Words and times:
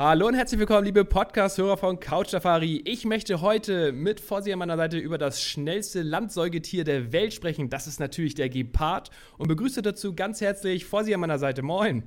Hallo 0.00 0.28
und 0.28 0.34
herzlich 0.34 0.60
willkommen, 0.60 0.84
liebe 0.84 1.04
Podcast-Hörer 1.04 1.76
von 1.76 1.98
Couch 1.98 2.28
Safari. 2.28 2.82
Ich 2.84 3.04
möchte 3.04 3.40
heute 3.40 3.90
mit 3.90 4.20
Fossi 4.20 4.52
an 4.52 4.60
meiner 4.60 4.76
Seite 4.76 4.96
über 4.96 5.18
das 5.18 5.42
schnellste 5.42 6.02
Landsäugetier 6.02 6.84
der 6.84 7.12
Welt 7.12 7.34
sprechen. 7.34 7.68
Das 7.68 7.88
ist 7.88 7.98
natürlich 7.98 8.36
der 8.36 8.48
Gepard. 8.48 9.10
Und 9.38 9.48
begrüße 9.48 9.82
dazu 9.82 10.14
ganz 10.14 10.40
herzlich 10.40 10.84
Fossi 10.84 11.12
an 11.14 11.18
meiner 11.18 11.40
Seite. 11.40 11.62
Moin. 11.62 12.04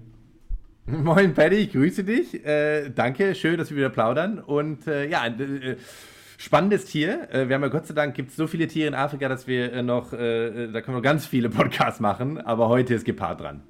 Moin, 0.85 1.33
Paddy, 1.33 1.57
ich 1.57 1.73
grüße 1.73 2.05
dich. 2.05 2.45
Äh, 2.45 2.91
danke, 2.91 3.35
schön, 3.35 3.57
dass 3.57 3.71
wir 3.71 3.75
wieder 3.75 3.89
plaudern. 3.89 4.39
Und 4.39 4.87
äh, 4.87 5.09
ja, 5.09 5.27
äh, 5.27 5.75
spannendes 6.37 6.85
Tier. 6.85 7.27
Äh, 7.29 7.49
wir 7.49 7.55
haben 7.55 7.63
ja 7.63 7.67
Gott 7.67 7.87
sei 7.87 7.93
Dank, 7.93 8.15
gibt 8.15 8.29
es 8.29 8.37
so 8.37 8.47
viele 8.47 8.69
Tiere 8.69 8.87
in 8.87 8.93
Afrika, 8.93 9.27
dass 9.27 9.47
wir 9.47 9.73
äh, 9.73 9.83
noch, 9.83 10.13
äh, 10.13 10.69
da 10.71 10.79
können 10.79 10.95
wir 10.95 11.01
ganz 11.01 11.25
viele 11.25 11.49
Podcasts 11.49 11.99
machen. 11.99 12.37
Aber 12.37 12.69
heute 12.69 12.93
ist 12.93 13.03
Gepard 13.03 13.41
dran. 13.41 13.63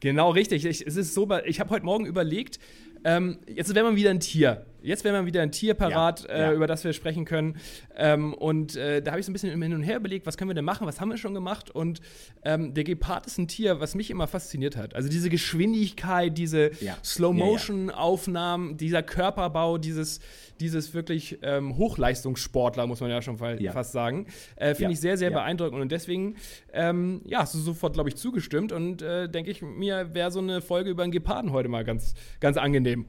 Genau, 0.00 0.32
richtig. 0.32 0.66
Ich, 0.66 0.86
es 0.86 0.96
ist 0.96 1.14
so, 1.14 1.26
ich 1.46 1.60
habe 1.60 1.70
heute 1.70 1.86
Morgen 1.86 2.04
überlegt, 2.04 2.58
ähm, 3.04 3.38
jetzt 3.46 3.74
wäre 3.74 3.84
man 3.84 3.96
wieder 3.96 4.10
ein 4.10 4.20
Tier. 4.20 4.64
Jetzt 4.84 5.02
wäre 5.02 5.16
man 5.16 5.24
wieder 5.26 5.40
ein 5.40 5.50
Tier 5.50 5.72
parat, 5.74 6.26
Ja, 6.28 6.36
ja. 6.38 6.50
Äh, 6.50 6.54
über 6.54 6.66
das 6.66 6.84
wir 6.84 6.92
sprechen 6.92 7.24
können. 7.24 7.56
Ähm, 7.96 8.34
und 8.34 8.76
äh, 8.76 9.00
da 9.00 9.12
habe 9.12 9.20
ich 9.20 9.26
so 9.26 9.30
ein 9.30 9.32
bisschen 9.32 9.60
hin 9.62 9.72
und 9.74 9.82
her 9.82 9.96
überlegt, 9.96 10.26
was 10.26 10.36
können 10.36 10.50
wir 10.50 10.54
denn 10.54 10.64
machen, 10.64 10.86
was 10.86 11.00
haben 11.00 11.08
wir 11.08 11.16
schon 11.16 11.32
gemacht? 11.32 11.70
Und 11.70 12.00
ähm, 12.44 12.74
der 12.74 12.84
Gepard 12.84 13.26
ist 13.26 13.38
ein 13.38 13.48
Tier, 13.48 13.80
was 13.80 13.94
mich 13.94 14.10
immer 14.10 14.26
fasziniert 14.26 14.76
hat. 14.76 14.94
Also 14.94 15.08
diese 15.08 15.30
Geschwindigkeit, 15.30 16.36
diese 16.36 16.70
Ja. 16.82 16.96
Slow-Motion-Aufnahmen, 17.02 18.76
dieser 18.76 19.02
Körperbau, 19.02 19.78
dieses, 19.78 20.20
dieses 20.60 20.94
wirklich 20.94 21.38
ähm, 21.42 21.76
Hochleistungssportler, 21.76 22.86
muss 22.86 23.00
man 23.00 23.10
ja 23.10 23.22
schon 23.22 23.38
fa 23.38 23.54
Ja. 23.54 23.72
fast 23.72 23.92
sagen, 23.92 24.26
äh, 24.56 24.68
finde 24.74 24.82
Ja. 24.84 24.90
ich 24.90 25.00
sehr, 25.00 25.16
sehr 25.16 25.30
Ja. 25.30 25.38
beeindruckend. 25.38 25.80
Und 25.80 25.92
deswegen, 25.92 26.36
ähm, 26.72 27.22
ja, 27.24 27.40
hast 27.40 27.54
du 27.54 27.58
sofort, 27.58 27.94
glaube 27.94 28.08
ich, 28.10 28.16
zugestimmt. 28.16 28.72
Und 28.72 29.02
äh, 29.02 29.28
denke 29.28 29.50
ich, 29.50 29.62
mir 29.62 30.14
wäre 30.14 30.30
so 30.30 30.40
eine 30.40 30.60
Folge 30.60 30.90
über 30.90 31.02
einen 31.02 31.12
Geparden 31.12 31.52
heute 31.52 31.68
mal 31.68 31.84
ganz, 31.84 32.14
ganz 32.40 32.56
angenehm. 32.56 33.06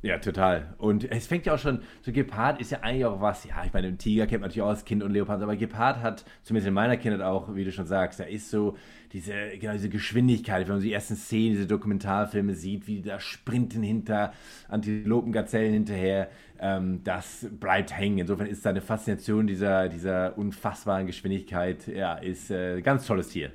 Ja, 0.00 0.18
total. 0.18 0.74
Und 0.78 1.10
es 1.10 1.26
fängt 1.26 1.46
ja 1.46 1.54
auch 1.54 1.58
schon, 1.58 1.80
so 2.02 2.12
Gepard 2.12 2.60
ist 2.60 2.70
ja 2.70 2.80
eigentlich 2.82 3.04
auch 3.04 3.20
was, 3.20 3.44
ja, 3.44 3.64
ich 3.64 3.72
meine, 3.72 3.88
im 3.88 3.98
Tiger 3.98 4.28
kennt 4.28 4.42
man 4.42 4.48
natürlich 4.48 4.62
auch 4.62 4.70
das 4.70 4.84
Kind 4.84 5.02
und 5.02 5.12
Leopard, 5.12 5.42
aber 5.42 5.56
Gepard 5.56 6.00
hat, 6.02 6.24
zumindest 6.44 6.68
in 6.68 6.74
meiner 6.74 6.96
Kindheit 6.96 7.20
auch, 7.20 7.52
wie 7.56 7.64
du 7.64 7.72
schon 7.72 7.86
sagst, 7.86 8.20
da 8.20 8.24
ist 8.24 8.48
so 8.48 8.76
diese, 9.12 9.32
genau 9.58 9.72
diese 9.72 9.88
Geschwindigkeit, 9.88 10.68
wenn 10.68 10.76
man 10.76 10.82
die 10.82 10.92
ersten 10.92 11.16
Szenen, 11.16 11.54
diese 11.54 11.66
Dokumentarfilme 11.66 12.54
sieht, 12.54 12.86
wie 12.86 13.02
da 13.02 13.18
sprinten 13.18 13.82
hinter 13.82 14.32
Antilopen, 14.68 15.32
Gazellen 15.32 15.72
hinterher, 15.72 16.30
ähm, 16.60 17.00
das 17.02 17.48
bleibt 17.58 17.92
hängen. 17.92 18.18
Insofern 18.18 18.46
ist 18.46 18.64
da 18.64 18.70
eine 18.70 18.80
Faszination 18.80 19.48
dieser, 19.48 19.88
dieser 19.88 20.38
unfassbaren 20.38 21.08
Geschwindigkeit, 21.08 21.88
ja, 21.88 22.14
ist 22.14 22.52
äh, 22.52 22.76
ein 22.76 22.82
ganz 22.84 23.04
tolles 23.04 23.30
Tier. 23.30 23.50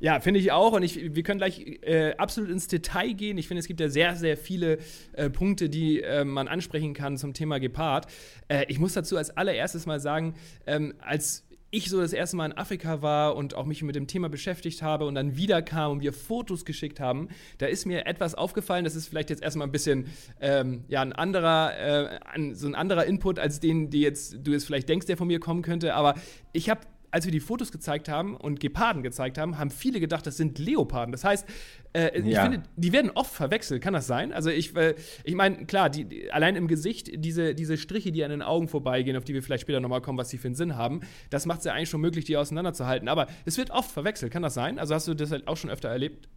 Ja, 0.00 0.20
finde 0.20 0.40
ich 0.40 0.52
auch. 0.52 0.72
Und 0.72 0.82
ich, 0.82 1.14
wir 1.14 1.22
können 1.22 1.38
gleich 1.38 1.80
äh, 1.82 2.14
absolut 2.16 2.50
ins 2.50 2.68
Detail 2.68 3.12
gehen. 3.12 3.38
Ich 3.38 3.48
finde, 3.48 3.60
es 3.60 3.66
gibt 3.66 3.80
ja 3.80 3.88
sehr, 3.88 4.16
sehr 4.16 4.36
viele 4.36 4.78
äh, 5.12 5.28
Punkte, 5.30 5.68
die 5.68 6.02
äh, 6.02 6.24
man 6.24 6.48
ansprechen 6.48 6.94
kann 6.94 7.16
zum 7.16 7.34
Thema 7.34 7.58
Gepard. 7.58 8.06
Äh, 8.48 8.64
ich 8.68 8.78
muss 8.78 8.94
dazu 8.94 9.16
als 9.16 9.30
allererstes 9.36 9.86
mal 9.86 10.00
sagen, 10.00 10.34
ähm, 10.66 10.94
als 11.00 11.44
ich 11.70 11.90
so 11.90 12.00
das 12.00 12.12
erste 12.12 12.36
Mal 12.36 12.46
in 12.46 12.56
Afrika 12.56 13.02
war 13.02 13.36
und 13.36 13.54
auch 13.54 13.66
mich 13.66 13.82
mit 13.82 13.94
dem 13.94 14.06
Thema 14.06 14.28
beschäftigt 14.28 14.82
habe 14.82 15.04
und 15.04 15.14
dann 15.14 15.36
wiederkam 15.36 15.92
und 15.92 16.00
wir 16.00 16.14
Fotos 16.14 16.64
geschickt 16.64 16.98
haben, 16.98 17.28
da 17.58 17.66
ist 17.66 17.84
mir 17.84 18.06
etwas 18.06 18.34
aufgefallen. 18.34 18.84
Das 18.84 18.96
ist 18.96 19.08
vielleicht 19.08 19.28
jetzt 19.28 19.42
erstmal 19.42 19.68
ein 19.68 19.72
bisschen 19.72 20.06
ähm, 20.40 20.84
ja, 20.88 21.02
ein 21.02 21.12
anderer, 21.12 21.78
äh, 21.78 22.20
ein, 22.24 22.54
so 22.54 22.66
ein 22.66 22.74
anderer 22.74 23.04
Input 23.04 23.38
als 23.38 23.60
den, 23.60 23.90
die 23.90 24.00
jetzt 24.00 24.38
du 24.42 24.52
jetzt 24.52 24.64
vielleicht 24.64 24.88
denkst, 24.88 25.06
der 25.06 25.18
von 25.18 25.26
mir 25.26 25.40
kommen 25.40 25.60
könnte. 25.60 25.94
Aber 25.94 26.14
ich 26.52 26.70
habe 26.70 26.80
als 27.18 27.24
wir 27.24 27.32
die 27.32 27.40
Fotos 27.40 27.72
gezeigt 27.72 28.08
haben 28.08 28.36
und 28.36 28.60
Geparden 28.60 29.02
gezeigt 29.02 29.38
haben, 29.38 29.58
haben 29.58 29.70
viele 29.70 29.98
gedacht, 29.98 30.24
das 30.24 30.36
sind 30.36 30.60
Leoparden. 30.60 31.10
Das 31.10 31.24
heißt, 31.24 31.48
äh, 31.92 32.16
ich 32.20 32.26
Ja. 32.26 32.42
finde, 32.42 32.62
die 32.76 32.92
werden 32.92 33.10
oft 33.12 33.34
verwechselt. 33.34 33.82
Kann 33.82 33.92
das 33.92 34.06
sein? 34.06 34.32
Also 34.32 34.50
ich, 34.50 34.76
äh, 34.76 34.94
ich 35.24 35.34
meine, 35.34 35.66
klar, 35.66 35.90
die, 35.90 36.04
die, 36.04 36.30
allein 36.30 36.54
im 36.54 36.68
Gesicht, 36.68 37.10
diese, 37.16 37.56
diese 37.56 37.76
Striche, 37.76 38.12
die 38.12 38.22
an 38.22 38.30
den 38.30 38.42
Augen 38.42 38.68
vorbeigehen, 38.68 39.16
auf 39.16 39.24
die 39.24 39.34
wir 39.34 39.42
vielleicht 39.42 39.62
später 39.62 39.80
nochmal 39.80 40.00
kommen, 40.00 40.16
was 40.16 40.28
die 40.28 40.38
für 40.38 40.46
einen 40.46 40.54
Sinn 40.54 40.76
haben, 40.76 41.00
das 41.30 41.44
macht 41.44 41.58
es 41.58 41.64
ja 41.64 41.72
eigentlich 41.72 41.88
schon 41.90 42.00
möglich, 42.00 42.24
die 42.24 42.36
auseinanderzuhalten. 42.36 43.08
Aber 43.08 43.26
es 43.44 43.58
wird 43.58 43.72
oft 43.72 43.90
verwechselt. 43.90 44.32
Kann 44.32 44.42
das 44.42 44.54
sein? 44.54 44.78
Also 44.78 44.94
hast 44.94 45.08
du 45.08 45.14
das 45.14 45.32
halt 45.32 45.48
auch 45.48 45.56
schon 45.56 45.70
öfter 45.70 45.88
erlebt? 45.88 46.28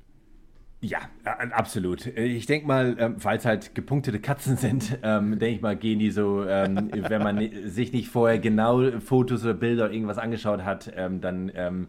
Ja, 0.84 0.98
äh, 1.24 1.52
absolut. 1.52 2.08
Ich 2.08 2.48
denke 2.48 2.68
mal, 2.68 2.96
ähm, 2.98 3.20
falls 3.20 3.46
halt 3.46 3.76
gepunktete 3.76 4.20
Katzen 4.20 4.58
sind, 4.58 4.98
ähm, 5.04 5.38
denke 5.38 5.56
ich 5.56 5.62
mal, 5.62 5.76
gehen 5.78 6.00
die 6.00 6.10
so, 6.10 6.44
ähm, 6.44 6.90
wenn 6.92 7.22
man 7.22 7.50
sich 7.66 7.94
nicht 7.94 8.10
vorher 8.10 8.40
genau 8.40 9.00
Fotos 9.00 9.44
oder 9.44 9.54
Bilder 9.54 9.86
oder 9.86 9.94
irgendwas 9.94 10.18
angeschaut 10.18 10.66
hat, 10.66 10.92
ähm, 10.96 11.22
dann 11.22 11.52
ähm, 11.54 11.88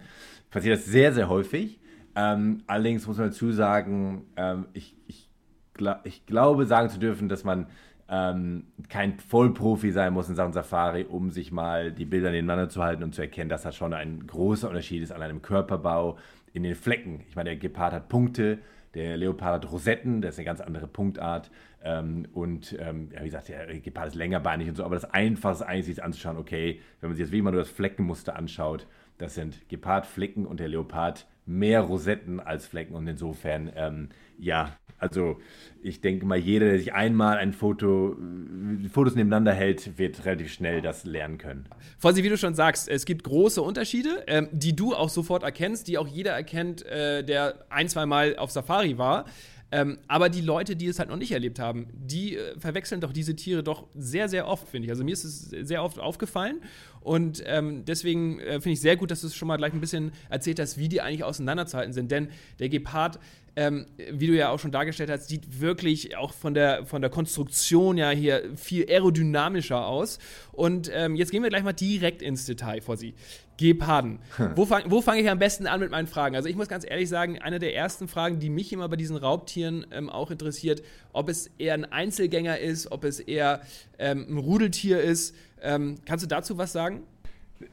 passiert 0.51 0.79
das 0.79 0.85
sehr, 0.85 1.15
sehr 1.15 1.31
häufig. 1.31 1.81
Ähm, 2.15 2.59
allerdings 2.67 3.07
muss 3.07 3.17
man 3.17 3.29
dazu 3.29 3.53
sagen, 3.53 4.27
ich, 4.75 4.95
ich, 5.07 5.31
gla 5.73 6.01
ich 6.05 6.27
glaube 6.27 6.67
sagen 6.67 6.91
zu 6.91 6.99
dürfen, 6.99 7.29
dass 7.31 7.45
man 7.45 7.67
kein 8.09 9.19
Vollprofi 9.27 9.91
sein 9.91 10.13
muss 10.13 10.29
in 10.29 10.35
Sachen 10.35 10.53
Safari, 10.53 11.07
um 11.09 11.31
sich 11.31 11.51
mal 11.51 11.91
die 11.93 12.05
Bilder 12.05 12.31
nebeneinander 12.31 12.69
zu 12.69 12.83
halten 12.83 13.03
und 13.03 13.15
zu 13.15 13.23
erkennen, 13.23 13.49
dass 13.49 13.63
das 13.63 13.75
schon 13.75 13.95
ein 13.95 14.27
großer 14.27 14.69
Unterschied 14.69 15.03
ist 15.03 15.13
an 15.13 15.23
einem 15.23 15.41
Körperbau, 15.41 16.19
in 16.53 16.63
den 16.63 16.75
Flecken. 16.75 17.25
Ich 17.29 17.37
meine, 17.37 17.51
der 17.51 17.59
Gepard 17.59 17.93
hat 17.93 18.09
Punkte, 18.11 18.59
der 18.95 19.17
Leopard 19.17 19.65
hat 19.65 19.73
Rosetten, 19.73 20.21
das 20.21 20.35
ist 20.35 20.39
eine 20.39 20.47
ganz 20.47 20.61
andere 20.61 20.87
Punktart. 20.87 21.51
Ähm, 21.83 22.27
und 22.33 22.77
ähm, 22.79 23.11
ja, 23.13 23.21
wie 23.21 23.27
gesagt, 23.27 23.49
der 23.49 23.67
Gepard 23.81 24.09
ist 24.09 24.15
längerbeinig 24.15 24.69
und 24.69 24.77
so, 24.77 24.85
aber 24.85 24.95
das 24.95 25.05
Einfachste 25.05 25.65
ist 25.65 25.69
eigentlich, 25.69 25.87
sich 25.87 26.05
anzuschauen, 26.05 26.37
okay, 26.37 26.81
wenn 27.01 27.11
man 27.11 27.17
sich 27.17 27.25
jetzt 27.25 27.33
wie 27.33 27.39
immer 27.39 27.51
nur 27.51 27.61
das 27.61 27.71
Fleckenmuster 27.71 28.37
anschaut, 28.37 28.87
das 29.19 29.35
sind 29.35 29.69
Gepard-Flecken 29.69 30.47
und 30.47 30.61
der 30.61 30.69
Leopard 30.69 31.27
mehr 31.45 31.81
Rosetten 31.81 32.41
als 32.41 32.67
Flecken 32.67 32.95
und 32.95 33.07
insofern, 33.07 33.71
ähm, 33.75 34.09
ja, 34.39 34.77
also 35.03 35.41
ich 35.83 36.01
denke 36.01 36.25
mal, 36.25 36.39
jeder, 36.39 36.67
der 36.67 36.79
sich 36.79 36.95
einmal 36.95 37.39
ein 37.39 37.53
Foto, 37.53 38.13
äh, 38.13 38.89
Fotos 38.89 39.17
nebeneinander 39.17 39.53
hält, 39.53 39.99
wird 39.99 40.25
relativ 40.25 40.53
schnell 40.53 40.81
das 40.81 41.05
lernen 41.05 41.39
können. 41.39 41.67
Fossi, 41.99 42.23
wie 42.23 42.29
du 42.29 42.39
schon 42.39 42.55
sagst, 42.55 42.89
es 42.89 43.05
gibt 43.05 43.25
große 43.25 43.61
Unterschiede, 43.61 44.23
ähm, 44.29 44.49
die 44.53 44.77
du 44.77 44.95
auch 44.95 45.09
sofort 45.09 45.43
erkennst, 45.43 45.89
die 45.89 45.99
auch 45.99 46.07
jeder 46.07 46.33
erkennt, 46.33 46.87
äh, 46.87 47.25
der 47.25 47.67
ein, 47.69 47.89
zwei 47.89 48.07
Mal 48.07 48.37
auf 48.37 48.53
Safari 48.53 48.97
war. 48.97 49.25
Ähm, 49.73 49.99
aber 50.07 50.29
die 50.29 50.43
Leute, 50.43 50.77
die 50.77 50.87
es 50.87 50.99
halt 50.99 51.09
noch 51.09 51.17
nicht 51.17 51.33
erlebt 51.33 51.59
haben, 51.59 51.89
die 51.95 52.37
äh, 52.37 52.61
verwechseln 52.61 53.01
doch 53.01 53.13
diese 53.13 53.35
Tiere 53.35 53.63
doch 53.63 53.87
sehr, 53.95 54.29
sehr 54.29 54.47
oft, 54.47 54.69
finde 54.69 54.85
ich. 54.85 54.91
Also 54.91 55.03
mir 55.03 55.15
ist 55.15 55.25
es 55.25 55.49
sehr 55.49 55.83
oft 55.83 55.99
aufgefallen. 55.99 56.61
Und 57.01 57.43
ähm, 57.47 57.85
deswegen 57.87 58.39
äh, 58.39 58.61
finde 58.61 58.73
ich 58.73 58.81
sehr 58.83 58.97
gut, 58.97 59.11
dass 59.11 59.23
du 59.23 59.29
es 59.29 59.35
schon 59.35 59.49
mal 59.49 59.57
gleich 59.57 59.73
ein 59.73 59.81
bisschen 59.81 60.13
erzählt 60.29 60.61
hast, 60.61 60.77
wie 60.77 60.91
die 60.91 61.01
eigentlich 61.01 61.25
auseinanderzuhalten 61.25 61.95
sind. 61.95 62.11
Denn 62.11 62.29
der 62.59 62.69
Gepard, 62.69 63.19
ähm, 63.57 63.87
wie 64.11 64.27
du 64.27 64.35
ja 64.35 64.51
auch 64.51 64.59
schon 64.59 64.73
dargestellt 64.73 65.11
hast, 65.11 65.29
sieht 65.29 65.61
wirklich 65.61 66.17
auch 66.17 66.33
von 66.33 66.55
der, 66.55 66.87
von 66.87 67.03
der 67.03 67.11
Konstruktion 67.11 67.99
ja 67.99 68.11
hier 68.11 68.43
viel 68.57 68.89
aerodynamischer 68.89 69.87
aus. 69.87 70.19
Und 70.53 70.91
ähm, 70.93 71.17
jetzt 71.17 71.31
gehen 71.31 71.43
wir 71.43 71.51
gleich 71.51 71.63
mal 71.63 71.73
direkt 71.73 72.23
ins 72.23 72.47
Detail, 72.47 72.81
Fossi. 72.81 73.15
Geparden. 73.59 74.19
Wo 74.57 74.65
fange 74.65 74.91
wo 74.91 75.03
fang 75.03 75.19
ich 75.19 75.29
am 75.29 75.39
besten 75.39 75.67
an 75.67 75.79
mit 75.79 75.91
meinen 75.91 76.07
Fragen? 76.07 76.35
Also 76.35 76.49
ich 76.49 76.57
muss 76.57 76.69
ganz 76.69 76.85
ehrlich 76.89 77.09
sagen, 77.09 77.39
eine 77.39 77.59
der 77.59 77.77
ersten 77.77 78.09
Fragen, 78.09 78.41
die 78.41 78.49
mich 78.49 78.73
immer 78.73 78.89
bei 78.89 78.97
diesen 78.97 79.17
Raubtieren 79.17 79.87
ähm, 79.93 80.09
auch 80.11 80.31
interessiert, 80.31 80.83
ob 81.13 81.29
es 81.29 81.49
eher 81.59 81.75
ein 81.75 81.85
Einzelgänger 81.85 82.59
ist, 82.59 82.91
ob 82.91 83.05
es 83.05 83.21
eher 83.21 83.61
ähm, 83.99 84.27
ein 84.29 84.39
Rudeltier 84.39 85.01
ist. 85.01 85.37
Ähm, 85.61 85.97
kannst 86.07 86.25
du 86.25 86.29
dazu 86.29 86.59
was 86.59 86.73
sagen? 86.73 87.03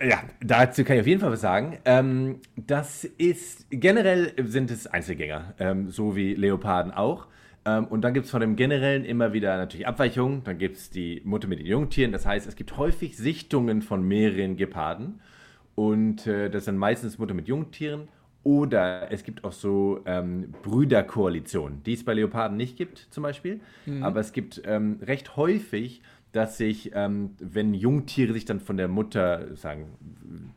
Ja, 0.02 0.24
dazu 0.42 0.84
kann 0.84 0.96
ich 0.96 1.02
auf 1.02 1.08
jeden 1.08 1.22
Fall 1.22 1.32
was 1.32 1.42
sagen. 1.42 1.78
Ähm, 1.86 2.40
das 2.56 3.04
ist, 3.04 3.68
generell 3.70 4.34
sind 4.46 4.72
es 4.72 4.88
Einzelgänger, 4.88 5.54
ähm, 5.60 5.90
so 5.90 6.16
wie 6.16 6.34
Leoparden 6.36 6.92
auch. 6.92 7.28
Ähm, 7.66 7.86
und 7.86 8.02
dann 8.02 8.14
gibt 8.14 8.26
es 8.26 8.32
von 8.32 8.42
dem 8.42 8.56
Generellen 8.56 9.06
immer 9.06 9.34
wieder 9.34 9.58
natürlich 9.58 9.88
Abweichungen. 9.88 10.44
Dann 10.44 10.58
gibt 10.58 10.78
es 10.78 10.90
die 10.90 11.22
Mutter 11.26 11.48
mit 11.48 11.60
den 11.60 11.66
Jungtieren. 11.66 12.12
Das 12.12 12.26
heißt, 12.26 12.48
es 12.48 12.56
gibt 12.56 12.78
häufig 12.78 13.18
Sichtungen 13.18 13.82
von 13.82 14.08
mehreren 14.08 14.58
Geparden. 14.58 15.22
Und 15.76 16.28
äh, 16.28 16.50
das 16.50 16.66
sind 16.66 16.78
meistens 16.78 17.18
Mutter 17.18 17.34
mit 17.34 17.48
Jungtieren 17.48 18.10
Oder 18.44 19.12
es 19.12 19.24
gibt 19.24 19.44
auch 19.44 19.52
so 19.52 20.02
ähm, 20.06 20.54
Brüderkoalitionen, 20.62 21.84
die 21.84 21.94
es 21.94 22.04
bei 22.04 22.14
Leoparden 22.14 22.58
nicht 22.58 22.78
gibt, 22.78 23.08
zum 23.12 23.24
Beispiel. 23.24 23.60
Mhm. 23.86 24.04
Aber 24.04 24.20
es 24.20 24.34
gibt 24.34 24.62
ähm, 24.66 25.00
recht 25.02 25.36
häufig, 25.36 26.02
dass 26.32 26.58
sich, 26.58 26.92
ähm, 26.94 27.32
wenn 27.40 27.74
Jungtiere 27.74 28.34
sich 28.34 28.46
dann 28.46 28.60
von 28.60 28.78
der 28.78 28.88
Mutter 28.88 29.56
sagen, 29.56 29.86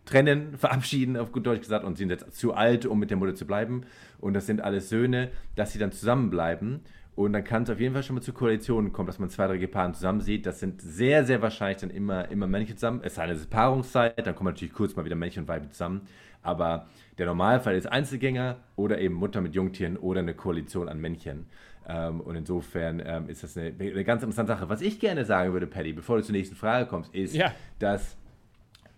trennen, 0.04 0.56
verabschieden, 0.58 1.16
auf 1.16 1.32
gut 1.32 1.46
Deutsch 1.46 1.62
gesagt, 1.62 1.84
und 1.84 1.96
sind 1.96 2.10
jetzt 2.10 2.34
zu 2.34 2.54
alt, 2.54 2.86
um 2.86 2.98
mit 2.98 3.10
der 3.10 3.16
Mutter 3.16 3.34
zu 3.34 3.46
bleiben, 3.46 3.84
und 4.20 4.34
das 4.34 4.46
sind 4.46 4.60
alles 4.60 4.88
Söhne, 4.88 5.30
dass 5.56 5.72
sie 5.72 5.78
dann 5.78 5.92
zusammenbleiben. 5.92 6.80
Und 7.14 7.34
dann 7.34 7.44
kann 7.44 7.64
es 7.64 7.70
auf 7.70 7.78
jeden 7.78 7.92
Fall 7.92 8.02
schon 8.02 8.14
mal 8.16 8.22
zu 8.22 8.32
Koalitionen 8.32 8.92
kommen, 8.92 9.06
dass 9.06 9.19
man 9.19 9.28
zwei, 9.28 9.46
drei 9.46 9.58
Gepaaren 9.58 9.92
zusammen 9.92 10.22
sieht. 10.22 10.46
Das 10.46 10.60
sind 10.60 10.80
sehr, 10.80 11.24
sehr 11.26 11.42
wahrscheinlich 11.42 11.78
dann 11.78 11.90
immer, 11.90 12.30
immer 12.30 12.46
Männchen 12.46 12.76
zusammen. 12.76 13.00
Es 13.02 13.16
sei 13.16 13.25
eine 13.25 13.34
Paarungszeit, 13.34 14.26
dann 14.26 14.34
kommen 14.34 14.48
natürlich 14.48 14.72
kurz 14.72 14.96
mal 14.96 15.04
wieder 15.04 15.16
Männchen 15.16 15.42
und 15.42 15.48
Weibchen 15.48 15.70
zusammen. 15.72 16.02
Aber 16.42 16.86
der 17.18 17.26
Normalfall 17.26 17.76
ist 17.76 17.86
Einzelgänger 17.86 18.56
oder 18.76 18.98
eben 18.98 19.14
Mutter 19.14 19.42
mit 19.42 19.54
Jungtieren 19.54 19.96
oder 19.98 20.20
eine 20.20 20.34
Koalition 20.34 20.88
an 20.88 21.00
Männchen. 21.00 21.46
Ähm, 21.88 22.20
und 22.20 22.37
insofern 22.37 23.02
ähm, 23.05 23.29
ist 23.29 23.43
das 23.43 23.56
eine, 23.56 23.75
eine, 23.79 24.05
ganz 24.05 24.23
interessante 24.23 24.52
Sache. 24.52 24.69
Was 24.69 24.81
ich 24.81 25.00
gerne 25.00 25.25
sagen 25.25 25.52
würde, 25.52 25.67
Paddy, 25.67 25.93
bevor 25.93 26.17
du 26.17 26.23
zur 26.23 26.34
nächsten 26.34 26.55
Frage 26.55 26.87
kommst, 26.87 27.14
ist, 27.14 27.34
ja. 27.34 27.52
dass 27.79 28.17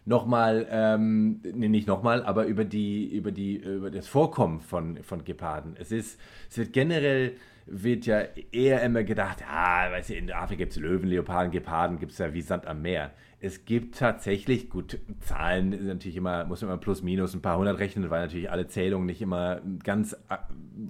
nochmal, 0.05 0.67
ähm, 0.71 1.41
nee, 1.43 1.69
nicht 1.69 1.89
nochmal, 1.89 2.23
aber 2.23 2.45
über 2.45 2.65
die, 2.65 3.07
über 3.07 3.33
die, 3.33 3.57
über 3.57 3.91
das 3.91 4.07
Vorkommen 4.07 4.61
von, 4.61 5.03
von 5.03 5.25
Geparden. 5.25 5.77
Es 5.79 5.93
ist, 5.93 6.21
es 6.51 6.59
wird 6.59 6.73
generell 6.73 7.37
wird 7.67 8.05
ja 8.07 8.21
eher 8.53 8.83
immer 8.83 9.05
gedacht, 9.05 9.41
ja, 9.41 9.91
weißt 9.91 10.11
du, 10.11 10.15
in 10.15 10.31
Afrika 10.31 10.59
gibt 10.59 10.73
es 10.73 10.79
Löwen, 10.79 11.09
Leoparden, 11.09 11.51
Geparden, 11.51 11.99
gibt 11.99 12.13
es 12.13 12.19
ja 12.19 12.35
wie 12.35 12.43
Sand 12.43 12.67
am 12.67 12.83
Meer. 12.83 13.13
Es 13.41 13.65
gibt 13.65 13.99
tatsächlich, 13.99 14.71
gut, 14.71 14.99
Zahlen 15.21 15.73
sind 15.73 15.87
natürlich 15.87 16.17
immer, 16.17 16.45
muss 16.45 16.63
man 16.63 16.71
immer 16.71 16.79
plus 16.79 17.03
minus 17.03 17.35
ein 17.35 17.43
paar 17.43 17.59
hundert 17.59 17.79
rechnen, 17.79 18.09
weil 18.11 18.23
natürlich 18.23 18.51
alle 18.51 18.67
Zählungen 18.69 19.07
nicht 19.07 19.21
immer 19.21 19.61
ganz 19.83 20.17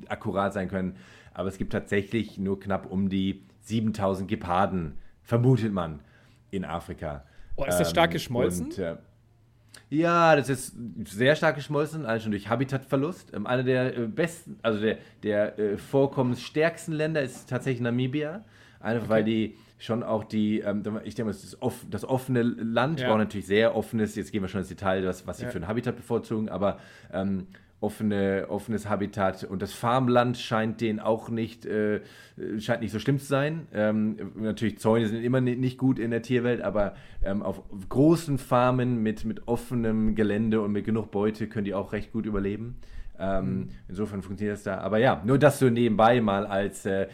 akkurat 0.09 0.53
sein 0.53 0.69
können. 0.69 0.97
Aber 1.35 1.49
es 1.49 1.59
gibt 1.59 1.73
tatsächlich 1.73 2.39
nur 2.39 2.59
knapp 2.59 2.91
um 2.91 3.09
die 3.09 3.43
7000 3.61 4.29
Geparden, 4.29 4.99
vermutet 5.23 5.73
man, 5.73 6.01
in 6.51 6.65
Afrika. 6.65 7.25
Oh, 7.57 7.65
ist 7.65 7.79
das 7.79 7.91
stark 7.91 8.11
ähm, 8.11 8.13
geschmolzen? 8.15 8.67
Und, 8.67 8.79
äh, 8.79 8.97
ja, 9.91 10.37
das 10.37 10.49
ist 10.49 10.77
sehr 11.05 11.37
stark 11.37 11.57
geschmolzen, 11.57 12.05
allein 12.07 12.21
schon 12.21 12.31
durch 12.31 12.49
Habitatverlust. 12.49 13.35
Ähm, 13.35 13.47
einer 13.47 13.63
der 13.63 13.97
äh, 13.97 14.07
besten, 14.07 14.59
also 14.63 14.81
der, 14.81 14.99
der 15.23 15.59
äh, 15.59 15.77
vorkommensstärksten 15.77 16.95
Länder 16.95 17.23
ist 17.23 17.49
tatsächlich 17.49 17.81
Namibia. 17.81 18.45
Einfach 18.81 19.05
okay. 19.05 19.11
weil 19.11 19.25
die 19.25 19.57
schon 19.79 20.03
auch 20.03 20.25
die, 20.25 20.61
ähm, 20.61 20.83
ich 21.05 21.15
denke 21.15 21.33
mal, 21.33 21.33
das, 21.33 21.61
off, 21.63 21.85
das 21.91 22.05
offene 22.05 22.43
Land 22.43 23.01
ja. 23.01 23.09
braucht 23.09 23.19
natürlich 23.19 23.47
sehr 23.47 23.75
offenes, 23.75 24.15
jetzt 24.15 24.33
gehen 24.33 24.43
wir 24.43 24.49
schon 24.49 24.61
ins 24.61 24.69
Detail, 24.69 25.05
was, 25.07 25.27
was 25.27 25.39
sie 25.39 25.45
ja. 25.45 25.51
für 25.51 25.59
ein 25.59 25.67
Habitat 25.67 25.97
bevorzugen, 25.97 26.49
aber 26.49 26.79
ähm, 27.13 27.47
offene, 27.85 28.47
offenes 28.49 28.89
Habitat 28.89 29.45
und 29.45 29.61
das 29.61 29.75
Farmland 29.75 30.39
scheint 30.39 30.81
denen 30.81 31.01
auch 31.01 31.29
nicht, 31.29 31.67
äh, 31.67 32.01
scheint 32.59 32.81
nicht 32.81 32.93
so 32.93 32.99
schlimm 32.99 33.19
zu 33.19 33.27
sein. 33.27 33.69
Ähm, 33.75 34.17
natürlich, 34.37 34.79
Zäune 34.79 35.07
sind 35.07 35.23
immer 35.23 35.43
nicht 35.43 35.77
gut 35.77 35.99
in 35.99 36.11
der 36.11 36.23
Tierwelt, 36.23 36.63
aber 36.63 36.95
ähm, 37.23 37.43
auf 37.43 37.63
großen 37.91 38.39
Farmen 38.39 39.03
mit, 39.03 39.27
mit 39.27 39.47
offenem 39.47 40.15
Gelände 40.15 40.63
und 40.63 40.73
mit 40.73 40.87
genug 40.87 41.11
Beute 41.11 41.47
können 41.47 41.67
die 41.67 41.75
auch 41.75 41.93
recht 41.93 42.11
gut 42.13 42.25
überleben. 42.25 42.77
Ähm, 43.19 43.45
mhm. 43.45 43.69
Insofern 43.89 44.23
funktioniert 44.23 44.57
das 44.57 44.65
da. 44.65 44.79
Aber 44.79 44.99
ja, 44.99 45.23
nur 45.25 45.39
das 45.39 45.59
so 45.59 45.69
nebenbei 45.69 46.23
mal 46.23 46.47
als, 46.47 46.87
äh, 46.87 47.09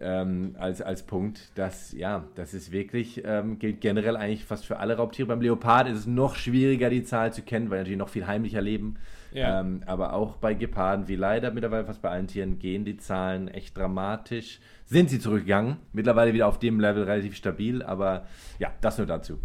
ähm, 0.00 0.56
als, 0.58 0.82
als 0.82 1.04
Punkt, 1.04 1.52
dass, 1.54 1.92
ja, 1.92 2.24
das 2.34 2.52
ist 2.52 2.72
wirklich, 2.72 3.22
ähm, 3.24 3.60
gilt 3.60 3.80
generell 3.80 4.16
eigentlich 4.16 4.44
fast 4.44 4.66
für 4.66 4.78
alle 4.78 4.96
Raubtiere. 4.96 5.28
Beim 5.28 5.40
Leopard 5.40 5.88
ist 5.88 5.98
es 5.98 6.06
noch 6.06 6.34
schwieriger, 6.34 6.90
die 6.90 7.04
Zahl 7.04 7.32
zu 7.32 7.42
kennen, 7.42 7.70
weil 7.70 7.78
natürlich 7.78 7.98
noch 7.98 8.08
viel 8.08 8.26
heimlicher 8.26 8.60
leben. 8.60 8.96
Ja. 9.32 9.60
Ähm, 9.60 9.82
aber 9.86 10.12
auch 10.12 10.36
bei 10.36 10.54
Geparden, 10.54 11.08
wie 11.08 11.16
leider 11.16 11.50
mittlerweile 11.50 11.84
fast 11.84 12.02
bei 12.02 12.10
allen 12.10 12.26
Tieren, 12.26 12.58
gehen 12.58 12.84
die 12.84 12.96
Zahlen 12.96 13.48
echt 13.48 13.76
dramatisch. 13.76 14.60
Sind 14.84 15.10
sie 15.10 15.18
zurückgegangen. 15.18 15.76
Mittlerweile 15.92 16.32
wieder 16.32 16.46
auf 16.46 16.58
dem 16.58 16.80
Level 16.80 17.04
relativ 17.04 17.36
stabil, 17.36 17.82
aber 17.82 18.26
ja, 18.58 18.72
das 18.80 18.98
nur 18.98 19.06
dazu. 19.06 19.38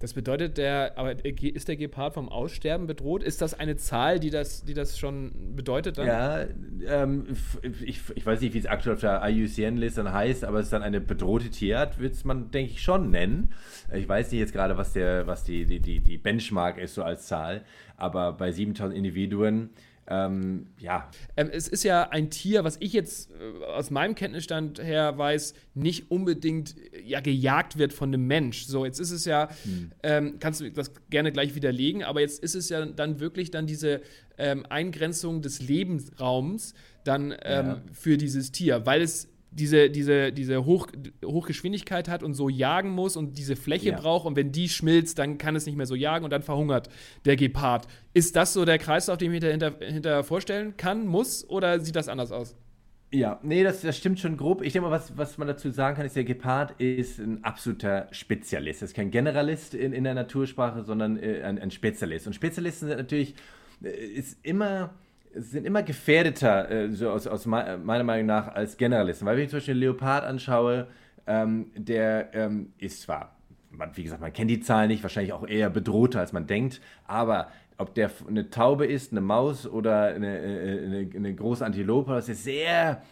Das 0.00 0.12
bedeutet, 0.12 0.58
der, 0.58 0.96
aber 0.96 1.24
ist 1.24 1.66
der 1.66 1.76
Gepard 1.76 2.14
vom 2.14 2.28
Aussterben 2.28 2.86
bedroht? 2.86 3.24
Ist 3.24 3.42
das 3.42 3.54
eine 3.54 3.76
Zahl, 3.76 4.20
die 4.20 4.30
das, 4.30 4.64
die 4.64 4.74
das 4.74 4.96
schon 4.96 5.32
bedeutet 5.56 5.98
dann? 5.98 6.06
Ja, 6.06 6.46
ähm, 6.86 7.26
ich, 7.84 8.00
ich 8.14 8.24
weiß 8.24 8.40
nicht, 8.40 8.54
wie 8.54 8.58
es 8.58 8.66
aktuell 8.66 8.94
auf 8.94 9.00
der 9.00 9.20
IUCN-Liste 9.24 10.04
dann 10.04 10.12
heißt, 10.12 10.44
aber 10.44 10.60
es 10.60 10.66
ist 10.66 10.72
dann 10.72 10.84
eine 10.84 11.00
bedrohte 11.00 11.50
Tierart, 11.50 11.98
wird 11.98 12.14
es 12.14 12.24
man, 12.24 12.52
denke 12.52 12.72
ich, 12.72 12.82
schon 12.82 13.10
nennen. 13.10 13.52
Ich 13.92 14.08
weiß 14.08 14.30
nicht 14.30 14.38
jetzt 14.38 14.52
gerade, 14.52 14.76
was, 14.76 14.92
der, 14.92 15.26
was 15.26 15.42
die, 15.42 15.64
die, 15.64 15.80
die, 15.80 15.98
die 15.98 16.16
Benchmark 16.16 16.78
ist, 16.78 16.94
so 16.94 17.02
als 17.02 17.26
Zahl, 17.26 17.64
aber 17.96 18.34
bei 18.34 18.52
7000 18.52 18.96
Individuen 18.96 19.70
ähm, 20.10 20.66
ja. 20.78 21.10
Ähm, 21.36 21.50
es 21.52 21.68
ist 21.68 21.84
ja 21.84 22.08
ein 22.08 22.30
Tier, 22.30 22.64
was 22.64 22.76
ich 22.80 22.94
jetzt 22.94 23.30
äh, 23.30 23.64
aus 23.64 23.90
meinem 23.90 24.14
Kenntnisstand 24.14 24.82
her 24.82 25.18
weiß, 25.18 25.52
nicht 25.74 26.10
unbedingt 26.10 26.76
äh, 26.94 27.02
ja, 27.02 27.20
gejagt 27.20 27.78
wird 27.78 27.92
von 27.92 28.08
einem 28.08 28.26
Mensch. 28.26 28.64
So, 28.64 28.86
jetzt 28.86 29.00
ist 29.00 29.10
es 29.10 29.26
ja, 29.26 29.48
hm. 29.64 29.92
ähm, 30.02 30.36
kannst 30.40 30.60
du 30.60 30.70
das 30.70 30.92
gerne 31.10 31.30
gleich 31.30 31.54
widerlegen, 31.54 32.04
aber 32.04 32.20
jetzt 32.20 32.42
ist 32.42 32.54
es 32.54 32.70
ja 32.70 32.86
dann 32.86 33.20
wirklich 33.20 33.50
dann 33.50 33.66
diese 33.66 34.00
ähm, 34.38 34.64
Eingrenzung 34.68 35.42
des 35.42 35.60
Lebensraums 35.60 36.74
dann 37.04 37.32
ähm, 37.42 37.66
ja. 37.66 37.82
für 37.92 38.16
dieses 38.16 38.50
Tier, 38.50 38.86
weil 38.86 39.02
es 39.02 39.28
diese, 39.50 39.90
diese, 39.90 40.32
diese 40.32 40.64
Hoch, 40.64 40.88
Hochgeschwindigkeit 41.24 42.08
hat 42.08 42.22
und 42.22 42.34
so 42.34 42.48
jagen 42.48 42.90
muss 42.90 43.16
und 43.16 43.38
diese 43.38 43.56
Fläche 43.56 43.90
ja. 43.90 43.98
braucht 43.98 44.26
und 44.26 44.36
wenn 44.36 44.52
die 44.52 44.68
schmilzt, 44.68 45.18
dann 45.18 45.38
kann 45.38 45.56
es 45.56 45.66
nicht 45.66 45.76
mehr 45.76 45.86
so 45.86 45.94
jagen 45.94 46.24
und 46.24 46.30
dann 46.30 46.42
verhungert 46.42 46.88
der 47.24 47.36
Gepard. 47.36 47.86
Ist 48.14 48.36
das 48.36 48.52
so 48.52 48.64
der 48.64 48.78
Kreislauf, 48.78 49.18
den 49.18 49.32
ich 49.32 49.40
mir 49.40 49.50
hinter, 49.50 49.74
hinter 49.80 50.24
vorstellen 50.24 50.76
kann, 50.76 51.06
muss 51.06 51.48
oder 51.48 51.80
sieht 51.80 51.96
das 51.96 52.08
anders 52.08 52.32
aus? 52.32 52.56
Ja, 53.10 53.40
nee, 53.42 53.64
das, 53.64 53.80
das 53.80 53.96
stimmt 53.96 54.20
schon 54.20 54.36
grob. 54.36 54.60
Ich 54.60 54.74
denke 54.74 54.88
mal, 54.88 54.94
was, 54.94 55.16
was 55.16 55.38
man 55.38 55.48
dazu 55.48 55.70
sagen 55.70 55.96
kann, 55.96 56.04
ist, 56.04 56.14
der 56.14 56.24
Gepard 56.24 56.78
ist 56.78 57.18
ein 57.18 57.42
absoluter 57.42 58.06
Spezialist. 58.10 58.82
Er 58.82 58.86
ist 58.86 58.94
kein 58.94 59.10
Generalist 59.10 59.74
in, 59.74 59.94
in 59.94 60.04
der 60.04 60.12
Natursprache, 60.12 60.84
sondern 60.84 61.16
äh, 61.16 61.42
ein, 61.42 61.58
ein 61.58 61.70
Spezialist. 61.70 62.26
Und 62.26 62.34
Spezialisten 62.34 62.88
sind 62.88 62.98
natürlich, 62.98 63.34
äh, 63.82 63.88
ist 63.88 64.44
immer 64.44 64.90
sind 65.34 65.66
immer 65.66 65.82
gefährdeter, 65.82 66.70
äh, 66.70 66.90
so 66.90 67.10
aus, 67.10 67.26
aus 67.26 67.46
meiner 67.46 68.04
Meinung 68.04 68.26
nach, 68.26 68.48
als 68.48 68.76
Generalisten. 68.76 69.26
Weil 69.26 69.36
wenn 69.36 69.44
ich 69.44 69.50
zum 69.50 69.58
Beispiel 69.58 69.74
einen 69.74 69.80
Leopard 69.80 70.24
anschaue, 70.24 70.88
ähm, 71.26 71.70
der 71.76 72.34
ähm, 72.34 72.72
ist 72.78 73.02
zwar, 73.02 73.36
man, 73.70 73.96
wie 73.96 74.02
gesagt, 74.02 74.20
man 74.20 74.32
kennt 74.32 74.50
die 74.50 74.60
Zahlen 74.60 74.88
nicht, 74.88 75.02
wahrscheinlich 75.02 75.32
auch 75.32 75.46
eher 75.46 75.70
bedrohter, 75.70 76.20
als 76.20 76.32
man 76.32 76.46
denkt, 76.46 76.80
aber 77.06 77.48
ob 77.76 77.94
der 77.94 78.10
eine 78.26 78.50
Taube 78.50 78.86
ist, 78.86 79.12
eine 79.12 79.20
Maus 79.20 79.66
oder 79.66 80.06
eine, 80.06 80.38
äh, 80.38 80.84
eine, 80.84 81.10
eine 81.14 81.34
große 81.34 81.64
Antilope, 81.64 82.12
das 82.12 82.28
ist 82.28 82.44
sehr, 82.44 83.02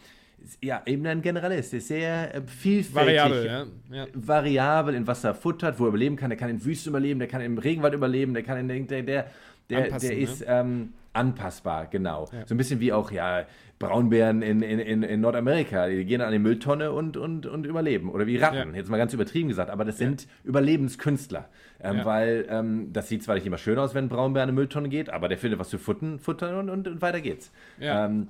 ja, 0.61 0.83
eben 0.87 1.07
ein 1.07 1.23
Generalist, 1.23 1.73
ist 1.75 1.89
sehr 1.89 2.35
äh, 2.35 2.43
vielfältig, 2.43 3.17
variabel, 3.17 3.47
ja. 3.47 3.67
Ja. 3.91 4.07
variabel, 4.13 4.95
in 4.95 5.07
was 5.07 5.23
er 5.25 5.35
futtert, 5.35 5.79
wo 5.79 5.85
er 5.85 5.89
überleben 5.89 6.17
kann. 6.17 6.31
Der 6.31 6.39
kann 6.39 6.51
in 6.51 6.65
Wüste 6.65 6.91
überleben, 6.91 7.21
der 7.21 7.29
kann 7.29 7.41
im 7.41 7.59
Regenwald 7.59 7.95
überleben, 7.95 8.35
der 8.35 8.43
kann 8.43 8.59
in 8.59 8.89
der, 8.89 9.03
der, 9.03 9.27
der, 9.71 9.99
der 9.99 10.17
ist, 10.17 10.41
ne? 10.41 10.47
ähm, 10.49 10.93
anpassbar, 11.13 11.87
genau. 11.87 12.29
Ja. 12.33 12.47
So 12.47 12.55
ein 12.55 12.59
bisschen 12.59 12.81
wie 12.81 12.93
auch, 12.93 13.11
ja, 13.11 13.47
Braunbären 13.79 14.41
in, 14.41 14.63
in, 14.63 15.03
in, 15.03 15.21
Nordamerika, 15.21 15.89
die 15.89 16.07
gehen 16.07 16.23
an 16.23 16.33
die 16.33 16.39
Mülltonne 16.39 16.93
und, 16.93 17.19
und, 17.19 17.45
und 17.45 17.67
überleben. 17.67 18.11
Oder 18.11 18.27
wie 18.27 18.39
Ratten, 18.39 18.71
ja. 18.71 18.77
jetzt 18.77 18.89
mal 18.89 18.97
ganz 18.97 19.13
übertrieben 19.13 19.49
gesagt, 19.49 19.71
aber 19.71 19.85
das 19.85 19.99
sind 19.99 20.23
ja. 20.23 20.29
Überlebenskünstler. 20.45 21.49
Ähm, 21.83 22.01
weil 22.05 22.47
ähm, 22.49 22.93
das 22.95 23.09
sieht 23.09 23.23
zwar 23.23 23.35
nicht 23.35 23.47
immer 23.47 23.59
schön 23.59 23.79
aus, 23.79 23.95
wenn 23.95 24.07
ein 24.07 24.09
Braunbär 24.09 24.45
an 24.45 24.49
eine 24.49 24.55
Mülltonne 24.55 24.89
geht, 24.89 25.11
aber 25.11 25.29
der 25.29 25.37
findet 25.37 25.61
was 25.61 25.69
zu 25.69 25.79
futtern, 25.79 26.19
futtern 26.19 26.55
und, 26.55 26.71
und, 26.71 26.89
und 26.89 27.03
weiter 27.03 27.21
geht's. 27.21 27.53
Ähm, 27.79 28.29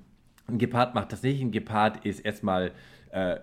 ein 0.48 0.58
Gepard 0.58 0.96
macht 0.96 1.12
das 1.12 1.22
nicht. 1.22 1.40
Ein 1.40 1.52
Gepard 1.52 2.04
ist 2.04 2.20
erstmal 2.20 2.72
äh, 3.10 3.36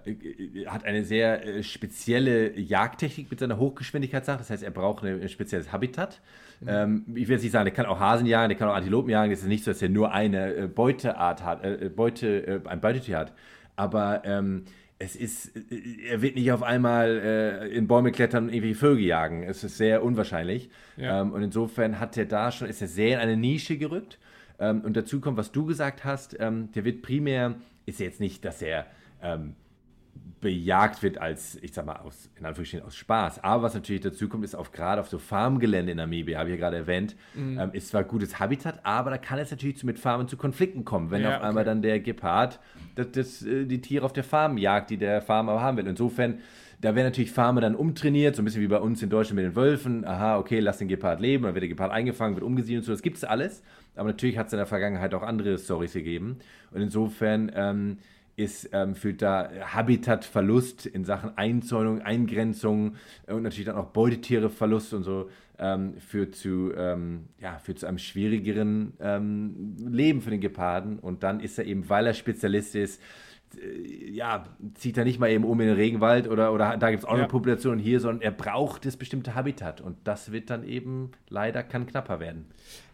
hat 0.67 0.83
eine 0.83 1.05
sehr 1.05 1.45
äh, 1.45 1.63
spezielle 1.63 2.59
Jagdtechnik 2.59 3.31
mit 3.31 3.39
seiner 3.39 3.57
Hochgeschwindigkeitssache. 3.57 4.37
Das 4.37 4.49
heißt, 4.49 4.63
er 4.63 4.71
braucht 4.71 5.05
ein 5.05 5.29
spezielles 5.29 5.71
Habitat. 5.71 6.21
Mhm. 6.63 6.69
Ähm, 6.69 7.05
ich 7.15 7.27
will 7.27 7.35
jetzt 7.35 7.43
nicht 7.43 7.51
sagen, 7.51 7.65
der 7.65 7.73
kann 7.73 7.85
auch 7.85 7.99
Hasen 7.99 8.25
jagen, 8.25 8.49
der 8.49 8.57
kann 8.57 8.69
auch 8.69 8.75
Antilopen 8.75 9.09
jagen. 9.09 9.31
Es 9.31 9.41
ist 9.41 9.47
nicht 9.47 9.63
so, 9.63 9.71
dass 9.71 9.81
er 9.81 9.89
nur 9.89 10.11
eine 10.11 10.55
äh, 10.55 10.67
Beuteart 10.67 11.43
hat, 11.43 11.63
äh, 11.63 11.89
Beute, 11.89 12.47
äh, 12.47 12.59
ein 12.67 12.81
Beutetier 12.81 13.17
hat. 13.17 13.33
Aber 13.75 14.21
ähm, 14.25 14.65
es 14.99 15.15
ist, 15.15 15.55
äh, 15.55 16.09
er 16.09 16.21
wird 16.21 16.35
nicht 16.35 16.51
auf 16.51 16.63
einmal 16.63 17.19
äh, 17.23 17.67
in 17.69 17.87
Bäume 17.87 18.11
klettern 18.11 18.45
und 18.45 18.53
irgendwie 18.53 18.73
Vögel 18.73 19.03
jagen. 19.03 19.43
Es 19.43 19.63
ist 19.63 19.77
sehr 19.77 20.03
unwahrscheinlich. 20.03 20.69
Ja. 20.97 21.21
Ähm, 21.21 21.31
und 21.31 21.43
insofern 21.43 21.99
hat 21.99 22.17
er 22.17 22.25
da 22.25 22.51
schon, 22.51 22.67
ist 22.67 22.81
er 22.81 22.87
sehr 22.87 23.15
in 23.15 23.19
eine 23.19 23.37
Nische 23.37 23.77
gerückt. 23.77 24.19
Ähm, 24.59 24.81
und 24.81 24.95
dazu 24.95 25.19
kommt, 25.19 25.37
was 25.37 25.51
du 25.51 25.65
gesagt 25.65 26.05
hast, 26.05 26.37
ähm, 26.39 26.71
der 26.73 26.85
wird 26.85 27.01
primär, 27.01 27.55
ist 27.85 27.99
jetzt 27.99 28.19
nicht, 28.19 28.45
dass 28.45 28.61
er 28.61 28.85
ähm, 29.21 29.55
bejagt 30.41 31.01
wird 31.03 31.17
als, 31.17 31.57
ich 31.61 31.73
sag 31.73 31.85
mal, 31.85 31.95
aus, 31.97 32.29
in 32.37 32.45
Anführungsstrichen 32.45 32.85
aus 32.85 32.95
Spaß. 32.95 33.43
Aber 33.43 33.63
was 33.63 33.73
natürlich 33.73 34.01
dazu 34.01 34.27
kommt, 34.27 34.43
ist 34.43 34.55
auf 34.55 34.71
gerade 34.71 34.99
auf 34.99 35.07
so 35.07 35.17
Farmgelände 35.17 35.91
in 35.91 35.97
Namibia, 35.97 36.37
habe 36.37 36.49
ich 36.49 36.55
ja 36.55 36.59
gerade 36.59 36.77
erwähnt, 36.77 37.15
mhm. 37.33 37.59
ähm, 37.59 37.69
ist 37.73 37.89
zwar 37.89 38.03
gutes 38.03 38.39
Habitat, 38.39 38.79
aber 38.83 39.09
da 39.09 39.17
kann 39.17 39.39
es 39.39 39.51
natürlich 39.51 39.77
zu, 39.77 39.85
mit 39.85 39.99
Farmen 39.99 40.27
zu 40.27 40.35
Konflikten 40.35 40.83
kommen, 40.83 41.11
wenn 41.11 41.21
ja, 41.21 41.37
auf 41.37 41.43
einmal 41.43 41.63
dann 41.63 41.81
der 41.81 41.99
Gepard 41.99 42.59
das, 42.95 43.11
das, 43.11 43.41
äh, 43.43 43.65
die 43.65 43.79
Tiere 43.79 44.05
auf 44.05 44.13
der 44.13 44.23
Farm 44.23 44.57
jagt, 44.57 44.89
die 44.89 44.97
der 44.97 45.21
Farmer 45.21 45.61
haben 45.61 45.77
will. 45.77 45.87
Insofern 45.87 46.39
da 46.83 46.95
werden 46.95 47.05
natürlich 47.07 47.31
Farmer 47.31 47.61
dann 47.61 47.75
umtrainiert, 47.75 48.35
so 48.35 48.41
ein 48.41 48.45
bisschen 48.45 48.61
wie 48.61 48.67
bei 48.67 48.77
uns 48.77 49.01
in 49.01 49.09
Deutschland 49.09 49.37
mit 49.37 49.45
den 49.45 49.55
Wölfen. 49.55 50.03
Aha, 50.03 50.37
okay, 50.37 50.59
lass 50.59 50.79
den 50.79 50.89
Gepard 50.89 51.21
leben, 51.21 51.45
dann 51.45 51.53
wird 51.53 51.61
der 51.61 51.69
Gepard 51.69 51.93
eingefangen, 51.93 52.35
wird 52.35 52.43
umgesiedelt 52.43 52.81
und 52.81 52.85
so. 52.85 52.91
Das 52.91 53.01
gibt 53.01 53.15
es 53.15 53.23
alles. 53.23 53.63
Aber 53.95 54.09
natürlich 54.09 54.37
hat 54.37 54.47
es 54.47 54.53
in 54.53 54.57
der 54.57 54.65
Vergangenheit 54.65 55.13
auch 55.13 55.21
andere 55.21 55.57
Stories 55.57 55.93
gegeben. 55.93 56.39
Und 56.71 56.81
insofern 56.81 57.49
ähm, 57.55 57.99
ist, 58.35 58.69
ähm, 58.73 58.95
führt 58.95 59.21
da 59.21 59.49
Habitatverlust 59.73 60.85
in 60.85 61.05
Sachen 61.05 61.37
Einzäunung, 61.37 62.01
Eingrenzung 62.01 62.95
und 63.27 63.43
natürlich 63.43 63.65
dann 63.65 63.75
auch 63.75 63.87
Beutetiereverlust 63.87 64.93
und 64.93 65.03
so 65.03 65.29
ähm, 65.59 65.95
führt, 65.99 66.35
zu, 66.35 66.71
ähm, 66.75 67.25
ja, 67.39 67.59
führt 67.59 67.79
zu 67.79 67.85
einem 67.85 67.99
schwierigeren 67.99 68.93
ähm, 68.99 69.75
Leben 69.77 70.21
für 70.21 70.31
den 70.31 70.41
Geparden. 70.41 70.99
Und 70.99 71.23
dann 71.23 71.39
ist 71.39 71.59
er 71.59 71.65
eben, 71.65 71.87
weil 71.89 72.07
er 72.07 72.13
Spezialist 72.13 72.75
ist, 72.75 72.99
äh, 72.99 73.03
ja, 74.11 74.45
zieht 74.75 74.97
er 74.97 75.03
nicht 75.03 75.19
mal 75.19 75.29
eben 75.29 75.43
um 75.43 75.59
in 75.61 75.67
den 75.67 75.75
Regenwald 75.75 76.27
oder, 76.27 76.53
oder 76.53 76.77
da 76.77 76.89
gibt 76.89 77.03
es 77.03 77.05
auch 77.05 77.13
ja. 77.13 77.19
eine 77.19 77.27
Population 77.27 77.79
hier, 77.79 77.99
sondern 77.99 78.21
er 78.21 78.31
braucht 78.31 78.85
das 78.85 78.97
bestimmte 78.97 79.35
Habitat 79.35 79.81
und 79.81 79.97
das 80.03 80.31
wird 80.31 80.49
dann 80.49 80.63
eben 80.63 81.11
leider 81.29 81.63
kann 81.63 81.85
knapper 81.85 82.19
werden. 82.19 82.45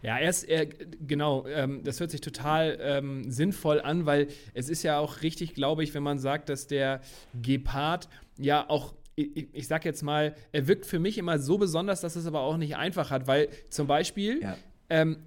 Ja, 0.02 0.18
er 0.18 0.28
ist, 0.28 0.44
er, 0.44 0.66
genau, 0.66 1.46
ähm, 1.46 1.82
das 1.84 2.00
hört 2.00 2.10
sich 2.10 2.20
total 2.20 2.78
ähm, 2.80 3.30
sinnvoll 3.30 3.80
an, 3.80 4.06
weil 4.06 4.28
es 4.54 4.68
ist 4.68 4.82
ja 4.82 4.98
auch 4.98 5.22
richtig, 5.22 5.54
glaube 5.54 5.82
ich, 5.82 5.94
wenn 5.94 6.02
man 6.02 6.18
sagt, 6.18 6.48
dass 6.48 6.66
der 6.66 7.00
Gepard 7.34 8.08
ja 8.38 8.68
auch 8.68 8.94
ich, 9.16 9.48
ich 9.52 9.66
sag 9.66 9.84
jetzt 9.84 10.02
mal, 10.02 10.34
er 10.52 10.66
wirkt 10.66 10.86
für 10.86 10.98
mich 10.98 11.18
immer 11.18 11.38
so 11.38 11.58
besonders, 11.58 12.00
dass 12.00 12.16
es 12.16 12.26
aber 12.26 12.40
auch 12.40 12.56
nicht 12.56 12.76
einfach 12.76 13.10
hat, 13.10 13.26
weil 13.26 13.48
zum 13.68 13.86
Beispiel, 13.86 14.40
ja. 14.40 14.56
ähm, 14.88 15.18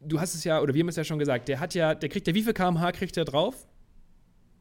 du 0.00 0.20
hast 0.20 0.34
es 0.34 0.44
ja, 0.44 0.60
oder 0.60 0.72
wir 0.72 0.80
haben 0.80 0.88
es 0.88 0.96
ja 0.96 1.04
schon 1.04 1.18
gesagt, 1.18 1.48
der 1.48 1.60
hat 1.60 1.74
ja, 1.74 1.94
der 1.94 2.08
kriegt 2.08 2.26
ja, 2.26 2.34
wie 2.34 2.42
viel 2.42 2.54
kmh 2.54 2.92
kriegt 2.92 3.16
er 3.16 3.24
drauf? 3.24 3.66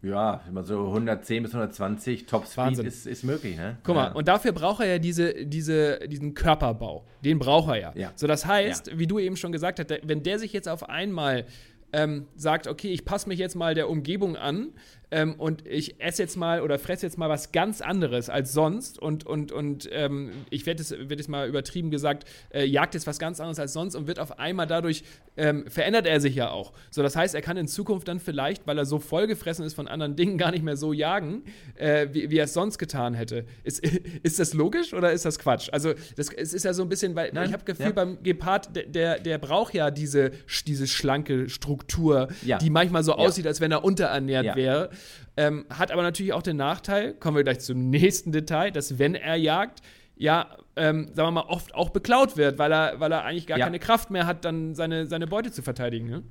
Ja, 0.03 0.41
immer 0.47 0.63
so 0.63 0.87
110 0.87 1.43
bis 1.43 1.53
120 1.53 2.25
Topspeed 2.25 2.79
ist, 2.79 3.05
ist 3.05 3.23
möglich. 3.23 3.55
Ne? 3.55 3.77
Guck 3.83 3.95
mal, 3.95 4.11
und 4.13 4.27
dafür 4.27 4.51
braucht 4.51 4.81
er 4.81 4.87
ja 4.93 4.99
diese, 4.99 5.45
diese, 5.45 5.99
diesen 6.07 6.33
Körperbau. 6.33 7.05
Den 7.23 7.37
braucht 7.37 7.69
er 7.69 7.79
ja. 7.79 7.91
ja. 7.95 8.11
So, 8.15 8.25
das 8.25 8.45
heißt, 8.45 8.87
ja. 8.87 8.99
wie 8.99 9.05
du 9.05 9.19
eben 9.19 9.37
schon 9.37 9.51
gesagt 9.51 9.79
hast, 9.79 9.91
wenn 10.03 10.23
der 10.23 10.39
sich 10.39 10.53
jetzt 10.53 10.67
auf 10.67 10.89
einmal 10.89 11.45
ähm, 11.93 12.25
sagt, 12.35 12.67
okay, 12.67 12.91
ich 12.91 13.05
passe 13.05 13.29
mich 13.29 13.37
jetzt 13.37 13.55
mal 13.55 13.75
der 13.75 13.89
Umgebung 13.89 14.35
an, 14.37 14.69
ähm, 15.11 15.35
und 15.35 15.67
ich 15.67 16.01
esse 16.01 16.23
jetzt 16.23 16.37
mal 16.37 16.61
oder 16.61 16.79
fresse 16.79 17.05
jetzt 17.05 17.17
mal 17.17 17.29
was 17.29 17.51
ganz 17.51 17.81
anderes 17.81 18.29
als 18.29 18.53
sonst 18.53 18.97
und, 18.97 19.25
und, 19.25 19.51
und 19.51 19.89
ähm, 19.91 20.31
ich 20.49 20.65
werde 20.65 20.81
es 20.81 20.91
werd 20.91 21.27
mal 21.27 21.47
übertrieben 21.47 21.91
gesagt, 21.91 22.25
äh, 22.53 22.63
jagt 22.65 22.93
jetzt 22.93 23.07
was 23.07 23.19
ganz 23.19 23.39
anderes 23.39 23.59
als 23.59 23.73
sonst 23.73 23.95
und 23.95 24.07
wird 24.07 24.19
auf 24.19 24.39
einmal 24.39 24.67
dadurch, 24.67 25.03
ähm, 25.37 25.65
verändert 25.67 26.07
er 26.07 26.19
sich 26.21 26.35
ja 26.35 26.49
auch. 26.49 26.73
So, 26.89 27.03
das 27.03 27.15
heißt, 27.15 27.35
er 27.35 27.41
kann 27.41 27.57
in 27.57 27.67
Zukunft 27.67 28.07
dann 28.07 28.19
vielleicht, 28.19 28.67
weil 28.67 28.77
er 28.77 28.85
so 28.85 28.99
vollgefressen 28.99 29.65
ist 29.65 29.73
von 29.73 29.87
anderen 29.87 30.15
Dingen, 30.15 30.37
gar 30.41 30.51
nicht 30.51 30.63
mehr 30.63 30.77
so 30.77 30.93
jagen, 30.93 31.43
äh, 31.75 32.07
wie, 32.11 32.29
wie 32.29 32.37
er 32.37 32.45
es 32.45 32.53
sonst 32.53 32.77
getan 32.77 33.13
hätte. 33.13 33.45
Ist, 33.63 33.85
ist 34.23 34.39
das 34.39 34.53
logisch 34.53 34.93
oder 34.93 35.11
ist 35.11 35.25
das 35.25 35.39
Quatsch? 35.39 35.69
Also, 35.71 35.93
das, 36.15 36.29
es 36.29 36.53
ist 36.53 36.63
ja 36.63 36.73
so 36.73 36.83
ein 36.83 36.89
bisschen, 36.89 37.15
weil 37.15 37.31
Nein, 37.33 37.47
ich 37.47 37.53
habe 37.53 37.65
Gefühl, 37.65 37.87
ja. 37.87 37.91
beim 37.91 38.23
Gepard, 38.23 38.75
der, 38.75 38.85
der, 38.85 39.19
der, 39.19 39.37
braucht 39.37 39.73
ja 39.73 39.91
diese, 39.91 40.31
diese 40.67 40.87
schlanke 40.87 41.49
Struktur, 41.49 42.29
ja. 42.43 42.57
die 42.57 42.69
manchmal 42.69 43.03
so 43.03 43.11
ja. 43.11 43.17
aussieht, 43.17 43.47
als 43.47 43.59
wenn 43.59 43.71
er 43.71 43.83
unterernährt 43.83 44.55
wäre. 44.55 44.89
Ähm, 45.37 45.65
hat 45.69 45.91
aber 45.91 46.01
natürlich 46.01 46.33
auch 46.33 46.43
den 46.43 46.57
Nachteil, 46.57 47.13
kommen 47.13 47.37
wir 47.37 47.43
gleich 47.43 47.59
zum 47.59 47.89
nächsten 47.89 48.31
Detail, 48.31 48.71
dass 48.71 48.99
wenn 48.99 49.15
er 49.15 49.35
jagt, 49.35 49.81
ja, 50.15 50.55
ähm, 50.75 51.09
sagen 51.13 51.27
wir 51.27 51.31
mal, 51.31 51.45
oft 51.47 51.73
auch 51.73 51.89
beklaut 51.89 52.37
wird, 52.37 52.57
weil 52.57 52.71
er, 52.71 52.99
weil 52.99 53.11
er 53.11 53.23
eigentlich 53.23 53.47
gar 53.47 53.57
ja. 53.57 53.65
keine 53.65 53.79
Kraft 53.79 54.11
mehr 54.11 54.25
hat, 54.25 54.45
dann 54.45 54.75
seine, 54.75 55.07
seine 55.07 55.27
Beute 55.27 55.51
zu 55.51 55.61
verteidigen. 55.61 56.09
Ne? 56.09 56.23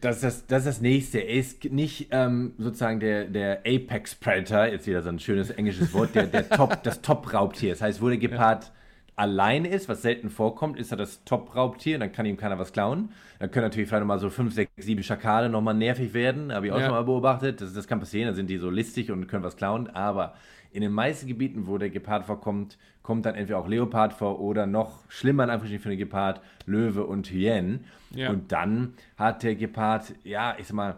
Das 0.00 0.16
ist 0.16 0.24
das, 0.24 0.46
das, 0.46 0.58
ist 0.60 0.66
das 0.66 0.80
nächste. 0.80 1.18
Er 1.18 1.34
ist 1.34 1.64
nicht 1.64 2.08
ähm, 2.10 2.52
sozusagen 2.58 3.00
der, 3.00 3.24
der 3.24 3.60
Apex 3.66 4.14
Predator, 4.14 4.66
jetzt 4.66 4.86
wieder 4.86 5.02
so 5.02 5.08
ein 5.08 5.18
schönes 5.18 5.50
englisches 5.50 5.92
Wort, 5.94 6.14
der, 6.14 6.26
der 6.26 6.48
Top, 6.48 6.82
das 6.82 7.00
Top-Raubtier. 7.02 7.70
Das 7.70 7.82
heißt, 7.82 8.02
wo 8.02 8.08
der 8.08 8.18
Gepard 8.18 8.64
ja 8.64 8.70
alleine 9.16 9.68
ist, 9.68 9.88
was 9.88 10.02
selten 10.02 10.30
vorkommt, 10.30 10.78
ist 10.78 10.90
er 10.90 10.96
das 10.96 11.24
Top-Raubtier, 11.24 11.98
dann 11.98 12.12
kann 12.12 12.26
ihm 12.26 12.36
keiner 12.36 12.58
was 12.58 12.72
klauen. 12.72 13.10
Dann 13.38 13.50
können 13.50 13.64
natürlich 13.64 13.88
vielleicht 13.88 14.02
nochmal 14.02 14.18
so 14.18 14.30
fünf, 14.30 14.54
sechs, 14.54 14.70
sieben 14.76 15.02
Schakale 15.02 15.48
nochmal 15.48 15.74
nervig 15.74 16.14
werden, 16.14 16.52
habe 16.52 16.66
ich 16.66 16.72
auch 16.72 16.78
ja. 16.78 16.86
schon 16.86 16.94
mal 16.94 17.04
beobachtet. 17.04 17.60
Das, 17.60 17.72
das 17.72 17.86
kann 17.86 18.00
passieren, 18.00 18.26
dann 18.28 18.36
sind 18.36 18.48
die 18.48 18.58
so 18.58 18.70
listig 18.70 19.10
und 19.10 19.26
können 19.26 19.44
was 19.44 19.56
klauen, 19.56 19.88
aber 19.88 20.34
in 20.72 20.80
den 20.80 20.92
meisten 20.92 21.28
Gebieten, 21.28 21.68
wo 21.68 21.78
der 21.78 21.90
Gepard 21.90 22.26
vorkommt, 22.26 22.78
kommt 23.02 23.26
dann 23.26 23.36
entweder 23.36 23.60
auch 23.60 23.68
Leopard 23.68 24.12
vor 24.12 24.40
oder 24.40 24.66
noch 24.66 25.08
schlimmer 25.08 25.44
in 25.44 25.50
Anführungsstrichen 25.50 25.82
für 25.82 25.88
den 25.90 25.98
Gepard, 25.98 26.40
Löwe 26.66 27.04
und 27.04 27.30
Hyänen. 27.30 27.84
Ja. 28.10 28.30
Und 28.30 28.50
dann 28.50 28.94
hat 29.16 29.44
der 29.44 29.54
Gepard, 29.54 30.14
ja, 30.24 30.56
ich 30.58 30.66
sag 30.66 30.74
mal, 30.74 30.96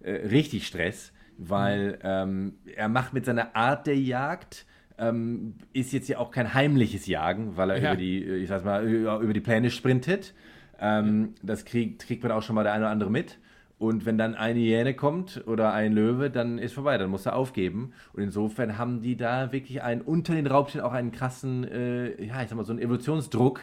äh, 0.00 0.12
richtig 0.12 0.66
Stress, 0.66 1.12
weil 1.36 1.92
mhm. 1.92 1.98
ähm, 2.04 2.54
er 2.74 2.88
macht 2.88 3.12
mit 3.12 3.26
seiner 3.26 3.54
Art 3.54 3.86
der 3.86 3.98
Jagd 3.98 4.64
ähm, 4.98 5.54
ist 5.72 5.92
jetzt 5.92 6.08
ja 6.08 6.18
auch 6.18 6.30
kein 6.30 6.54
heimliches 6.54 7.06
Jagen, 7.06 7.56
weil 7.56 7.70
er 7.70 7.76
ja. 7.78 7.90
über 7.90 8.00
die, 8.00 8.24
ich 8.24 8.48
sag 8.48 8.64
mal, 8.64 8.86
über 8.86 9.32
die 9.32 9.40
Pläne 9.40 9.70
sprintet. 9.70 10.34
Ähm, 10.80 11.34
das 11.42 11.64
kriegt, 11.64 12.06
kriegt 12.06 12.22
man 12.22 12.32
auch 12.32 12.42
schon 12.42 12.54
mal 12.54 12.64
der 12.64 12.72
eine 12.72 12.84
oder 12.84 12.90
andere 12.90 13.10
mit. 13.10 13.38
Und 13.78 14.06
wenn 14.06 14.18
dann 14.18 14.34
eine 14.34 14.58
Hyäne 14.58 14.94
kommt 14.94 15.44
oder 15.46 15.72
ein 15.72 15.92
Löwe, 15.92 16.30
dann 16.30 16.58
ist 16.58 16.72
vorbei, 16.72 16.98
dann 16.98 17.10
muss 17.10 17.26
er 17.26 17.36
aufgeben. 17.36 17.92
Und 18.12 18.24
insofern 18.24 18.76
haben 18.76 19.00
die 19.02 19.16
da 19.16 19.52
wirklich 19.52 19.82
einen, 19.82 20.00
unter 20.00 20.34
den 20.34 20.48
Raubtieren 20.48 20.84
auch 20.84 20.92
einen 20.92 21.12
krassen, 21.12 21.64
äh, 21.64 22.24
ja, 22.24 22.42
ich 22.42 22.48
sag 22.48 22.56
mal, 22.56 22.64
so 22.64 22.72
einen 22.72 22.82
Evolutionsdruck, 22.82 23.60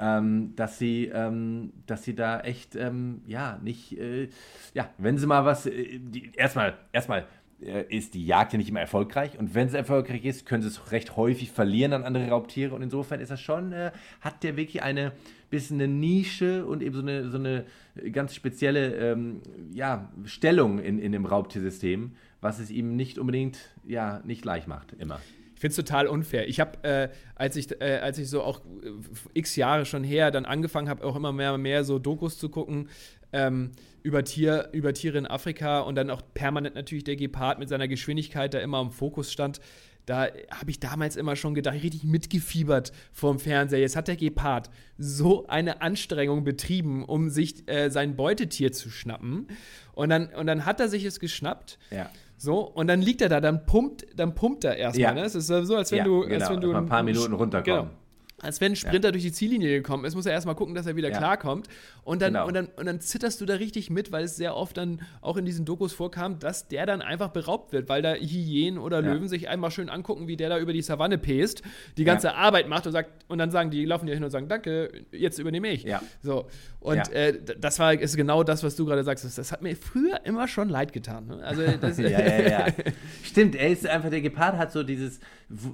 ähm, 0.00 0.54
dass 0.56 0.78
sie, 0.78 1.12
ähm, 1.14 1.72
dass 1.86 2.02
sie 2.02 2.16
da 2.16 2.40
echt, 2.40 2.74
ähm, 2.74 3.22
ja, 3.26 3.60
nicht, 3.62 3.96
äh, 3.96 4.30
ja, 4.74 4.88
wenn 4.98 5.16
sie 5.16 5.28
mal 5.28 5.44
was, 5.44 5.66
äh, 5.66 6.00
die, 6.00 6.32
erstmal, 6.34 6.74
erstmal 6.90 7.20
äh, 7.20 7.24
ist 7.62 8.14
die 8.14 8.26
Jagd 8.26 8.52
ja 8.52 8.58
nicht 8.58 8.68
immer 8.68 8.80
erfolgreich. 8.80 9.38
Und 9.38 9.54
wenn 9.54 9.68
es 9.68 9.74
erfolgreich 9.74 10.24
ist, 10.24 10.46
können 10.46 10.62
sie 10.62 10.68
es 10.68 10.92
recht 10.92 11.16
häufig 11.16 11.50
verlieren 11.50 11.92
an 11.92 12.04
andere 12.04 12.28
Raubtiere. 12.28 12.74
Und 12.74 12.82
insofern 12.82 13.20
ist 13.20 13.30
das 13.30 13.40
schon, 13.40 13.72
äh, 13.72 13.92
hat 14.20 14.42
der 14.42 14.56
wirklich 14.56 14.82
eine 14.82 15.12
bisschen 15.52 15.80
eine 15.80 15.92
Nische 15.92 16.66
und 16.66 16.82
eben 16.82 16.94
so 16.94 17.02
eine, 17.02 17.30
so 17.30 17.38
eine 17.38 17.64
ganz 18.10 18.34
spezielle 18.34 18.94
ähm, 18.96 19.42
ja, 19.72 20.10
Stellung 20.24 20.78
in, 20.78 20.98
in 20.98 21.12
dem 21.12 21.26
Raubtiersystem, 21.26 22.12
was 22.40 22.58
es 22.58 22.70
ihm 22.70 22.96
nicht 22.96 23.18
unbedingt, 23.18 23.58
ja, 23.86 24.20
nicht 24.24 24.44
leicht 24.44 24.66
macht, 24.66 24.94
immer. 24.94 25.20
Ich 25.54 25.60
finde 25.60 25.70
es 25.72 25.76
total 25.76 26.08
unfair. 26.08 26.48
Ich 26.48 26.58
habe, 26.58 26.82
äh, 26.82 27.08
als, 27.36 27.54
ich, 27.54 27.70
äh, 27.80 27.98
als 28.02 28.18
ich 28.18 28.28
so 28.28 28.42
auch 28.42 28.62
äh, 28.82 28.90
x 29.34 29.54
Jahre 29.54 29.84
schon 29.84 30.02
her 30.02 30.32
dann 30.32 30.46
angefangen 30.46 30.88
habe, 30.88 31.04
auch 31.04 31.14
immer 31.14 31.32
mehr, 31.32 31.56
mehr 31.58 31.84
so 31.84 32.00
Dokus 32.00 32.38
zu 32.38 32.48
gucken, 32.48 32.88
ähm, 33.32 33.72
über, 34.02 34.24
Tier, 34.24 34.68
über 34.72 34.92
Tiere 34.92 35.18
in 35.18 35.26
Afrika 35.26 35.80
und 35.80 35.94
dann 35.94 36.10
auch 36.10 36.22
permanent 36.34 36.74
natürlich 36.74 37.04
der 37.04 37.16
Gepard 37.16 37.58
mit 37.58 37.68
seiner 37.68 37.88
Geschwindigkeit, 37.88 38.54
der 38.54 38.62
immer 38.62 38.80
im 38.80 38.90
Fokus 38.90 39.32
stand. 39.32 39.60
Da 40.04 40.26
habe 40.50 40.70
ich 40.70 40.80
damals 40.80 41.14
immer 41.14 41.36
schon 41.36 41.54
gedacht, 41.54 41.76
richtig 41.76 42.02
mitgefiebert 42.02 42.92
vorm 43.12 43.38
Fernseher. 43.38 43.78
Jetzt 43.78 43.94
hat 43.94 44.08
der 44.08 44.16
Gepard 44.16 44.68
so 44.98 45.46
eine 45.46 45.80
Anstrengung 45.80 46.42
betrieben, 46.42 47.04
um 47.04 47.30
sich 47.30 47.68
äh, 47.68 47.88
sein 47.88 48.16
Beutetier 48.16 48.72
zu 48.72 48.90
schnappen. 48.90 49.46
Und 49.92 50.08
dann, 50.08 50.26
und 50.34 50.46
dann 50.46 50.66
hat 50.66 50.80
er 50.80 50.88
sich 50.88 51.04
es 51.04 51.20
geschnappt. 51.20 51.78
Ja. 51.92 52.10
So, 52.36 52.62
und 52.62 52.88
dann 52.88 53.00
liegt 53.00 53.22
er 53.22 53.28
da, 53.28 53.40
dann 53.40 53.64
pumpt, 53.64 54.04
dann 54.16 54.34
pumpt 54.34 54.64
er 54.64 54.76
erstmal. 54.76 55.02
Ja. 55.02 55.14
Ne? 55.14 55.22
Es 55.22 55.36
ist 55.36 55.46
so, 55.46 55.76
als 55.76 55.92
wenn 55.92 55.98
ja, 55.98 56.04
du. 56.04 56.22
Genau, 56.22 56.34
als 56.34 56.50
wenn 56.50 56.60
du 56.60 56.74
ein 56.74 56.86
paar 56.86 57.04
Minuten 57.04 57.34
runterkommen. 57.34 57.82
Genau 57.82 58.01
als 58.42 58.60
wenn 58.60 58.72
ein 58.72 58.76
Sprinter 58.76 59.08
ja. 59.08 59.12
durch 59.12 59.22
die 59.22 59.32
Ziellinie 59.32 59.70
gekommen 59.70 60.04
ist, 60.04 60.14
muss 60.14 60.26
er 60.26 60.32
erstmal 60.32 60.54
gucken, 60.54 60.74
dass 60.74 60.86
er 60.86 60.96
wieder 60.96 61.10
ja. 61.10 61.16
klarkommt. 61.16 61.68
Und 62.04 62.20
dann, 62.20 62.34
genau. 62.34 62.46
und, 62.46 62.54
dann, 62.54 62.66
und 62.76 62.86
dann 62.86 63.00
zitterst 63.00 63.40
du 63.40 63.46
da 63.46 63.54
richtig 63.54 63.88
mit, 63.88 64.12
weil 64.12 64.24
es 64.24 64.36
sehr 64.36 64.56
oft 64.56 64.76
dann 64.76 65.00
auch 65.20 65.36
in 65.36 65.44
diesen 65.44 65.64
Dokus 65.64 65.92
vorkam, 65.92 66.38
dass 66.38 66.68
der 66.68 66.84
dann 66.84 67.00
einfach 67.00 67.28
beraubt 67.28 67.72
wird, 67.72 67.88
weil 67.88 68.02
da 68.02 68.14
Hyänen 68.14 68.78
oder 68.78 69.02
ja. 69.02 69.12
Löwen 69.12 69.28
sich 69.28 69.48
einmal 69.48 69.70
schön 69.70 69.88
angucken, 69.88 70.26
wie 70.26 70.36
der 70.36 70.48
da 70.48 70.58
über 70.58 70.72
die 70.72 70.82
Savanne 70.82 71.18
pest, 71.18 71.62
die 71.96 72.04
ganze 72.04 72.34
Arbeit 72.34 72.68
macht 72.68 72.86
und 72.86 72.92
sagt, 72.92 73.10
und 73.28 73.38
dann 73.38 73.50
sagen 73.50 73.70
die, 73.70 73.84
laufen 73.84 74.06
die 74.06 74.12
hin 74.12 74.24
und 74.24 74.30
sagen, 74.30 74.48
danke, 74.48 75.04
jetzt 75.12 75.38
übernehme 75.38 75.68
ich. 75.68 75.84
Ja. 75.84 76.02
So. 76.22 76.46
Und 76.80 77.12
äh, 77.12 77.38
das 77.58 77.78
war 77.78 77.92
ist 77.94 78.16
genau 78.16 78.42
das, 78.42 78.64
was 78.64 78.74
du 78.74 78.84
gerade 78.84 79.04
sagst. 79.04 79.38
Das 79.38 79.52
hat 79.52 79.62
mir 79.62 79.76
früher 79.76 80.24
immer 80.24 80.48
schon 80.48 80.68
leid 80.68 80.92
getan. 80.92 81.26
Ne? 81.28 81.44
Also 81.44 81.62
ja, 82.02 82.08
ja, 82.08 82.40
ja. 82.40 82.66
Stimmt, 83.22 83.54
er 83.54 83.68
ist 83.68 83.86
einfach, 83.86 84.10
der 84.10 84.20
Gepard 84.20 84.56
hat 84.56 84.72
so 84.72 84.82
dieses 84.82 85.20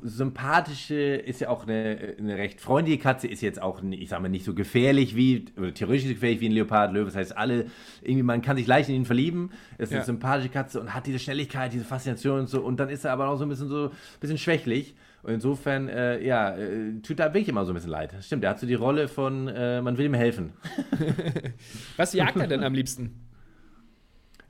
sympathische, 0.02 0.94
ist 0.94 1.40
ja 1.40 1.48
auch 1.48 1.64
eine, 1.64 2.14
eine 2.18 2.36
recht 2.36 2.57
freundliche 2.60 2.98
Katze, 2.98 3.28
ist 3.28 3.40
jetzt 3.40 3.60
auch, 3.60 3.82
ich 3.90 4.08
sag 4.08 4.20
mal, 4.20 4.28
nicht 4.28 4.44
so 4.44 4.54
gefährlich 4.54 5.16
wie, 5.16 5.46
oder 5.56 5.72
theoretisch 5.72 6.04
so 6.04 6.14
gefährlich 6.14 6.40
wie 6.40 6.48
ein 6.48 6.52
Leopard, 6.52 6.92
Löwe. 6.92 7.06
Das 7.06 7.16
heißt, 7.16 7.36
alle, 7.36 7.66
irgendwie, 8.02 8.22
man 8.22 8.42
kann 8.42 8.56
sich 8.56 8.66
leicht 8.66 8.88
in 8.88 8.96
ihn 8.96 9.04
verlieben. 9.04 9.50
Ist 9.78 9.92
eine 9.92 10.00
ja. 10.00 10.04
sympathische 10.04 10.48
Katze 10.48 10.80
und 10.80 10.94
hat 10.94 11.06
diese 11.06 11.18
Schnelligkeit, 11.18 11.72
diese 11.72 11.84
Faszination 11.84 12.40
und 12.40 12.48
so. 12.48 12.60
Und 12.60 12.80
dann 12.80 12.88
ist 12.88 13.04
er 13.04 13.12
aber 13.12 13.28
auch 13.28 13.36
so 13.36 13.44
ein 13.44 13.48
bisschen 13.48 13.68
so, 13.68 13.86
ein 13.86 14.20
bisschen 14.20 14.38
schwächlich. 14.38 14.94
Und 15.22 15.34
insofern, 15.34 15.88
äh, 15.88 16.24
ja, 16.24 16.56
äh, 16.56 17.00
tut 17.02 17.18
da 17.18 17.26
wirklich 17.26 17.48
immer 17.48 17.64
so 17.64 17.72
ein 17.72 17.74
bisschen 17.74 17.90
leid. 17.90 18.14
Stimmt, 18.20 18.44
er 18.44 18.50
hat 18.50 18.60
so 18.60 18.66
die 18.66 18.74
Rolle 18.74 19.08
von, 19.08 19.48
äh, 19.48 19.82
man 19.82 19.98
will 19.98 20.06
ihm 20.06 20.14
helfen. 20.14 20.52
Was 21.96 22.12
jagt 22.12 22.36
er 22.36 22.46
denn 22.46 22.62
am 22.62 22.74
liebsten? 22.74 23.27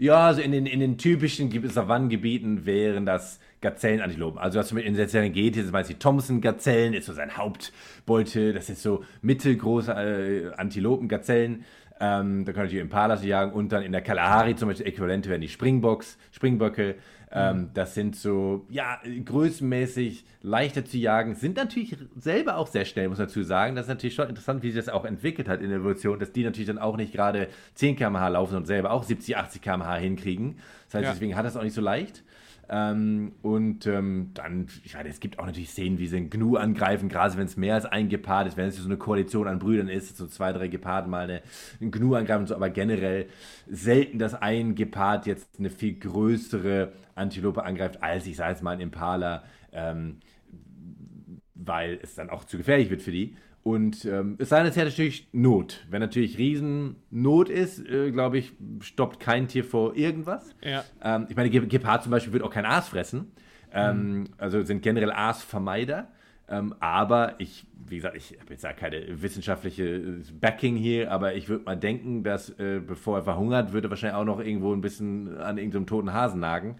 Ja, 0.00 0.28
also 0.28 0.40
in 0.40 0.52
den, 0.52 0.66
in 0.66 0.78
den 0.78 0.96
typischen 0.96 1.50
Savannengebieten 1.68 2.64
wären 2.64 3.04
das 3.04 3.40
Gazellenantilopen. 3.60 4.38
Also 4.38 4.60
was 4.60 4.70
in 4.70 4.94
der 4.94 5.08
Serengeti, 5.08 5.60
das 5.60 5.72
meist 5.72 5.90
die 5.90 5.94
Thompson-Gazellen, 5.94 6.94
ist 6.94 7.06
so 7.06 7.12
sein 7.12 7.36
Hauptbeute. 7.36 8.52
Das 8.52 8.70
ist 8.70 8.80
so 8.80 9.04
mittelgroße 9.22 9.90
äh, 9.92 10.54
Antilopen, 10.56 11.08
Gazellen. 11.08 11.64
Ähm, 12.00 12.44
da 12.44 12.52
können 12.52 12.66
natürlich 12.66 12.82
Impalas 12.82 13.24
jagen 13.24 13.52
und 13.52 13.72
dann 13.72 13.82
in 13.82 13.90
der 13.90 14.00
Kalahari 14.02 14.54
zum 14.54 14.68
Beispiel 14.68 14.86
Äquivalente 14.86 15.30
wären 15.30 15.40
die 15.40 15.48
Springboks, 15.48 16.16
Springböcke. 16.30 16.94
Ähm, 17.30 17.70
das 17.74 17.94
sind 17.94 18.16
so, 18.16 18.66
ja, 18.70 19.00
größenmäßig 19.24 20.24
leichter 20.42 20.84
zu 20.84 20.96
jagen, 20.96 21.34
sind 21.34 21.56
natürlich 21.56 21.96
selber 22.16 22.56
auch 22.56 22.68
sehr 22.68 22.84
schnell, 22.84 23.08
muss 23.08 23.18
man 23.18 23.26
dazu 23.26 23.42
sagen. 23.42 23.76
Das 23.76 23.86
ist 23.86 23.90
natürlich 23.90 24.14
schon 24.14 24.28
interessant, 24.28 24.62
wie 24.62 24.70
sich 24.70 24.84
das 24.84 24.92
auch 24.92 25.04
entwickelt 25.04 25.48
hat 25.48 25.60
in 25.60 25.68
der 25.68 25.80
Evolution, 25.80 26.18
dass 26.18 26.32
die 26.32 26.44
natürlich 26.44 26.68
dann 26.68 26.78
auch 26.78 26.96
nicht 26.96 27.12
gerade 27.12 27.48
10 27.74 27.96
km/h 27.96 28.28
laufen 28.28 28.56
und 28.56 28.66
selber 28.66 28.92
auch 28.92 29.02
70, 29.02 29.36
80 29.36 29.62
km/h 29.62 29.96
hinkriegen. 29.96 30.58
Das 30.86 30.94
heißt, 30.94 31.04
ja. 31.04 31.12
deswegen 31.12 31.36
hat 31.36 31.44
das 31.44 31.56
auch 31.56 31.62
nicht 31.62 31.74
so 31.74 31.82
leicht. 31.82 32.22
Ähm, 32.70 33.32
und 33.40 33.86
ähm, 33.86 34.30
dann, 34.34 34.66
ich 34.84 34.94
meine, 34.94 35.08
es 35.08 35.20
gibt 35.20 35.38
auch 35.38 35.46
natürlich 35.46 35.70
Szenen, 35.70 35.98
wie 35.98 36.06
sie 36.06 36.18
einen 36.18 36.30
Gnu 36.30 36.56
angreifen, 36.56 37.08
gerade 37.08 37.36
wenn 37.38 37.46
es 37.46 37.56
mehr 37.56 37.74
als 37.74 37.86
ein 37.86 38.08
Gepard 38.10 38.46
ist, 38.46 38.56
wenn 38.58 38.68
es 38.68 38.76
so 38.76 38.84
eine 38.84 38.98
Koalition 38.98 39.48
an 39.48 39.58
Brüdern 39.58 39.88
ist, 39.88 40.16
so 40.16 40.26
zwei, 40.26 40.52
drei 40.52 40.68
Geparden 40.68 41.10
mal 41.10 41.24
eine, 41.24 41.42
einen 41.80 41.90
Gnu 41.90 42.14
angreifen 42.14 42.42
und 42.42 42.46
so, 42.48 42.54
aber 42.54 42.68
generell 42.68 43.28
selten, 43.68 44.18
dass 44.18 44.34
ein 44.34 44.74
Gepard 44.74 45.26
jetzt 45.26 45.58
eine 45.58 45.70
viel 45.70 45.98
größere 45.98 46.92
Antilope 47.14 47.64
angreift, 47.64 48.02
als 48.02 48.26
ich 48.26 48.36
sage 48.36 48.50
jetzt 48.50 48.62
mal 48.62 48.72
ein 48.72 48.80
Impala, 48.80 49.44
ähm, 49.72 50.18
weil 51.54 51.98
es 52.02 52.14
dann 52.14 52.28
auch 52.28 52.44
zu 52.44 52.58
gefährlich 52.58 52.90
wird 52.90 53.00
für 53.00 53.12
die. 53.12 53.34
Und 53.68 54.06
ähm, 54.06 54.36
es 54.38 54.48
sei 54.48 54.60
denn, 54.60 54.68
es 54.68 54.76
hätte 54.76 54.86
natürlich 54.86 55.28
Not. 55.32 55.84
Wenn 55.90 56.00
natürlich 56.00 56.38
Riesennot 56.38 57.50
ist, 57.50 57.86
äh, 57.86 58.10
glaube 58.12 58.38
ich, 58.38 58.54
stoppt 58.80 59.20
kein 59.20 59.46
Tier 59.46 59.62
vor 59.62 59.94
irgendwas. 59.94 60.54
Ja. 60.64 60.84
Ähm, 61.02 61.26
ich 61.28 61.36
meine, 61.36 61.50
Gepard 61.50 62.02
zum 62.02 62.10
Beispiel 62.10 62.32
wird 62.32 62.44
auch 62.44 62.50
kein 62.50 62.64
Aas 62.64 62.88
fressen. 62.88 63.30
Ähm, 63.70 64.20
mhm. 64.20 64.28
Also 64.38 64.62
sind 64.62 64.80
generell 64.80 65.12
Aasvermeider. 65.12 66.08
Ähm, 66.48 66.76
aber 66.80 67.34
ich, 67.36 67.66
wie 67.86 67.96
gesagt, 67.96 68.16
ich 68.16 68.38
habe 68.40 68.54
jetzt 68.54 68.64
ja 68.64 68.72
keine 68.72 69.20
wissenschaftliche 69.20 69.84
äh, 69.84 70.22
Backing 70.40 70.76
hier, 70.76 71.12
aber 71.12 71.34
ich 71.34 71.50
würde 71.50 71.64
mal 71.64 71.76
denken, 71.76 72.22
dass 72.22 72.48
äh, 72.58 72.80
bevor 72.80 73.18
er 73.18 73.22
verhungert, 73.22 73.74
würde 73.74 73.88
er 73.88 73.90
wahrscheinlich 73.90 74.16
auch 74.16 74.24
noch 74.24 74.40
irgendwo 74.40 74.72
ein 74.72 74.80
bisschen 74.80 75.36
an 75.36 75.58
irgendeinem 75.58 75.86
toten 75.86 76.14
Hasen 76.14 76.40
nagen. 76.40 76.76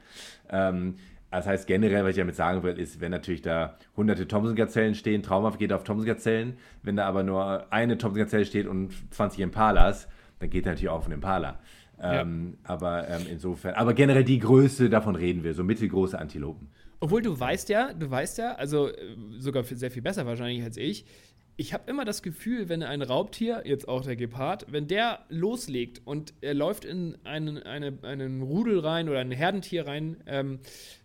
Ähm, 0.48 0.94
das 1.30 1.46
heißt, 1.46 1.66
generell, 1.66 2.04
was 2.04 2.10
ich 2.10 2.16
damit 2.16 2.36
sagen 2.36 2.62
will, 2.62 2.78
ist, 2.78 3.00
wenn 3.00 3.10
natürlich 3.10 3.42
da 3.42 3.76
hunderte 3.96 4.26
Thomson-Gazellen 4.26 4.94
stehen, 4.94 5.22
traumhaft 5.22 5.58
geht 5.58 5.72
auf 5.72 5.84
Thomson-Gazellen. 5.84 6.56
Wenn 6.82 6.96
da 6.96 7.06
aber 7.06 7.22
nur 7.22 7.70
eine 7.72 7.98
Thomson-Gazelle 7.98 8.46
steht 8.46 8.66
und 8.66 8.92
20 9.10 9.40
Impalas, 9.40 10.08
dann 10.38 10.48
geht 10.48 10.64
er 10.64 10.72
natürlich 10.72 10.88
auch 10.88 10.98
auf 10.98 11.04
einen 11.04 11.14
Impala. 11.14 11.58
Ja. 12.00 12.22
Ähm, 12.22 12.58
aber 12.62 13.08
ähm, 13.08 13.26
insofern, 13.30 13.74
aber 13.74 13.92
generell 13.92 14.24
die 14.24 14.38
Größe, 14.38 14.88
davon 14.88 15.16
reden 15.16 15.42
wir, 15.44 15.52
so 15.52 15.64
mittelgroße 15.64 16.18
Antilopen. 16.18 16.68
Obwohl 17.00 17.22
du 17.22 17.38
weißt 17.38 17.68
ja, 17.68 17.92
du 17.92 18.10
weißt 18.10 18.38
ja, 18.38 18.54
also 18.54 18.88
äh, 18.88 18.94
sogar 19.38 19.64
sehr 19.64 19.90
viel 19.90 20.02
besser 20.02 20.26
wahrscheinlich 20.26 20.62
als 20.64 20.76
ich, 20.76 21.04
ich 21.60 21.74
habe 21.74 21.90
immer 21.90 22.04
das 22.04 22.22
Gefühl, 22.22 22.68
wenn 22.68 22.84
ein 22.84 23.02
Raubtier, 23.02 23.62
jetzt 23.64 23.88
auch 23.88 24.04
der 24.04 24.14
Gepard, 24.14 24.66
wenn 24.70 24.86
der 24.86 25.24
loslegt 25.28 26.00
und 26.04 26.32
er 26.40 26.54
läuft 26.54 26.84
in 26.84 27.18
einen, 27.24 27.58
eine, 27.58 27.98
einen 28.02 28.42
Rudel 28.42 28.78
rein 28.78 29.08
oder 29.08 29.18
ein 29.18 29.32
Herdentier 29.32 29.84
rein, 29.84 30.18
ähm, 30.26 30.60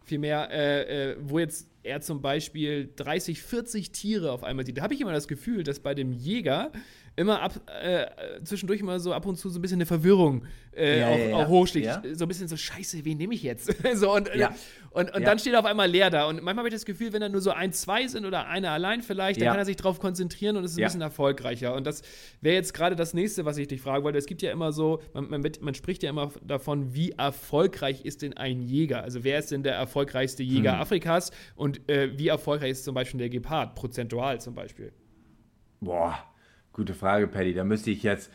vielmehr, 0.05 0.51
äh, 0.51 1.13
äh, 1.13 1.17
wo 1.19 1.39
jetzt 1.39 1.69
er 1.81 2.01
zum 2.01 2.21
Beispiel 2.21 2.87
30, 2.95 3.41
40 3.41 3.91
Tiere 3.93 4.31
auf 4.31 4.43
einmal 4.43 4.63
sieht, 4.63 4.77
da 4.77 4.83
habe 4.83 4.93
ich 4.93 5.01
immer 5.01 5.11
das 5.11 5.27
Gefühl, 5.27 5.63
dass 5.63 5.79
bei 5.79 5.95
dem 5.95 6.11
Jäger 6.11 6.71
immer 7.15 7.41
ab, 7.41 7.53
äh, 7.81 8.07
zwischendurch 8.43 8.79
immer 8.79 8.99
so 8.99 9.13
ab 9.13 9.25
und 9.25 9.37
zu 9.37 9.49
so 9.49 9.59
ein 9.59 9.61
bisschen 9.61 9.77
eine 9.77 9.85
Verwirrung 9.85 10.45
äh, 10.75 10.99
ja, 10.99 11.09
auch, 11.09 11.17
ja, 11.17 11.25
ja. 11.25 11.35
auch 11.35 11.47
hochschlägt. 11.47 11.99
So 12.13 12.25
ein 12.25 12.27
bisschen 12.27 12.47
so, 12.47 12.57
scheiße, 12.57 13.05
wen 13.05 13.17
nehme 13.17 13.35
ich 13.35 13.43
jetzt? 13.43 13.71
so, 13.93 14.15
und, 14.15 14.29
äh, 14.29 14.47
und, 14.89 15.13
und 15.13 15.25
dann 15.25 15.37
steht 15.37 15.53
er 15.53 15.59
auf 15.59 15.65
einmal 15.65 15.89
leer 15.89 16.09
da. 16.09 16.27
Und 16.27 16.37
manchmal 16.37 16.57
habe 16.57 16.69
ich 16.69 16.73
das 16.73 16.85
Gefühl, 16.85 17.13
wenn 17.13 17.21
da 17.21 17.29
nur 17.29 17.41
so 17.41 17.51
ein, 17.51 17.71
zwei 17.73 18.07
sind 18.07 18.25
oder 18.25 18.47
einer 18.47 18.71
allein 18.71 19.01
vielleicht, 19.03 19.41
dann 19.41 19.49
kann 19.49 19.59
er 19.59 19.65
sich 19.65 19.75
darauf 19.75 19.99
konzentrieren 19.99 20.57
und 20.57 20.63
es 20.63 20.71
ist 20.71 20.77
ein 20.77 20.83
bisschen 20.83 21.01
erfolgreicher. 21.01 21.75
Und 21.75 21.85
das 21.85 22.01
wäre 22.41 22.55
jetzt 22.55 22.73
gerade 22.73 22.95
das 22.95 23.13
nächste, 23.13 23.45
was 23.45 23.57
ich 23.57 23.67
dich 23.67 23.81
fragen 23.81 24.03
wollte. 24.03 24.17
Es 24.17 24.25
gibt 24.25 24.41
ja 24.41 24.51
immer 24.51 24.71
so, 24.71 25.01
man, 25.13 25.29
man, 25.29 25.43
man, 25.61 25.75
spricht 25.75 26.01
ja 26.01 26.09
immer 26.09 26.31
davon, 26.43 26.95
wie 26.95 27.11
erfolgreich 27.11 28.05
ist 28.05 28.23
denn 28.23 28.35
ein 28.37 28.61
Jäger? 28.61 29.03
Also 29.03 29.23
wer 29.23 29.37
ist 29.37 29.51
denn 29.51 29.61
der 29.61 29.75
erfolgreichste 29.75 30.41
Jäger 30.41 30.73
hm. 30.73 30.81
Afrikas 30.81 31.31
und 31.55 31.87
äh, 31.89 32.17
wie 32.17 32.29
erfolgreich 32.29 32.71
ist 32.71 32.83
zum 32.83 32.95
Beispiel 32.95 33.19
der 33.19 33.29
Gepard, 33.29 33.75
prozentual 33.75 34.41
zum 34.41 34.55
Beispiel? 34.55 34.91
Boah, 35.79 36.32
Gute 36.73 36.95
Frage, 36.95 37.27
Paddy. 37.27 37.53
Da 37.53 37.63
müsste 37.63 37.91
ich 37.91 38.01
jetzt 38.01 38.31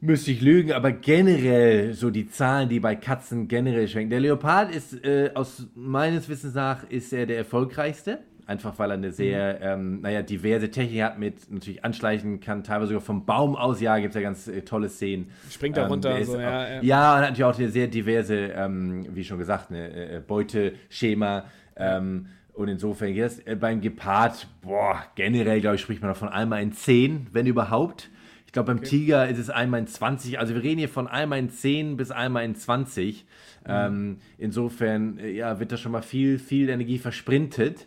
müsste 0.00 0.32
ich 0.32 0.40
lügen, 0.42 0.72
aber 0.72 0.90
generell 0.90 1.94
so 1.94 2.10
die 2.10 2.28
Zahlen, 2.28 2.68
die 2.68 2.80
bei 2.80 2.96
Katzen 2.96 3.46
generell 3.46 3.86
schwenken. 3.86 4.10
Der 4.10 4.18
Leopard 4.18 4.74
ist 4.74 5.04
äh, 5.04 5.30
aus 5.34 5.68
meines 5.76 6.28
Wissens 6.28 6.54
nach 6.54 6.82
ist 6.90 7.12
er 7.12 7.24
der 7.26 7.38
erfolgreichste. 7.38 8.18
Einfach 8.44 8.76
weil 8.80 8.90
er 8.90 8.94
eine 8.94 9.12
sehr, 9.12 9.54
mhm. 9.54 9.60
ähm, 9.62 10.00
naja, 10.00 10.22
diverse 10.22 10.68
Technik 10.72 11.02
hat 11.02 11.20
mit 11.20 11.48
natürlich 11.52 11.84
anschleichen 11.84 12.40
kann, 12.40 12.64
teilweise 12.64 12.88
sogar 12.88 13.00
vom 13.00 13.24
Baum 13.24 13.54
aus 13.54 13.80
jagen, 13.80 14.02
gibt 14.02 14.16
es 14.16 14.20
ja 14.20 14.22
ganz 14.22 14.48
äh, 14.48 14.62
tolle 14.62 14.88
Szenen. 14.88 15.30
Springt 15.48 15.76
da 15.76 15.84
ähm, 15.84 15.88
runter. 15.92 16.24
So, 16.24 16.34
auch, 16.34 16.40
ja, 16.40 16.68
ja. 16.68 16.82
ja, 16.82 17.14
und 17.14 17.20
hat 17.20 17.30
natürlich 17.30 17.44
auch 17.44 17.58
eine 17.58 17.68
sehr 17.68 17.86
diverse, 17.86 18.36
ähm, 18.36 19.06
wie 19.14 19.22
schon 19.22 19.38
gesagt, 19.38 19.70
eine 19.70 20.16
äh, 20.16 20.20
Beuteschema. 20.26 21.44
Ähm, 21.76 22.26
und 22.54 22.68
insofern 22.68 23.14
jetzt 23.14 23.46
äh, 23.46 23.56
beim 23.56 23.80
Gepard, 23.80 24.46
boah, 24.60 25.04
generell, 25.14 25.60
glaube 25.60 25.76
ich, 25.76 25.82
spricht 25.82 26.02
man 26.02 26.10
davon 26.10 26.28
einmal 26.28 26.62
in 26.62 26.72
10, 26.72 27.28
wenn 27.32 27.46
überhaupt. 27.46 28.10
Ich 28.46 28.52
glaube, 28.52 28.66
beim 28.66 28.78
okay. 28.78 28.88
Tiger 28.88 29.28
ist 29.28 29.38
es 29.38 29.48
einmal 29.48 29.80
in 29.80 29.86
20. 29.86 30.38
Also 30.38 30.54
wir 30.54 30.62
reden 30.62 30.78
hier 30.78 30.90
von 30.90 31.08
einmal 31.08 31.38
in 31.38 31.48
10 31.48 31.96
bis 31.96 32.10
einmal 32.10 32.44
in 32.44 32.54
20. 32.54 33.24
Mhm. 33.64 33.70
Ähm, 33.70 34.16
insofern, 34.36 35.18
äh, 35.18 35.30
ja, 35.30 35.58
wird 35.58 35.72
da 35.72 35.78
schon 35.78 35.92
mal 35.92 36.02
viel, 36.02 36.38
viel 36.38 36.68
Energie 36.68 36.98
versprintet. 36.98 37.86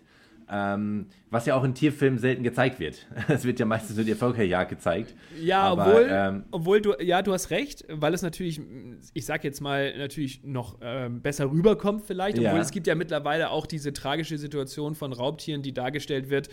Ähm, 0.49 1.07
was 1.31 1.47
ja 1.47 1.55
auch 1.55 1.63
in 1.63 1.73
Tierfilmen 1.73 2.19
selten 2.19 2.43
gezeigt 2.43 2.79
wird. 2.79 3.07
Es 3.27 3.45
wird 3.45 3.59
ja 3.59 3.65
meistens 3.65 3.95
nur 3.95 4.05
die 4.05 4.11
Erfolgreichjagd 4.11 4.69
gezeigt. 4.69 5.15
Ja, 5.41 5.61
Aber, 5.61 5.87
obwohl, 5.87 6.07
ähm, 6.09 6.43
obwohl 6.51 6.81
du, 6.81 6.93
ja, 7.01 7.21
du 7.21 7.33
hast 7.33 7.49
recht, 7.49 7.83
weil 7.89 8.13
es 8.13 8.21
natürlich, 8.21 8.61
ich 9.13 9.25
sag 9.25 9.43
jetzt 9.43 9.59
mal, 9.59 9.97
natürlich 9.97 10.43
noch 10.43 10.77
ähm, 10.81 11.21
besser 11.21 11.49
rüberkommt 11.49 12.03
vielleicht. 12.05 12.37
Obwohl 12.37 12.53
ja. 12.53 12.61
es 12.61 12.71
gibt 12.71 12.85
ja 12.85 12.95
mittlerweile 12.95 13.49
auch 13.49 13.65
diese 13.65 13.91
tragische 13.91 14.37
Situation 14.37 14.93
von 14.93 15.13
Raubtieren, 15.13 15.63
die 15.63 15.73
dargestellt 15.73 16.29
wird. 16.29 16.49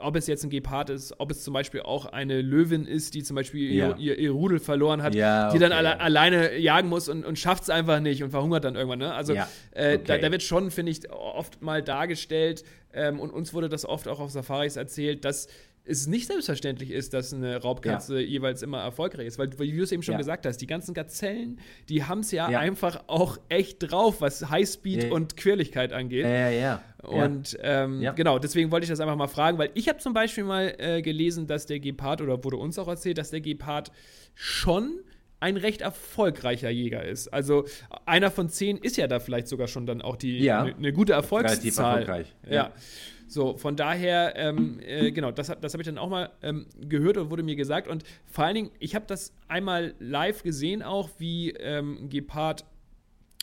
Ob 0.00 0.16
es 0.16 0.26
jetzt 0.26 0.44
ein 0.44 0.50
Gepard 0.50 0.90
ist, 0.90 1.14
ob 1.18 1.30
es 1.30 1.42
zum 1.44 1.54
Beispiel 1.54 1.82
auch 1.82 2.06
eine 2.06 2.40
Löwin 2.40 2.86
ist, 2.86 3.14
die 3.14 3.22
zum 3.22 3.36
Beispiel 3.36 3.72
ja. 3.72 3.90
ihr, 3.90 3.96
ihr, 3.96 4.18
ihr, 4.18 4.30
Rudel 4.30 4.58
verloren 4.58 5.02
hat, 5.02 5.14
ja, 5.14 5.50
die 5.52 5.58
dann 5.58 5.72
alle, 5.72 6.00
alleine 6.00 6.56
jagen 6.56 6.88
muss 6.88 7.08
und, 7.08 7.24
und 7.24 7.38
schafft 7.38 7.64
es 7.64 7.70
einfach 7.70 8.00
nicht 8.00 8.22
und 8.22 8.30
verhungert 8.30 8.64
dann 8.64 8.76
irgendwann. 8.76 9.00
Ne? 9.00 9.14
Also 9.14 9.34
ja, 9.34 9.48
okay. 9.72 9.94
äh, 9.94 9.98
da, 9.98 10.18
da, 10.18 10.30
wird 10.30 10.42
schon, 10.42 10.70
finde 10.70 10.92
ich, 10.92 11.10
oft 11.10 11.62
mal 11.62 11.82
dargestellt 11.82 12.64
ähm, 12.92 13.20
und 13.20 13.30
uns 13.30 13.54
wurde 13.54 13.68
das 13.68 13.84
oft 13.84 14.08
auch 14.08 14.20
auf 14.20 14.30
Safaris 14.30 14.76
erzählt, 14.76 15.24
dass 15.24 15.48
es 15.90 16.06
nicht 16.06 16.26
selbstverständlich 16.26 16.90
ist, 16.90 17.12
dass 17.14 17.34
eine 17.34 17.56
Raubkatze 17.60 18.20
ja. 18.20 18.26
jeweils 18.26 18.62
immer 18.62 18.80
erfolgreich 18.80 19.26
ist. 19.26 19.38
Weil, 19.38 19.50
wie 19.58 19.76
du 19.76 19.82
es 19.82 19.92
eben 19.92 20.02
schon 20.02 20.12
ja. 20.12 20.18
gesagt 20.18 20.46
hast, 20.46 20.58
die 20.58 20.66
ganzen 20.66 20.94
Gazellen, 20.94 21.58
die 21.88 22.04
haben 22.04 22.20
es 22.20 22.30
ja, 22.30 22.50
ja, 22.50 22.60
einfach 22.60 23.04
auch 23.08 23.38
echt 23.48 23.78
drauf, 23.80 24.20
was 24.20 24.48
Highspeed 24.48 25.10
und 25.10 25.36
Quirligkeit 25.36 25.92
angeht. 25.92 26.24
Ja, 26.24 26.50
ja, 26.50 26.50
ja. 26.50 26.82
Und 27.02 27.58
ähm, 27.62 28.06
genau, 28.14 28.38
deswegen 28.38 28.70
wollte 28.70 28.84
ich 28.84 28.90
das 28.90 29.00
einfach 29.00 29.16
mal 29.16 29.26
fragen, 29.26 29.58
weil 29.58 29.70
ich 29.74 29.88
habe 29.88 29.98
zum 29.98 30.12
Beispiel 30.12 30.44
mal 30.44 30.74
äh, 30.78 31.02
gelesen, 31.02 31.46
dass 31.46 31.66
der 31.66 31.80
Gepard, 31.80 32.20
oder 32.20 32.44
wurde 32.44 32.56
uns 32.56 32.78
auch 32.78 32.88
erzählt, 32.88 33.18
dass 33.18 33.30
der 33.30 33.40
Gepard 33.40 33.90
schon 34.34 35.00
ein 35.40 35.56
recht 35.56 35.80
erfolgreicher 35.80 36.68
Jäger 36.68 37.02
ist. 37.02 37.28
Also 37.28 37.64
einer 38.04 38.30
von 38.30 38.50
zehn 38.50 38.76
ist 38.76 38.98
ja 38.98 39.06
da 39.06 39.18
vielleicht 39.18 39.48
sogar 39.48 39.68
schon 39.68 39.86
dann 39.86 40.02
auch 40.02 40.16
die 40.16 40.50
eine 40.50 40.74
ne 40.78 40.92
gute 40.92 41.14
Erfolgszahl. 41.14 41.56
Relativ 41.56 41.78
erfolgreich. 41.78 42.34
ja. 42.48 42.72
So, 43.30 43.56
von 43.56 43.76
daher, 43.76 44.34
ähm, 44.34 44.80
äh, 44.80 45.12
genau, 45.12 45.30
das, 45.30 45.52
das 45.60 45.72
habe 45.72 45.82
ich 45.82 45.86
dann 45.86 45.98
auch 45.98 46.08
mal 46.08 46.30
ähm, 46.42 46.66
gehört 46.80 47.16
und 47.16 47.30
wurde 47.30 47.44
mir 47.44 47.54
gesagt. 47.54 47.86
Und 47.86 48.02
vor 48.26 48.44
allen 48.44 48.56
Dingen, 48.56 48.70
ich 48.80 48.96
habe 48.96 49.04
das 49.06 49.32
einmal 49.46 49.94
live 50.00 50.42
gesehen, 50.42 50.82
auch 50.82 51.08
wie 51.18 51.50
ähm, 51.50 52.08
Gepard 52.08 52.64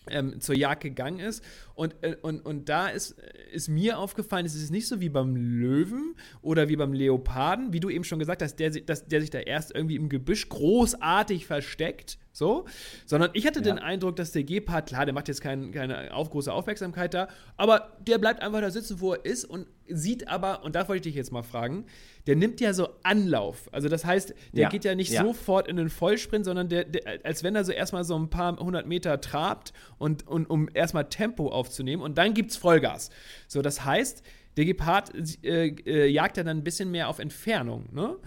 ähm, 0.10 0.42
zur 0.42 0.56
Jagd 0.56 0.84
gegangen 0.84 1.20
ist. 1.20 1.42
Und, 1.74 1.96
äh, 2.02 2.18
und, 2.22 2.46
und 2.46 2.68
da 2.68 2.90
ist, 2.90 3.16
ist 3.54 3.70
mir 3.70 3.98
aufgefallen, 3.98 4.46
es 4.46 4.56
ist 4.56 4.72
nicht 4.72 4.88
so 4.88 5.00
wie 5.00 5.08
beim 5.08 5.38
Löwen 5.38 6.16
oder 6.42 6.68
wie 6.68 6.76
beim 6.76 6.92
Leoparden, 6.92 7.72
wie 7.72 7.80
du 7.80 7.90
eben 7.90 8.04
schon 8.04 8.20
gesagt 8.20 8.42
hast, 8.42 8.58
der, 8.58 8.72
dass, 8.72 9.08
der 9.08 9.22
sich 9.22 9.30
da 9.30 9.40
erst 9.40 9.74
irgendwie 9.74 9.96
im 9.96 10.10
Gebüsch 10.10 10.50
großartig 10.50 11.46
versteckt, 11.46 12.18
so, 12.38 12.66
sondern 13.06 13.32
ich 13.34 13.48
hatte 13.48 13.60
ja. 13.60 13.66
den 13.66 13.80
Eindruck, 13.80 14.16
dass 14.16 14.32
der 14.32 14.44
Gepard, 14.44 14.88
klar, 14.88 15.06
der 15.06 15.14
macht 15.14 15.28
jetzt 15.28 15.42
kein, 15.42 15.72
keine 15.72 16.14
auf, 16.14 16.30
große 16.30 16.54
Aufmerksamkeit 16.54 17.14
da, 17.14 17.28
aber 17.58 17.98
der 18.00 18.20
bleibt 18.20 18.42
einfach 18.42 18.62
da 18.62 18.70
sitzen, 18.70 19.02
wo 19.02 19.14
er 19.14 19.26
ist 19.26 19.46
und 19.46 19.68
sieht 19.88 20.28
aber, 20.28 20.64
und 20.64 20.76
da 20.76 20.88
wollte 20.88 20.98
ich 20.98 21.14
dich 21.14 21.16
jetzt 21.16 21.32
mal 21.32 21.44
fragen, 21.44 21.86
der 22.28 22.36
nimmt 22.36 22.60
ja 22.62 22.74
so 22.74 22.90
Anlauf. 23.04 23.70
Also 23.72 23.90
das 23.90 24.06
heißt, 24.06 24.36
der 24.52 24.64
ja. 24.64 24.70
geht 24.70 24.86
ja 24.86 24.96
nicht 24.96 25.12
ja. 25.12 25.24
sofort 25.24 25.68
in 25.68 25.78
den 25.78 25.90
Vollsprint, 25.90 26.46
sondern 26.46 26.70
der, 26.70 26.84
der, 26.84 27.26
als 27.26 27.44
wenn 27.44 27.56
er 27.56 27.64
so 27.64 27.72
erstmal 27.72 28.04
so 28.04 28.18
ein 28.18 28.30
paar 28.30 28.58
hundert 28.58 28.86
Meter 28.86 29.20
trabt 29.22 29.74
und, 29.98 30.28
und 30.28 30.50
um 30.50 30.70
erstmal 30.74 31.10
Tempo 31.10 31.50
aufzunehmen 31.50 32.04
und 32.04 32.18
dann 32.18 32.34
gibt's 32.34 32.58
Vollgas. 32.58 33.10
So, 33.48 33.62
das 33.62 33.84
heißt, 33.84 34.24
der 34.58 34.66
Gepard 34.66 35.12
äh, 35.44 35.68
äh, 35.68 36.08
jagt 36.08 36.38
ja 36.38 36.44
dann 36.44 36.58
ein 36.58 36.64
bisschen 36.64 36.92
mehr 36.92 37.10
auf 37.10 37.20
Entfernung, 37.20 37.90
ne? 37.92 38.18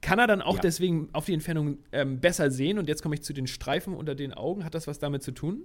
Kann 0.00 0.18
er 0.18 0.26
dann 0.26 0.40
auch 0.42 0.56
ja. 0.56 0.60
deswegen 0.62 1.08
auf 1.12 1.26
die 1.26 1.34
Entfernung 1.34 1.78
ähm, 1.92 2.20
besser 2.20 2.50
sehen? 2.50 2.78
Und 2.78 2.88
jetzt 2.88 3.02
komme 3.02 3.14
ich 3.14 3.22
zu 3.22 3.32
den 3.32 3.46
Streifen 3.46 3.94
unter 3.94 4.14
den 4.14 4.32
Augen. 4.32 4.64
Hat 4.64 4.74
das 4.74 4.86
was 4.86 4.98
damit 4.98 5.22
zu 5.22 5.32
tun? 5.32 5.64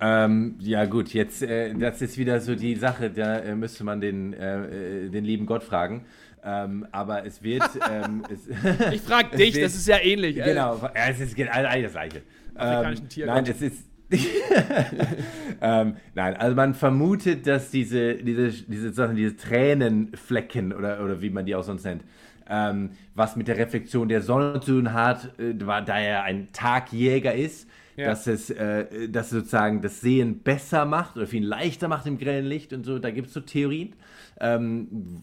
Ähm, 0.00 0.56
ja 0.60 0.86
gut, 0.86 1.12
jetzt 1.12 1.42
äh, 1.42 1.74
das 1.74 2.00
ist 2.00 2.16
wieder 2.16 2.40
so 2.40 2.54
die 2.54 2.74
Sache, 2.74 3.10
da 3.10 3.38
äh, 3.38 3.54
müsste 3.54 3.84
man 3.84 4.00
den, 4.00 4.32
äh, 4.32 5.04
äh 5.04 5.08
den 5.10 5.24
lieben 5.24 5.44
Gott 5.44 5.62
fragen. 5.62 6.06
Ähm, 6.42 6.86
aber 6.90 7.26
es 7.26 7.42
wird. 7.42 7.62
Ähm, 7.90 8.22
es, 8.30 8.46
ich 8.92 9.00
frage 9.00 9.36
dich, 9.36 9.54
wird, 9.54 9.64
das 9.64 9.74
ist 9.74 9.88
ja 9.88 9.98
ähnlich. 9.98 10.36
Genau, 10.36 10.80
es 10.94 11.20
ist 11.20 11.36
eigentlich 11.38 11.84
das 11.84 11.92
Gleiche. 11.92 12.22
Ähm, 12.58 12.94
Nein, 13.26 13.46
es 13.46 13.62
ist, 13.62 13.84
ähm, 15.60 15.96
nein, 16.14 16.36
also 16.36 16.56
man 16.56 16.74
vermutet, 16.74 17.46
dass 17.46 17.70
diese, 17.70 18.14
diese, 18.14 18.50
diese, 18.50 18.92
Sachen, 18.92 19.16
diese 19.16 19.36
Tränenflecken 19.36 20.72
oder, 20.72 21.04
oder 21.04 21.22
wie 21.22 21.30
man 21.30 21.46
die 21.46 21.54
auch 21.54 21.62
sonst 21.62 21.84
nennt, 21.84 22.02
ähm, 22.50 22.90
was 23.14 23.36
mit 23.36 23.48
der 23.48 23.56
Reflexion 23.56 24.08
der 24.08 24.22
Sonne 24.22 24.60
zu 24.60 24.72
tun 24.72 24.92
hat, 24.92 25.38
äh, 25.38 25.54
da 25.54 25.98
er 25.98 26.24
ein 26.24 26.48
Tagjäger 26.52 27.34
ist, 27.34 27.68
ja. 27.96 28.06
dass 28.06 28.26
es 28.26 28.50
äh, 28.50 29.08
dass 29.08 29.30
sozusagen 29.30 29.80
das 29.80 30.00
Sehen 30.00 30.40
besser 30.40 30.84
macht 30.84 31.16
oder 31.16 31.26
viel 31.26 31.46
leichter 31.46 31.88
macht 31.88 32.06
im 32.06 32.18
grellen 32.18 32.46
Licht 32.46 32.72
und 32.72 32.84
so. 32.84 32.98
Da 32.98 33.10
gibt 33.10 33.28
es 33.28 33.34
so 33.34 33.40
Theorien. 33.40 33.94
Ähm, 34.40 35.22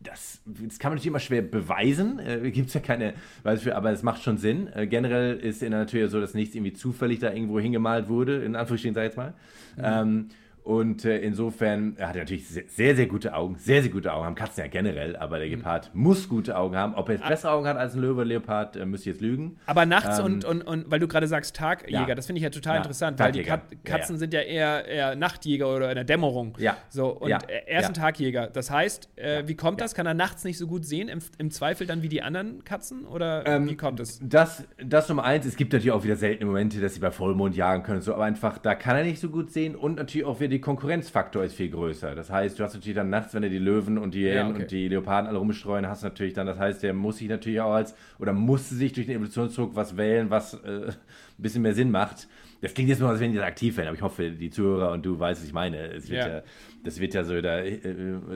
das, 0.00 0.40
das, 0.44 0.78
kann 0.78 0.90
man 0.90 0.96
natürlich 0.96 1.08
immer 1.08 1.20
schwer 1.20 1.42
beweisen. 1.42 2.18
Äh, 2.18 2.50
Gibt 2.52 2.68
es 2.68 2.74
ja 2.74 2.80
keine, 2.80 3.14
weiß 3.42 3.62
für, 3.62 3.76
aber 3.76 3.90
es 3.90 4.02
macht 4.02 4.22
schon 4.22 4.38
Sinn. 4.38 4.68
Äh, 4.72 4.86
generell 4.86 5.36
ist 5.36 5.62
in 5.62 5.70
der 5.70 5.80
Natur 5.80 6.00
ja 6.00 6.08
so, 6.08 6.20
dass 6.20 6.34
nichts 6.34 6.54
irgendwie 6.54 6.72
zufällig 6.72 7.18
da 7.18 7.32
irgendwo 7.32 7.60
hingemalt 7.60 8.08
wurde, 8.08 8.42
in 8.42 8.56
Anführungsstrichen, 8.56 8.94
sag 8.94 9.02
ich 9.02 9.08
jetzt 9.08 9.16
mal. 9.16 9.34
Mhm. 9.76 9.82
Ähm, 9.84 10.28
und 10.68 11.06
äh, 11.06 11.16
insofern, 11.20 11.94
er 11.96 12.08
hat 12.08 12.16
er 12.16 12.24
natürlich 12.24 12.46
sehr, 12.46 12.94
sehr 12.94 13.06
gute 13.06 13.32
Augen. 13.32 13.56
Sehr, 13.56 13.80
sehr 13.80 13.90
gute 13.90 14.12
Augen 14.12 14.26
haben 14.26 14.34
Katzen 14.34 14.64
ja 14.64 14.68
generell, 14.68 15.16
aber 15.16 15.38
der 15.38 15.46
mhm. 15.46 15.52
Gepard 15.52 15.94
mhm. 15.94 16.02
muss 16.02 16.28
gute 16.28 16.58
Augen 16.58 16.76
haben. 16.76 16.94
Ob 16.94 17.08
er 17.08 17.14
jetzt 17.14 17.24
ah. 17.24 17.30
bessere 17.30 17.52
Augen 17.52 17.66
hat 17.66 17.78
als 17.78 17.94
ein 17.94 18.02
Löwe 18.02 18.22
Leopard, 18.22 18.76
äh, 18.76 18.84
müsste 18.84 19.08
ich 19.08 19.14
jetzt 19.14 19.22
lügen. 19.22 19.56
Aber 19.64 19.86
nachts 19.86 20.18
ähm, 20.18 20.26
und, 20.26 20.44
und, 20.44 20.60
und, 20.60 20.90
weil 20.90 21.00
du 21.00 21.08
gerade 21.08 21.26
sagst 21.26 21.56
Tagjäger, 21.56 22.08
ja. 22.08 22.14
das 22.14 22.26
finde 22.26 22.40
ich 22.40 22.42
ja 22.42 22.50
total 22.50 22.74
ja. 22.74 22.82
interessant, 22.82 23.18
weil 23.18 23.32
die 23.32 23.44
Kat 23.44 23.62
Katzen 23.82 24.16
ja, 24.16 24.18
sind 24.18 24.34
ja 24.34 24.40
eher, 24.40 24.84
eher 24.86 25.16
Nachtjäger 25.16 25.74
oder 25.74 25.88
in 25.88 25.94
der 25.94 26.04
Dämmerung. 26.04 26.54
Ja. 26.58 26.76
So, 26.90 27.16
und 27.16 27.30
er 27.30 27.80
ist 27.80 27.86
ein 27.86 27.94
Tagjäger. 27.94 28.48
Das 28.48 28.70
heißt, 28.70 29.08
äh, 29.16 29.44
wie 29.46 29.54
kommt 29.54 29.80
das? 29.80 29.94
Kann 29.94 30.04
er 30.04 30.12
nachts 30.12 30.44
nicht 30.44 30.58
so 30.58 30.66
gut 30.66 30.84
sehen? 30.84 31.08
Im, 31.08 31.20
im 31.38 31.50
Zweifel 31.50 31.86
dann 31.86 32.02
wie 32.02 32.10
die 32.10 32.20
anderen 32.20 32.62
Katzen? 32.64 33.06
Oder 33.06 33.46
ähm, 33.46 33.70
wie 33.70 33.76
kommt 33.76 34.00
es? 34.00 34.20
Das, 34.22 34.64
das 34.76 35.08
Nummer 35.08 35.24
eins. 35.24 35.46
Es 35.46 35.56
gibt 35.56 35.72
natürlich 35.72 35.92
auch 35.92 36.04
wieder 36.04 36.16
seltene 36.16 36.44
Momente, 36.44 36.78
dass 36.78 36.92
sie 36.92 37.00
bei 37.00 37.10
Vollmond 37.10 37.56
jagen 37.56 37.84
können. 37.84 38.02
So, 38.02 38.12
aber 38.12 38.24
einfach, 38.24 38.58
da 38.58 38.74
kann 38.74 38.98
er 38.98 39.04
nicht 39.04 39.18
so 39.18 39.30
gut 39.30 39.50
sehen 39.50 39.74
und 39.74 39.96
natürlich 39.96 40.26
auch 40.26 40.40
wieder 40.40 40.50
die 40.50 40.57
Konkurrenzfaktor 40.60 41.28
Faktor 41.28 41.44
ist 41.44 41.54
viel 41.54 41.70
größer. 41.70 42.14
Das 42.14 42.30
heißt, 42.30 42.58
du 42.58 42.64
hast 42.64 42.74
natürlich 42.74 42.96
dann 42.96 43.10
nachts, 43.10 43.34
wenn 43.34 43.42
du 43.42 43.50
die 43.50 43.58
Löwen 43.58 43.98
und 43.98 44.14
die 44.14 44.24
Hyänen 44.24 44.36
ja, 44.36 44.48
okay. 44.48 44.62
und 44.62 44.70
die 44.70 44.88
Leoparden 44.88 45.28
alle 45.28 45.38
rumstreuen, 45.38 45.86
hast 45.86 46.02
natürlich 46.02 46.32
dann, 46.32 46.46
das 46.46 46.58
heißt, 46.58 46.82
der 46.82 46.94
muss 46.94 47.18
sich 47.18 47.28
natürlich 47.28 47.60
auch 47.60 47.72
als, 47.72 47.94
oder 48.18 48.32
musste 48.32 48.74
sich 48.74 48.92
durch 48.92 49.06
den 49.06 49.16
Evolutionsdruck 49.16 49.74
was 49.74 49.96
wählen, 49.96 50.30
was 50.30 50.54
äh, 50.54 50.88
ein 50.88 50.94
bisschen 51.36 51.62
mehr 51.62 51.74
Sinn 51.74 51.90
macht. 51.90 52.28
Das 52.60 52.74
klingt 52.74 52.88
jetzt 52.88 52.98
nur, 52.98 53.08
als 53.08 53.20
wenn 53.20 53.30
die 53.30 53.36
das 53.36 53.46
aktiv 53.46 53.76
wären, 53.76 53.88
aber 53.88 53.96
ich 53.96 54.02
hoffe, 54.02 54.30
die 54.30 54.50
Zuhörer 54.50 54.92
und 54.92 55.06
du 55.06 55.18
weißt, 55.18 55.40
was 55.40 55.46
ich 55.46 55.52
meine. 55.52 55.92
Es 55.92 56.08
wird 56.08 56.24
ja. 56.24 56.28
ja 56.36 56.42
das 56.82 57.00
wird 57.00 57.14
ja 57.14 57.24
so, 57.24 57.40
da, 57.40 57.60
äh, 57.60 57.78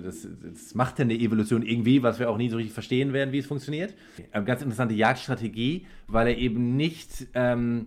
das, 0.02 0.28
das, 0.42 0.74
macht 0.74 0.98
ja 0.98 1.04
eine 1.04 1.14
Evolution 1.14 1.62
irgendwie, 1.62 2.02
was 2.02 2.18
wir 2.18 2.30
auch 2.30 2.36
nie 2.36 2.48
so 2.48 2.56
richtig 2.56 2.74
verstehen 2.74 3.12
werden, 3.12 3.32
wie 3.32 3.38
es 3.38 3.46
funktioniert. 3.46 3.94
Eine 4.30 4.44
ganz 4.44 4.62
interessante 4.62 4.94
Jagdstrategie, 4.94 5.86
weil 6.06 6.28
er 6.28 6.38
eben 6.38 6.76
nicht, 6.76 7.26
ähm, 7.34 7.86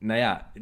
naja, 0.00 0.52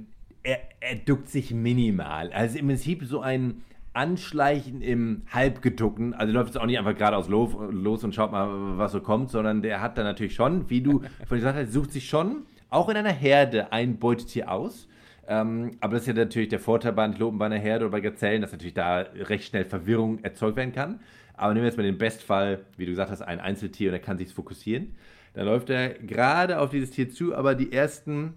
er, 0.45 0.61
er 0.81 0.97
duckt 0.97 1.29
sich 1.29 1.53
minimal. 1.53 2.33
Also 2.33 2.59
im 2.59 2.69
Prinzip 2.69 3.03
so 3.05 3.21
ein 3.21 3.63
Anschleichen 3.95 4.83
im 4.83 5.23
Halbgeduckten. 5.33 6.15
Also 6.15 6.33
läuft 6.33 6.51
es 6.51 6.57
auch 6.57 6.67
nicht 6.67 6.79
einfach 6.79 6.97
geradeaus 6.97 7.29
los 7.29 8.05
und 8.05 8.15
schaut 8.15 8.31
mal, 8.31 8.79
was 8.79 8.93
so 8.93 9.01
kommt, 9.01 9.31
sondern 9.31 9.63
der 9.63 9.81
hat 9.81 9.97
dann 9.99 10.05
natürlich 10.05 10.35
schon, 10.35 10.69
wie 10.69 10.83
du 10.83 11.03
von 11.27 11.39
gesagt 11.39 11.59
hast, 11.59 11.73
sucht 11.73 11.93
sich 11.93 12.09
schon 12.09 12.43
auch 12.71 12.89
in 12.89 12.97
einer 12.97 13.13
Herde 13.13 13.73
ein 13.73 13.99
Beutetier 13.99 14.51
aus. 14.51 14.89
Ähm, 15.27 15.71
aber 15.81 15.95
das 15.95 16.03
ist 16.03 16.09
ja 16.09 16.15
natürlich 16.15 16.51
der 16.51 16.59
Vorteil 16.59 16.93
bei 16.93 17.05
Antilopen, 17.05 17.39
bei 17.39 17.47
einer 17.47 17.59
Herde 17.59 17.87
oder 17.87 17.93
bei 17.93 18.01
Gazellen, 18.01 18.43
dass 18.43 18.53
natürlich 18.53 18.75
da 18.75 18.99
recht 18.99 19.45
schnell 19.45 19.65
Verwirrung 19.65 20.23
erzeugt 20.23 20.57
werden 20.57 20.73
kann. 20.73 21.01
Aber 21.35 21.55
nehmen 21.55 21.65
wir 21.65 21.69
jetzt 21.69 21.79
mal 21.79 21.85
den 21.85 21.99
Bestfall, 21.99 22.67
wie 22.77 22.85
du 22.85 22.91
gesagt 22.91 23.11
hast, 23.11 23.23
ein 23.23 23.41
Einzeltier 23.41 23.89
und 23.89 23.95
er 23.95 24.01
kann 24.01 24.19
sich 24.19 24.33
fokussieren. 24.35 24.97
Dann 25.33 25.47
läuft 25.47 25.71
er 25.71 25.91
gerade 25.95 26.61
auf 26.61 26.71
dieses 26.71 26.91
Tier 26.91 27.09
zu, 27.09 27.35
aber 27.35 27.55
die 27.55 27.73
ersten, 27.73 28.35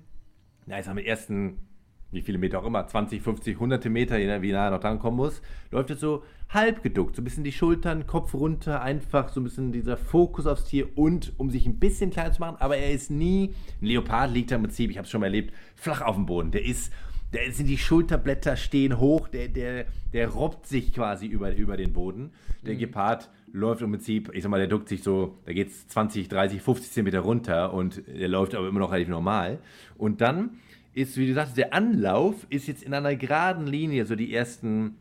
na, 0.65 0.79
ich 0.79 0.85
sag 0.85 0.95
mal, 0.95 1.01
ersten 1.01 1.59
wie 2.11 2.21
viele 2.21 2.37
Meter 2.37 2.59
auch 2.59 2.65
immer, 2.65 2.87
20, 2.87 3.21
50, 3.21 3.59
hunderte 3.59 3.89
Meter, 3.89 4.17
je 4.17 4.41
wie 4.41 4.51
nah 4.51 4.65
er 4.65 4.71
noch 4.71 4.79
drankommen 4.79 5.17
muss, 5.17 5.41
läuft 5.71 5.89
es 5.91 5.99
so 5.99 6.23
halb 6.49 6.81
geduckt, 6.81 7.15
so 7.15 7.21
ein 7.21 7.25
bisschen 7.25 7.43
die 7.43 7.51
Schultern, 7.51 8.07
Kopf 8.07 8.33
runter, 8.33 8.81
einfach 8.81 9.29
so 9.29 9.41
ein 9.41 9.43
bisschen 9.43 9.71
dieser 9.71 9.97
Fokus 9.97 10.47
aufs 10.47 10.65
Tier 10.65 10.87
und 10.97 11.33
um 11.37 11.49
sich 11.49 11.65
ein 11.65 11.79
bisschen 11.79 12.09
klein 12.09 12.31
zu 12.31 12.39
machen, 12.39 12.57
aber 12.59 12.77
er 12.77 12.91
ist 12.91 13.11
nie, 13.11 13.53
ein 13.81 13.85
Leopard 13.85 14.31
liegt 14.31 14.51
da 14.51 14.55
im 14.55 14.63
Prinzip, 14.63 14.89
ich 14.89 14.97
habe 14.97 15.05
es 15.05 15.11
schon 15.11 15.19
mal 15.19 15.27
erlebt, 15.27 15.53
flach 15.75 16.01
auf 16.01 16.15
dem 16.15 16.25
Boden, 16.25 16.51
der 16.51 16.63
ist, 16.63 16.93
der 17.33 17.51
sind 17.51 17.67
die 17.67 17.77
Schulterblätter 17.77 18.55
stehen 18.55 18.99
hoch, 18.99 19.27
der, 19.27 19.49
der, 19.49 19.85
der 20.13 20.29
robbt 20.29 20.65
sich 20.65 20.93
quasi 20.93 21.25
über, 21.25 21.53
über 21.55 21.75
den 21.75 21.91
Boden. 21.91 22.31
Der 22.65 22.75
mhm. 22.75 22.79
Gepard 22.79 23.29
läuft 23.51 23.81
im 23.81 23.91
Prinzip, 23.91 24.31
ich 24.33 24.43
sag 24.43 24.49
mal, 24.49 24.59
der 24.59 24.67
duckt 24.67 24.87
sich 24.87 25.03
so, 25.03 25.37
da 25.45 25.53
geht 25.53 25.69
es 25.69 25.87
20, 25.89 26.29
30, 26.29 26.61
50 26.61 26.91
Zentimeter 26.91 27.19
runter 27.19 27.73
und 27.73 28.03
der 28.07 28.27
läuft 28.27 28.55
aber 28.55 28.67
immer 28.67 28.79
noch 28.79 28.91
relativ 28.91 29.09
normal. 29.09 29.59
Und 29.97 30.21
dann 30.21 30.59
ist, 30.97 31.15
wie 31.15 31.27
du 31.27 31.33
sagst, 31.33 31.55
der 31.57 31.73
Anlauf 31.73 32.47
ist 32.49 32.67
jetzt 32.67 32.81
in 32.81 32.93
einer 32.93 33.15
geraden 33.15 33.67
Linie, 33.67 34.05
so 34.05 34.15
die 34.15 34.33
ersten 34.33 34.97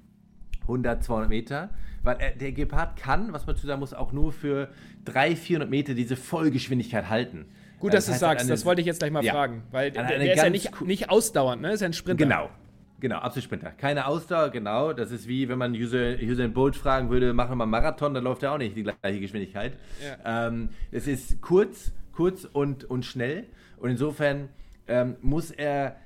100, 0.63 1.03
200 1.03 1.29
Meter, 1.31 1.71
weil 2.03 2.17
er, 2.19 2.31
der 2.33 2.53
Gepard 2.53 2.97
kann, 2.97 3.33
was 3.33 3.47
man 3.47 3.57
zu 3.57 3.67
sagen 3.67 3.81
muss, 3.81 3.95
auch 3.95 4.13
nur 4.13 4.33
für 4.33 4.69
300, 5.07 5.39
400 5.39 5.71
Meter 5.71 5.95
diese 5.95 6.17
Vollgeschwindigkeit 6.17 7.09
halten. 7.09 7.47
Gut, 7.81 7.95
dass 7.95 8.07
das 8.07 8.17
du 8.17 8.21
sagst, 8.21 8.45
eine, 8.45 8.51
das 8.51 8.65
wollte 8.67 8.83
ich 8.83 8.87
jetzt 8.87 8.99
gleich 8.99 9.11
mal 9.11 9.25
ja, 9.25 9.33
fragen, 9.33 9.63
weil 9.71 9.91
der, 9.91 10.05
der 10.05 10.35
ist 10.35 10.43
ja 10.43 10.51
nicht, 10.51 10.81
nicht 10.83 11.11
ausdauernd, 11.11 11.63
ne? 11.63 11.73
ist 11.73 11.81
ja 11.81 11.87
ein 11.87 11.93
Sprinter. 11.95 12.25
Genau, 12.25 12.51
Genau, 12.99 13.17
absolut 13.17 13.45
Sprinter. 13.45 13.73
Keine 13.73 14.07
Ausdauer, 14.07 14.49
genau. 14.49 14.95
Das 14.95 15.11
ist 15.11 15.29
wie, 15.29 15.51
wenn 15.51 15.59
man 15.59 15.75
Usain 15.75 16.53
Bolt 16.55 16.77
fragen 16.77 17.11
würde, 17.11 17.35
machen 17.35 17.51
wir 17.51 17.57
mal 17.57 17.67
Marathon, 17.67 18.15
dann 18.15 18.25
läuft 18.25 18.43
er 18.43 18.53
auch 18.53 18.59
nicht 18.59 18.75
die 18.75 18.85
gleiche 18.85 19.21
Geschwindigkeit. 19.21 19.75
Ja. 20.03 20.49
Ähm, 20.49 20.71
es 20.91 21.07
ist 21.07 21.43
kurz, 21.43 21.93
kurz 22.13 22.45
und, 22.51 22.85
und 22.85 23.05
schnell. 23.05 23.45
Und 23.77 23.91
insofern 23.91 24.49
ähm, 24.88 25.16
muss 25.22 25.51
er, 25.51 25.96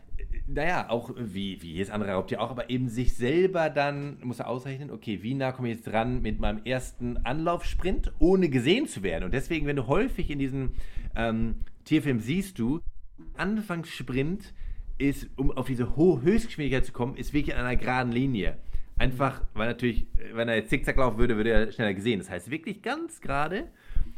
naja, 0.46 0.88
auch 0.88 1.12
wie, 1.16 1.60
wie 1.62 1.72
jedes 1.72 1.90
andere 1.90 2.12
Raubtier 2.12 2.40
auch, 2.40 2.50
aber 2.50 2.70
eben 2.70 2.88
sich 2.88 3.14
selber 3.14 3.70
dann, 3.70 4.18
muss 4.22 4.40
er 4.40 4.48
ausrechnen, 4.48 4.90
okay, 4.90 5.22
wie 5.22 5.34
nah 5.34 5.52
komme 5.52 5.68
ich 5.68 5.76
jetzt 5.76 5.86
dran 5.86 6.22
mit 6.22 6.40
meinem 6.40 6.64
ersten 6.64 7.18
Anlaufsprint, 7.18 8.12
ohne 8.18 8.48
gesehen 8.48 8.86
zu 8.86 9.02
werden. 9.02 9.24
Und 9.24 9.34
deswegen, 9.34 9.66
wenn 9.66 9.76
du 9.76 9.86
häufig 9.86 10.30
in 10.30 10.38
diesen 10.38 10.70
ähm, 11.16 11.56
Tierfilmen 11.84 12.22
siehst 12.22 12.58
du, 12.58 12.80
Anfangssprint 13.36 14.54
ist, 14.98 15.28
um 15.36 15.50
auf 15.50 15.66
diese 15.66 15.96
hohe 15.96 16.22
Höchstgeschwindigkeit 16.22 16.84
zu 16.84 16.92
kommen, 16.92 17.16
ist 17.16 17.32
wirklich 17.32 17.56
an 17.56 17.64
einer 17.64 17.76
geraden 17.76 18.12
Linie. 18.12 18.58
Einfach, 18.98 19.42
weil 19.54 19.66
natürlich, 19.66 20.06
wenn 20.34 20.48
er 20.48 20.56
jetzt 20.56 20.68
zickzack 20.68 20.96
laufen 20.96 21.18
würde, 21.18 21.36
würde 21.36 21.50
er 21.50 21.72
schneller 21.72 21.94
gesehen. 21.94 22.18
Das 22.18 22.28
heißt, 22.28 22.50
wirklich 22.50 22.82
ganz 22.82 23.20
gerade. 23.22 23.68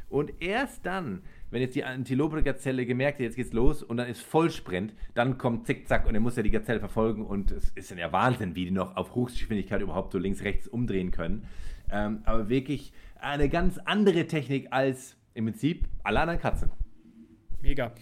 Und 0.09 0.43
erst 0.43 0.85
dann, 0.85 1.23
wenn 1.53 1.61
jetzt 1.61 1.77
die 1.77 1.85
Antilope-Gazelle 1.85 2.87
gemerkt 2.87 3.19
hat, 3.19 3.25
jetzt 3.25 3.37
geht's 3.37 3.53
los 3.53 3.83
und 3.83 3.99
dann 3.99 4.09
ist 4.09 4.23
Vollsprint, 4.23 4.95
dann 5.15 5.37
kommt 5.37 5.67
Zickzack 5.67 6.07
und 6.07 6.15
dann 6.15 6.23
muss 6.23 6.37
er 6.39 6.43
die 6.43 6.51
Gazelle 6.51 6.81
verfolgen 6.81 7.27
und 7.27 7.51
es 7.51 7.69
ist 7.75 7.91
ja 7.91 8.11
Wahnsinn, 8.11 8.57
wie 8.57 8.65
die 8.65 8.71
noch 8.71 8.97
auf 8.97 9.15
Hochgeschwindigkeit 9.15 9.83
überhaupt 9.83 10.13
so 10.13 10.19
links, 10.19 10.43
rechts 10.43 10.67
umdrehen 10.67 11.11
können. 11.11 11.47
Ähm, 11.91 12.23
aber 12.25 12.49
wirklich 12.49 12.95
eine 13.17 13.51
ganz 13.51 13.77
andere 13.85 14.27
Technik 14.27 14.69
als 14.71 15.15
im 15.35 15.45
Prinzip 15.45 15.87
alle 16.03 16.21
anderen 16.21 16.41
Katzen. 16.41 16.71
Mega. 17.61 17.93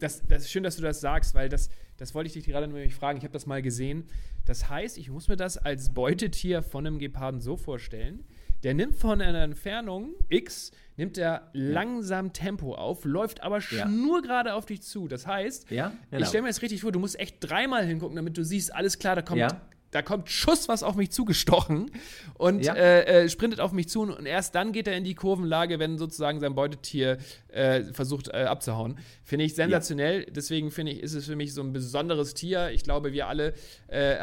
Das, 0.00 0.26
das 0.26 0.42
ist 0.42 0.50
schön, 0.50 0.64
dass 0.64 0.76
du 0.76 0.82
das 0.82 1.00
sagst, 1.00 1.34
weil 1.36 1.48
das, 1.48 1.70
das 1.96 2.12
wollte 2.12 2.26
ich 2.26 2.32
dich 2.32 2.44
gerade 2.44 2.66
nämlich 2.66 2.94
fragen. 2.94 3.18
Ich 3.18 3.24
habe 3.24 3.32
das 3.32 3.46
mal 3.46 3.62
gesehen. 3.62 4.04
Das 4.44 4.68
heißt, 4.68 4.98
ich 4.98 5.10
muss 5.10 5.28
mir 5.28 5.36
das 5.36 5.58
als 5.58 5.94
Beutetier 5.94 6.62
von 6.62 6.84
einem 6.84 6.98
Geparden 6.98 7.40
so 7.40 7.56
vorstellen. 7.56 8.24
Der 8.64 8.74
nimmt 8.74 8.96
von 8.96 9.20
einer 9.20 9.42
Entfernung 9.42 10.14
X 10.28 10.72
nimmt 10.96 11.18
er 11.18 11.50
langsam 11.52 12.32
Tempo 12.32 12.74
auf, 12.74 13.04
läuft 13.04 13.42
aber 13.42 13.60
schnurgerade 13.60 14.54
auf 14.54 14.66
dich 14.66 14.82
zu. 14.82 15.08
Das 15.08 15.26
heißt, 15.26 15.68
genau. 16.10 16.22
ich 16.22 16.28
stelle 16.28 16.42
mir 16.42 16.48
das 16.48 16.62
richtig 16.62 16.80
vor, 16.80 16.92
du 16.92 16.98
musst 16.98 17.18
echt 17.18 17.36
dreimal 17.40 17.84
hingucken, 17.84 18.16
damit 18.16 18.36
du 18.36 18.44
siehst, 18.44 18.74
alles 18.74 18.98
klar, 18.98 19.16
da 19.16 19.22
kommt 19.22 19.40
da 19.90 20.02
kommt 20.02 20.30
Schuss 20.30 20.68
was 20.68 20.82
auf 20.82 20.96
mich 20.96 21.10
zugestochen 21.10 21.90
und 22.34 22.64
ja. 22.64 22.74
äh, 22.74 23.24
äh, 23.24 23.28
sprintet 23.28 23.60
auf 23.60 23.72
mich 23.72 23.88
zu 23.88 24.02
und 24.02 24.26
erst 24.26 24.54
dann 24.54 24.72
geht 24.72 24.86
er 24.88 24.96
in 24.96 25.04
die 25.04 25.14
Kurvenlage, 25.14 25.78
wenn 25.78 25.98
sozusagen 25.98 26.40
sein 26.40 26.54
Beutetier 26.54 27.18
äh, 27.48 27.84
versucht 27.92 28.28
äh, 28.28 28.44
abzuhauen. 28.44 28.98
Finde 29.24 29.44
ich 29.44 29.54
sensationell. 29.54 30.20
Ja. 30.20 30.30
Deswegen 30.30 30.70
finde 30.70 30.92
ich, 30.92 31.00
ist 31.00 31.14
es 31.14 31.26
für 31.26 31.36
mich 31.36 31.54
so 31.54 31.62
ein 31.62 31.72
besonderes 31.72 32.34
Tier. 32.34 32.70
Ich 32.70 32.82
glaube, 32.82 33.12
wir 33.12 33.26
alle, 33.28 33.54
äh, 33.88 34.16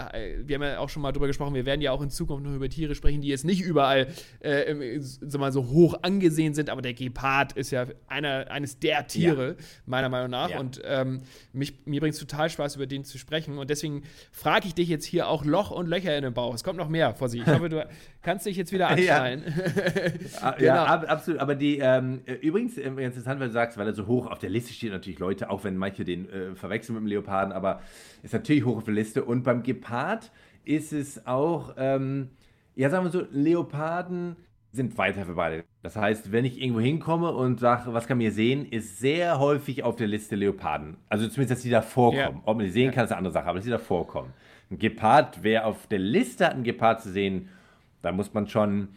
wir 0.46 0.56
haben 0.56 0.64
ja 0.64 0.80
auch 0.80 0.90
schon 0.90 1.02
mal 1.02 1.12
drüber 1.12 1.28
gesprochen, 1.28 1.56
wir 1.56 1.66
werden 1.66 1.82
ja 1.82 1.92
auch 1.92 2.02
in 2.02 2.10
Zukunft 2.10 2.46
noch 2.46 2.54
über 2.54 2.70
Tiere 2.70 2.94
sprechen, 2.96 3.22
die 3.22 3.30
jetzt 3.30 3.46
nicht 3.46 3.62
überall 3.62 4.08
äh, 4.42 5.00
so, 5.00 5.40
mal 5.40 5.52
so 5.52 5.68
hoch 5.70 5.96
angesehen 6.02 6.54
sind, 6.54 6.70
aber 6.70 6.82
der 6.82 6.94
Gepard 6.94 7.54
ist 7.54 7.72
ja 7.72 7.88
einer, 8.08 8.52
eines 8.52 8.80
der 8.80 9.08
Tiere, 9.08 9.50
ja. 9.50 9.66
meiner 9.86 10.10
Meinung 10.10 10.30
nach. 10.30 10.60
Und 10.60 10.82
ähm, 10.86 11.22
mich, 11.52 11.86
mir 11.86 12.00
bringt 12.00 12.14
es 12.14 12.20
total 12.20 12.50
Spaß, 12.50 12.76
über 12.76 12.86
den 12.86 13.04
zu 13.06 13.18
sprechen. 13.18 13.58
Und 13.58 13.70
deswegen 13.70 14.04
frage 14.32 14.68
ich 14.68 14.76
dich 14.76 14.90
jetzt 14.90 15.06
hier 15.06 15.28
auch 15.28 15.44
Loch 15.54 15.70
und 15.70 15.88
Löcher 15.88 16.18
in 16.18 16.24
den 16.24 16.34
Bauch. 16.34 16.54
Es 16.56 16.64
kommt 16.64 16.78
noch 16.78 16.90
mehr 16.90 17.14
vor 17.14 17.30
sich. 17.30 17.42
Ich 17.42 17.48
hoffe, 17.48 17.70
du 17.70 17.88
kannst 18.24 18.46
dich 18.48 18.58
jetzt 18.58 18.74
wieder 18.74 18.90
anschreien. 18.90 19.44
ja, 20.42 20.52
genau. 20.52 20.66
ja 20.66 20.86
ab, 20.86 21.06
absolut. 21.08 21.40
Aber 21.40 21.54
die, 21.54 21.78
ähm, 21.78 22.22
übrigens, 22.42 22.78
ähm, 22.80 22.98
interessant, 22.98 23.40
weil 23.40 23.48
du 23.48 23.54
sagst, 23.54 23.78
weil 23.78 23.86
er 23.86 23.94
so 23.94 24.08
hoch 24.08 24.26
auf 24.26 24.40
der 24.40 24.50
Liste 24.50 24.74
steht, 24.74 24.92
natürlich 24.92 25.20
Leute, 25.20 25.52
auch 25.52 25.64
wenn 25.64 25.78
manche 25.78 26.04
den 26.04 26.28
äh, 26.28 26.56
verwechseln 26.56 26.96
mit 26.96 27.04
dem 27.04 27.08
Leoparden, 27.08 27.54
aber 27.54 27.82
ist 28.24 28.34
natürlich 28.34 28.66
hoch 28.66 28.78
auf 28.78 28.84
der 28.84 28.96
Liste. 28.96 29.24
Und 29.24 29.44
beim 29.44 29.62
Gepard 29.62 30.32
ist 30.66 30.92
es 30.92 31.26
auch, 31.28 31.76
ähm, 31.78 32.32
ja, 32.76 32.90
sagen 32.90 33.06
wir 33.06 33.12
so, 33.12 33.24
Leoparden 33.32 34.36
sind 34.72 34.98
weiter 34.98 35.24
verbreitet. 35.24 35.66
Das 35.84 35.96
heißt, 35.96 36.32
wenn 36.32 36.46
ich 36.46 36.60
irgendwo 36.60 36.80
hinkomme 36.80 37.32
und 37.32 37.60
sage, 37.60 37.94
was 37.94 38.08
kann 38.08 38.18
man 38.18 38.22
hier 38.22 38.32
sehen, 38.32 38.66
ist 38.66 38.98
sehr 39.00 39.40
häufig 39.40 39.84
auf 39.84 39.96
der 39.98 40.08
Liste 40.08 40.36
Leoparden. 40.36 40.98
Also 41.10 41.28
zumindest, 41.28 41.52
dass 41.52 41.62
die 41.62 41.70
da 41.70 41.84
vorkommen. 41.84 42.38
Ja. 42.38 42.42
Ob 42.46 42.58
man 42.58 42.66
die 42.66 42.72
sehen 42.72 42.86
ja. 42.86 42.92
kann, 42.92 43.06
ist 43.06 43.12
eine 43.12 43.20
andere 43.20 43.34
Sache, 43.34 43.46
aber 43.46 43.60
dass 43.60 43.66
die 43.66 43.72
da 43.72 43.78
vorkommen. 43.78 44.34
Ein 44.72 44.80
Gepard, 44.80 45.40
wer 45.42 45.66
auf 45.66 45.88
der 45.88 46.00
Liste 46.00 46.46
hat, 46.46 46.54
einen 46.54 46.64
Gepard 46.64 47.02
zu 47.02 47.12
sehen, 47.12 47.50
da 48.02 48.12
muss 48.12 48.34
man 48.34 48.48
schon 48.48 48.90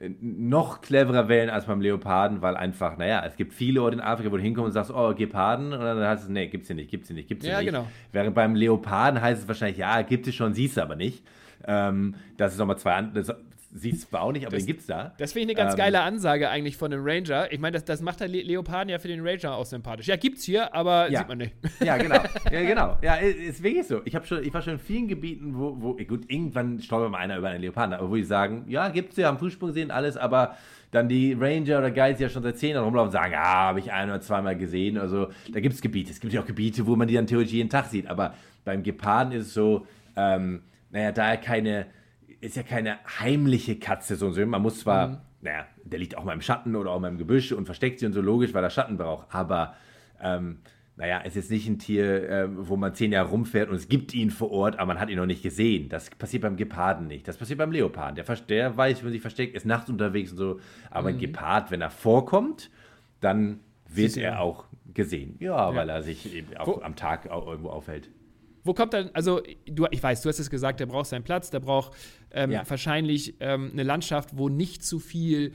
äh, 0.00 0.10
noch 0.20 0.80
cleverer 0.80 1.28
wählen 1.28 1.50
als 1.50 1.66
beim 1.66 1.80
Leoparden, 1.80 2.42
weil 2.42 2.56
einfach, 2.56 2.96
naja, 2.96 3.24
es 3.26 3.36
gibt 3.36 3.52
viele 3.52 3.82
Orte 3.82 3.96
in 3.96 4.02
Afrika, 4.02 4.30
wo 4.30 4.36
du 4.36 4.42
hinkommst 4.42 4.68
und 4.68 4.72
sagst, 4.72 4.90
oh, 4.90 5.14
Geparden, 5.14 5.72
und 5.72 5.80
dann 5.80 6.00
heißt 6.00 6.24
es, 6.24 6.28
nee, 6.28 6.46
gibt's 6.48 6.68
hier 6.68 6.76
nicht, 6.76 6.90
gibt's 6.90 7.08
hier 7.08 7.16
nicht, 7.16 7.28
gibt's 7.28 7.44
hier 7.44 7.54
ja, 7.54 7.60
nicht. 7.60 7.70
Genau. 7.70 7.86
Während 8.12 8.34
beim 8.34 8.54
Leoparden 8.54 9.20
heißt 9.20 9.42
es 9.42 9.48
wahrscheinlich, 9.48 9.78
ja, 9.78 10.02
gibt 10.02 10.26
es 10.26 10.34
schon, 10.34 10.54
siehst 10.54 10.76
du 10.76 10.82
aber 10.82 10.96
nicht. 10.96 11.24
Ähm, 11.66 12.14
das 12.36 12.52
ist 12.52 12.58
nochmal 12.58 12.78
zwei 12.78 12.94
andere, 12.94 13.38
Sieht 13.76 14.00
zwar 14.00 14.22
auch 14.22 14.30
nicht, 14.30 14.46
aber 14.46 14.54
das, 14.54 14.62
den 14.62 14.68
gibt's 14.68 14.86
da. 14.86 15.14
Das 15.18 15.32
finde 15.32 15.52
ich 15.52 15.58
eine 15.58 15.66
ganz 15.66 15.74
ähm, 15.74 15.78
geile 15.78 16.02
Ansage 16.02 16.48
eigentlich 16.48 16.76
von 16.76 16.92
einem 16.92 17.02
Ranger. 17.04 17.52
Ich 17.52 17.58
meine, 17.58 17.72
das, 17.72 17.84
das 17.84 18.00
macht 18.02 18.20
der 18.20 18.28
Le 18.28 18.42
Leoparden 18.42 18.88
ja 18.88 19.00
für 19.00 19.08
den 19.08 19.26
Ranger 19.26 19.56
auch 19.56 19.66
sympathisch. 19.66 20.06
Ja, 20.06 20.14
gibt's 20.14 20.44
hier, 20.44 20.72
aber 20.72 21.10
ja. 21.10 21.18
sieht 21.18 21.28
man 21.28 21.38
nicht. 21.38 21.54
Ja, 21.80 21.96
genau. 21.96 22.20
Ja, 22.52 22.62
genau. 22.62 22.98
Ja, 23.02 23.16
ist 23.16 23.62
wirklich 23.64 23.86
so. 23.86 24.00
Ich, 24.04 24.16
schon, 24.26 24.44
ich 24.44 24.54
war 24.54 24.62
schon 24.62 24.74
in 24.74 24.78
vielen 24.78 25.08
Gebieten, 25.08 25.58
wo, 25.58 25.76
wo 25.80 25.94
gut, 25.96 26.30
irgendwann 26.30 26.80
stolpert 26.80 27.10
mal 27.10 27.18
einer 27.18 27.36
über 27.36 27.48
einen 27.48 27.60
Leoparden, 27.60 27.94
aber 27.94 28.08
wo 28.08 28.14
die 28.14 28.22
sagen, 28.22 28.64
ja, 28.68 28.90
gibt's 28.90 29.16
hier, 29.16 29.28
am 29.28 29.38
Frühsprung 29.38 29.72
sehen, 29.72 29.90
alles, 29.90 30.16
aber 30.16 30.56
dann 30.92 31.08
die 31.08 31.32
Ranger 31.32 31.78
oder 31.78 31.90
Guides, 31.90 32.18
die 32.18 32.22
ja 32.22 32.28
schon 32.28 32.44
seit 32.44 32.56
zehn 32.58 32.70
Jahren 32.70 32.84
rumlaufen, 32.84 33.10
sagen, 33.10 33.32
ja, 33.32 33.42
habe 33.42 33.80
ich 33.80 33.90
ein 33.90 34.08
oder 34.08 34.20
zweimal 34.20 34.56
gesehen. 34.56 34.98
Also 34.98 35.30
da 35.52 35.58
gibt 35.58 35.74
es 35.74 35.80
Gebiete. 35.80 36.12
Es 36.12 36.20
gibt 36.20 36.32
ja 36.32 36.42
auch 36.42 36.46
Gebiete, 36.46 36.86
wo 36.86 36.94
man 36.94 37.08
die 37.08 37.14
dann 37.14 37.26
theoretisch 37.26 37.54
jeden 37.54 37.70
Tag 37.70 37.86
sieht. 37.86 38.06
Aber 38.06 38.34
beim 38.64 38.84
Geparden 38.84 39.32
ist 39.32 39.48
es 39.48 39.54
so, 39.54 39.84
ähm, 40.14 40.62
naja, 40.90 41.10
da 41.10 41.30
er 41.30 41.36
keine 41.38 41.86
ist 42.44 42.56
ja 42.56 42.62
keine 42.62 42.98
heimliche 43.20 43.78
Katze, 43.78 44.16
so 44.16 44.26
ein 44.26 44.32
so. 44.34 44.46
Man 44.46 44.62
muss 44.62 44.80
zwar, 44.80 45.08
mhm. 45.08 45.16
naja, 45.40 45.66
der 45.84 45.98
liegt 45.98 46.16
auch 46.16 46.24
mal 46.24 46.32
im 46.32 46.40
Schatten 46.40 46.76
oder 46.76 46.90
auch 46.90 47.00
mal 47.00 47.08
im 47.08 47.18
Gebüsch 47.18 47.52
und 47.52 47.66
versteckt 47.66 47.98
sich 47.98 48.06
und 48.06 48.12
so 48.12 48.20
logisch, 48.20 48.54
weil 48.54 48.62
er 48.62 48.70
Schatten 48.70 48.96
braucht. 48.96 49.34
Aber, 49.34 49.74
ähm, 50.20 50.58
naja, 50.96 51.22
es 51.24 51.34
ist 51.34 51.50
nicht 51.50 51.66
ein 51.68 51.78
Tier, 51.78 52.28
äh, 52.28 52.48
wo 52.68 52.76
man 52.76 52.94
zehn 52.94 53.10
Jahre 53.10 53.30
rumfährt 53.30 53.68
und 53.68 53.76
es 53.76 53.88
gibt 53.88 54.14
ihn 54.14 54.30
vor 54.30 54.52
Ort, 54.52 54.78
aber 54.78 54.86
man 54.94 55.00
hat 55.00 55.10
ihn 55.10 55.16
noch 55.16 55.26
nicht 55.26 55.42
gesehen. 55.42 55.88
Das 55.88 56.10
passiert 56.10 56.42
beim 56.42 56.56
Geparden 56.56 57.08
nicht. 57.08 57.26
Das 57.26 57.36
passiert 57.36 57.58
beim 57.58 57.72
Leoparden. 57.72 58.14
Der, 58.14 58.36
der 58.36 58.76
weiß, 58.76 59.00
wie 59.00 59.04
man 59.04 59.12
sich 59.12 59.22
versteckt, 59.22 59.56
ist 59.56 59.66
nachts 59.66 59.90
unterwegs 59.90 60.30
und 60.32 60.38
so. 60.38 60.60
Aber 60.90 61.10
mhm. 61.10 61.16
ein 61.16 61.20
Gepard, 61.20 61.70
wenn 61.70 61.80
er 61.80 61.90
vorkommt, 61.90 62.70
dann 63.20 63.60
wird 63.88 64.16
er 64.16 64.40
auch 64.40 64.66
gesehen. 64.92 65.36
Ja, 65.40 65.70
ja, 65.70 65.76
weil 65.76 65.88
er 65.88 66.02
sich 66.02 66.32
eben 66.32 66.56
auch 66.56 66.82
am 66.82 66.94
Tag 66.94 67.28
auch 67.28 67.46
irgendwo 67.46 67.70
aufhält. 67.70 68.08
Wo 68.64 68.72
kommt 68.72 68.94
dann, 68.94 69.10
also 69.12 69.42
du, 69.66 69.86
ich 69.90 70.02
weiß, 70.02 70.22
du 70.22 70.28
hast 70.28 70.38
es 70.38 70.50
gesagt, 70.50 70.80
der 70.80 70.86
braucht 70.86 71.06
seinen 71.06 71.22
Platz, 71.22 71.50
der 71.50 71.60
braucht 71.60 71.92
ähm, 72.32 72.50
ja. 72.50 72.62
wahrscheinlich 72.68 73.36
ähm, 73.40 73.70
eine 73.72 73.82
Landschaft, 73.82 74.30
wo 74.36 74.48
nicht 74.48 74.82
zu 74.84 74.98
viel, 74.98 75.52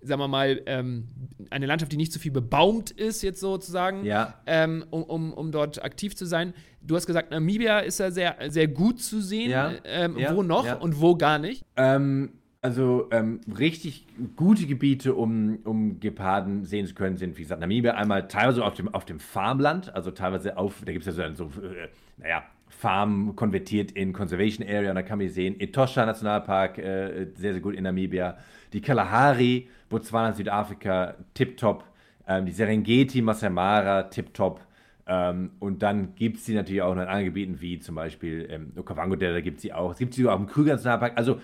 sagen 0.00 0.20
wir 0.20 0.28
mal, 0.28 0.62
ähm, 0.64 1.08
eine 1.50 1.66
Landschaft, 1.66 1.92
die 1.92 1.98
nicht 1.98 2.12
zu 2.12 2.18
viel 2.18 2.32
bebaumt 2.32 2.90
ist, 2.90 3.22
jetzt 3.22 3.40
sozusagen, 3.40 4.04
ja. 4.04 4.40
Ähm, 4.46 4.86
um, 4.90 5.02
um, 5.02 5.32
um 5.34 5.52
dort 5.52 5.84
aktiv 5.84 6.16
zu 6.16 6.24
sein. 6.24 6.54
Du 6.80 6.96
hast 6.96 7.06
gesagt, 7.06 7.30
Namibia 7.30 7.80
ist 7.80 7.98
ja 7.98 8.10
sehr, 8.10 8.36
sehr 8.48 8.68
gut 8.68 9.02
zu 9.02 9.20
sehen. 9.20 9.50
Ja. 9.50 9.72
Ähm, 9.84 10.16
wo 10.30 10.42
noch 10.42 10.80
und 10.80 11.00
wo 11.00 11.14
gar 11.14 11.38
nicht? 11.38 11.64
Ähm, 11.76 12.32
also 12.66 13.06
ähm, 13.12 13.40
richtig 13.56 14.04
gute 14.34 14.66
Gebiete, 14.66 15.14
um, 15.14 15.60
um 15.62 16.00
Geparden 16.00 16.64
sehen 16.64 16.84
zu 16.84 16.94
können, 16.94 17.16
sind, 17.16 17.38
wie 17.38 17.42
gesagt, 17.42 17.60
Namibia 17.60 17.94
einmal 17.94 18.26
teilweise 18.26 18.64
auf 18.64 18.74
dem, 18.74 18.92
auf 18.92 19.04
dem 19.04 19.20
Farmland, 19.20 19.94
also 19.94 20.10
teilweise 20.10 20.56
auf, 20.58 20.82
da 20.84 20.90
gibt 20.90 21.06
es 21.06 21.16
ja 21.16 21.32
so, 21.32 21.48
so 21.48 21.62
äh, 21.62 21.86
naja, 22.16 22.42
Farm 22.68 23.36
konvertiert 23.36 23.92
in 23.92 24.12
Conservation 24.12 24.66
Area 24.66 24.90
und 24.90 24.96
da 24.96 25.02
kann 25.02 25.20
man 25.20 25.28
sehen, 25.28 25.60
Etosha 25.60 26.04
Nationalpark, 26.04 26.78
äh, 26.78 27.26
sehr, 27.36 27.52
sehr 27.52 27.60
gut 27.60 27.76
in 27.76 27.84
Namibia, 27.84 28.36
die 28.72 28.80
Kalahari, 28.80 29.68
Botswana, 29.88 30.32
Südafrika, 30.32 31.14
tipptopp, 31.34 31.84
ähm, 32.26 32.46
die 32.46 32.52
Serengeti, 32.52 33.22
Masai 33.22 33.48
Mara, 33.48 34.02
tipptopp, 34.02 34.60
ähm, 35.06 35.52
und 35.60 35.84
dann 35.84 36.16
gibt 36.16 36.38
es 36.38 36.46
sie 36.46 36.54
natürlich 36.54 36.82
auch 36.82 36.94
in 36.94 36.98
anderen 36.98 37.26
Gebieten, 37.26 37.60
wie 37.60 37.78
zum 37.78 37.94
Beispiel 37.94 38.48
ähm, 38.50 38.72
Okavango, 38.74 39.14
da 39.14 39.40
gibt 39.40 39.58
es 39.58 39.62
sie 39.62 39.72
auch. 39.72 39.92
Es 39.92 39.98
gibt 39.98 40.14
sie 40.14 40.26
auch 40.26 40.36
im 40.36 40.48
Krüger 40.48 40.72
Nationalpark. 40.72 41.12
Also 41.16 41.38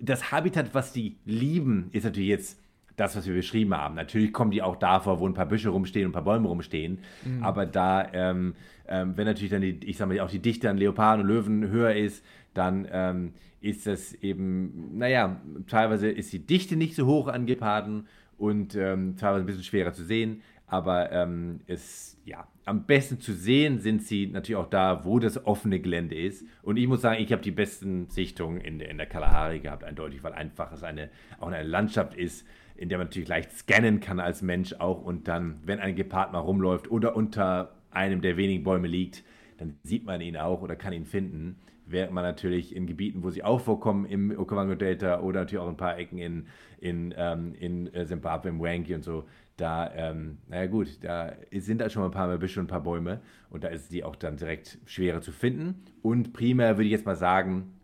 das 0.00 0.32
Habitat, 0.32 0.74
was 0.74 0.92
die 0.92 1.16
lieben, 1.24 1.88
ist 1.92 2.04
natürlich 2.04 2.28
jetzt 2.28 2.58
das, 2.96 3.16
was 3.16 3.26
wir 3.26 3.34
beschrieben 3.34 3.74
haben. 3.74 3.94
Natürlich 3.94 4.32
kommen 4.32 4.50
die 4.50 4.62
auch 4.62 4.76
davor, 4.76 5.20
wo 5.20 5.26
ein 5.26 5.34
paar 5.34 5.46
Büsche 5.46 5.70
rumstehen 5.70 6.06
und 6.06 6.10
ein 6.10 6.14
paar 6.14 6.24
Bäume 6.24 6.48
rumstehen. 6.48 6.98
Mhm. 7.24 7.42
Aber 7.42 7.66
da, 7.66 8.06
ähm, 8.12 8.54
ähm, 8.86 9.16
wenn 9.16 9.26
natürlich 9.26 9.50
dann 9.50 9.62
die, 9.62 9.80
ich 9.84 9.96
sag 9.96 10.08
mal, 10.08 10.20
auch 10.20 10.30
die 10.30 10.40
Dichte 10.40 10.68
an 10.68 10.76
Leoparden 10.76 11.24
und 11.24 11.28
Löwen 11.28 11.68
höher 11.68 11.94
ist, 11.94 12.24
dann 12.54 12.86
ähm, 12.90 13.32
ist 13.60 13.86
das 13.86 14.14
eben, 14.14 14.98
naja, 14.98 15.40
teilweise 15.68 16.10
ist 16.10 16.32
die 16.32 16.44
Dichte 16.44 16.76
nicht 16.76 16.94
so 16.94 17.06
hoch 17.06 17.28
an 17.28 17.46
Geparden 17.46 18.06
und 18.36 18.74
ähm, 18.74 19.16
teilweise 19.16 19.44
ein 19.44 19.46
bisschen 19.46 19.62
schwerer 19.62 19.92
zu 19.92 20.04
sehen. 20.04 20.42
Aber 20.72 21.12
ähm, 21.12 21.60
es, 21.66 22.18
ja, 22.24 22.48
am 22.64 22.86
besten 22.86 23.20
zu 23.20 23.34
sehen 23.34 23.78
sind 23.78 24.02
sie 24.02 24.26
natürlich 24.26 24.56
auch 24.56 24.70
da, 24.70 25.04
wo 25.04 25.18
das 25.18 25.44
offene 25.44 25.80
Gelände 25.80 26.14
ist. 26.14 26.46
Und 26.62 26.78
ich 26.78 26.88
muss 26.88 27.02
sagen, 27.02 27.22
ich 27.22 27.30
habe 27.30 27.42
die 27.42 27.50
besten 27.50 28.08
Sichtungen 28.08 28.58
in 28.58 28.78
der, 28.78 28.88
in 28.88 28.96
der 28.96 29.06
Kalahari 29.06 29.60
gehabt, 29.60 29.84
eindeutig, 29.84 30.24
weil 30.24 30.32
einfach 30.32 30.72
es 30.72 30.82
eine, 30.82 31.10
auch 31.40 31.48
eine 31.48 31.62
Landschaft 31.62 32.14
ist, 32.14 32.46
in 32.74 32.88
der 32.88 32.96
man 32.96 33.08
natürlich 33.08 33.28
leicht 33.28 33.52
scannen 33.52 34.00
kann 34.00 34.18
als 34.18 34.40
Mensch 34.40 34.72
auch. 34.78 35.02
Und 35.02 35.28
dann, 35.28 35.60
wenn 35.62 35.78
ein 35.78 35.94
Gepard 35.94 36.32
mal 36.32 36.38
rumläuft 36.38 36.90
oder 36.90 37.16
unter 37.16 37.74
einem 37.90 38.22
der 38.22 38.38
wenigen 38.38 38.64
Bäume 38.64 38.88
liegt, 38.88 39.24
dann 39.58 39.74
sieht 39.82 40.06
man 40.06 40.22
ihn 40.22 40.38
auch 40.38 40.62
oder 40.62 40.74
kann 40.74 40.94
ihn 40.94 41.04
finden. 41.04 41.56
Während 41.84 42.14
man 42.14 42.24
natürlich 42.24 42.74
in 42.74 42.86
Gebieten, 42.86 43.22
wo 43.22 43.28
sie 43.28 43.44
auch 43.44 43.60
vorkommen, 43.60 44.06
im 44.06 44.30
Okavango 44.38 44.74
Delta 44.74 45.20
oder 45.20 45.40
natürlich 45.40 45.62
auch 45.62 45.68
ein 45.68 45.76
paar 45.76 45.98
Ecken 45.98 46.16
in, 46.16 46.46
in, 46.80 47.12
ähm, 47.14 47.54
in 47.60 47.92
äh, 47.92 48.06
Zimbabwe, 48.06 48.48
im 48.48 48.60
Wangi 48.60 48.94
und 48.94 49.04
so, 49.04 49.24
da, 49.56 49.92
ähm, 49.94 50.38
naja 50.48 50.66
gut, 50.66 50.98
da 51.02 51.34
sind 51.52 51.80
da 51.80 51.90
schon 51.90 52.02
mal 52.02 52.08
ein 52.08 52.12
paar 52.12 52.38
Büsche 52.38 52.60
und 52.60 52.66
ein 52.66 52.68
paar 52.68 52.82
Bäume 52.82 53.20
und 53.50 53.64
da 53.64 53.68
ist 53.68 53.92
die 53.92 54.02
auch 54.04 54.16
dann 54.16 54.36
direkt 54.36 54.78
schwerer 54.86 55.20
zu 55.20 55.32
finden. 55.32 55.84
Und 56.02 56.32
primär 56.32 56.76
würde 56.76 56.86
ich 56.86 56.92
jetzt 56.92 57.06
mal 57.06 57.16
sagen, 57.16 57.74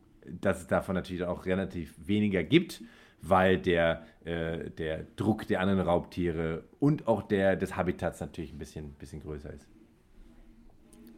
dass 0.40 0.60
es 0.60 0.66
davon 0.66 0.94
natürlich 0.94 1.24
auch 1.24 1.46
relativ 1.46 1.94
weniger 1.98 2.42
gibt, 2.42 2.82
weil 3.22 3.58
der, 3.58 4.04
äh, 4.24 4.70
der 4.70 5.04
Druck 5.16 5.46
der 5.46 5.60
anderen 5.60 5.80
Raubtiere 5.80 6.64
und 6.80 7.06
auch 7.06 7.22
der 7.22 7.56
des 7.56 7.76
Habitats 7.76 8.20
natürlich 8.20 8.52
ein 8.52 8.58
bisschen, 8.58 8.92
bisschen 8.94 9.20
größer 9.20 9.52
ist. 9.52 9.68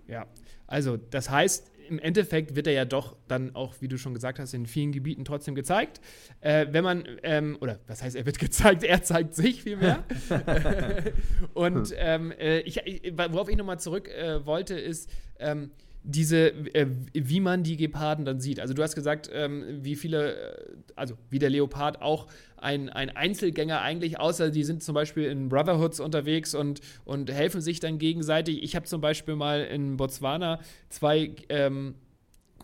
Ja, 0.06 0.26
also 0.66 0.96
das 0.96 1.30
heißt, 1.30 1.69
im 1.90 1.98
Endeffekt 1.98 2.54
wird 2.54 2.68
er 2.68 2.72
ja 2.72 2.84
doch 2.84 3.16
dann 3.26 3.54
auch, 3.54 3.74
wie 3.80 3.88
du 3.88 3.98
schon 3.98 4.14
gesagt 4.14 4.38
hast, 4.38 4.54
in 4.54 4.66
vielen 4.66 4.92
Gebieten 4.92 5.24
trotzdem 5.24 5.54
gezeigt. 5.54 6.00
Äh, 6.40 6.66
wenn 6.70 6.84
man, 6.84 7.04
ähm, 7.22 7.58
oder 7.60 7.80
was 7.88 8.02
heißt, 8.02 8.14
er 8.16 8.24
wird 8.26 8.38
gezeigt, 8.40 8.84
er 8.84 9.02
zeigt 9.02 9.34
sich 9.34 9.62
vielmehr. 9.62 10.04
und 11.54 11.92
ähm, 11.96 12.32
äh, 12.32 12.60
ich, 12.60 12.80
worauf 13.16 13.48
ich 13.48 13.56
nochmal 13.56 13.80
zurück 13.80 14.08
äh, 14.08 14.46
wollte, 14.46 14.78
ist, 14.78 15.10
ähm, 15.40 15.70
diese, 16.02 16.48
äh, 16.74 16.86
wie 17.12 17.40
man 17.40 17.62
die 17.62 17.76
Geparden 17.76 18.24
dann 18.24 18.40
sieht. 18.40 18.58
Also 18.58 18.72
du 18.72 18.82
hast 18.82 18.94
gesagt, 18.94 19.28
ähm, 19.32 19.64
wie 19.82 19.96
viele, 19.96 20.34
äh, 20.34 20.66
also 20.96 21.14
wie 21.28 21.38
der 21.38 21.50
Leopard 21.50 22.00
auch 22.00 22.26
ein, 22.56 22.88
ein 22.88 23.10
Einzelgänger 23.10 23.80
eigentlich, 23.82 24.18
außer 24.18 24.50
die 24.50 24.64
sind 24.64 24.82
zum 24.82 24.94
Beispiel 24.94 25.24
in 25.24 25.48
Brotherhoods 25.48 26.00
unterwegs 26.00 26.54
und, 26.54 26.80
und 27.04 27.30
helfen 27.30 27.60
sich 27.60 27.80
dann 27.80 27.98
gegenseitig. 27.98 28.62
Ich 28.62 28.76
habe 28.76 28.86
zum 28.86 29.00
Beispiel 29.00 29.36
mal 29.36 29.62
in 29.62 29.96
Botswana 29.96 30.60
zwei 30.88 31.32
ähm, 31.48 31.94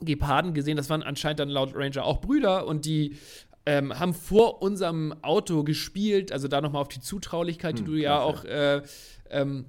Geparden 0.01 0.55
gesehen, 0.55 0.77
das 0.77 0.91
waren 0.91 1.03
anscheinend 1.03 1.41
dann 1.41 1.49
laut 1.49 1.73
Ranger 1.75 2.05
auch 2.05 2.21
Brüder 2.21 2.67
und 2.67 2.85
die 2.85 3.17
ähm, 3.67 3.99
haben 3.99 4.15
vor 4.15 4.63
unserem 4.63 5.15
Auto 5.23 5.65
gespielt, 5.65 6.33
also 6.33 6.49
da 6.49 6.61
nochmal 6.61 6.83
auf 6.83 6.89
die 6.89 7.01
Zutraulichkeit, 7.01 7.79
die 7.79 7.85
hm, 7.85 7.87
du 7.87 7.95
ja 7.97 8.21
auch 8.21 8.45
äh, 8.45 8.83
ähm, 9.31 9.67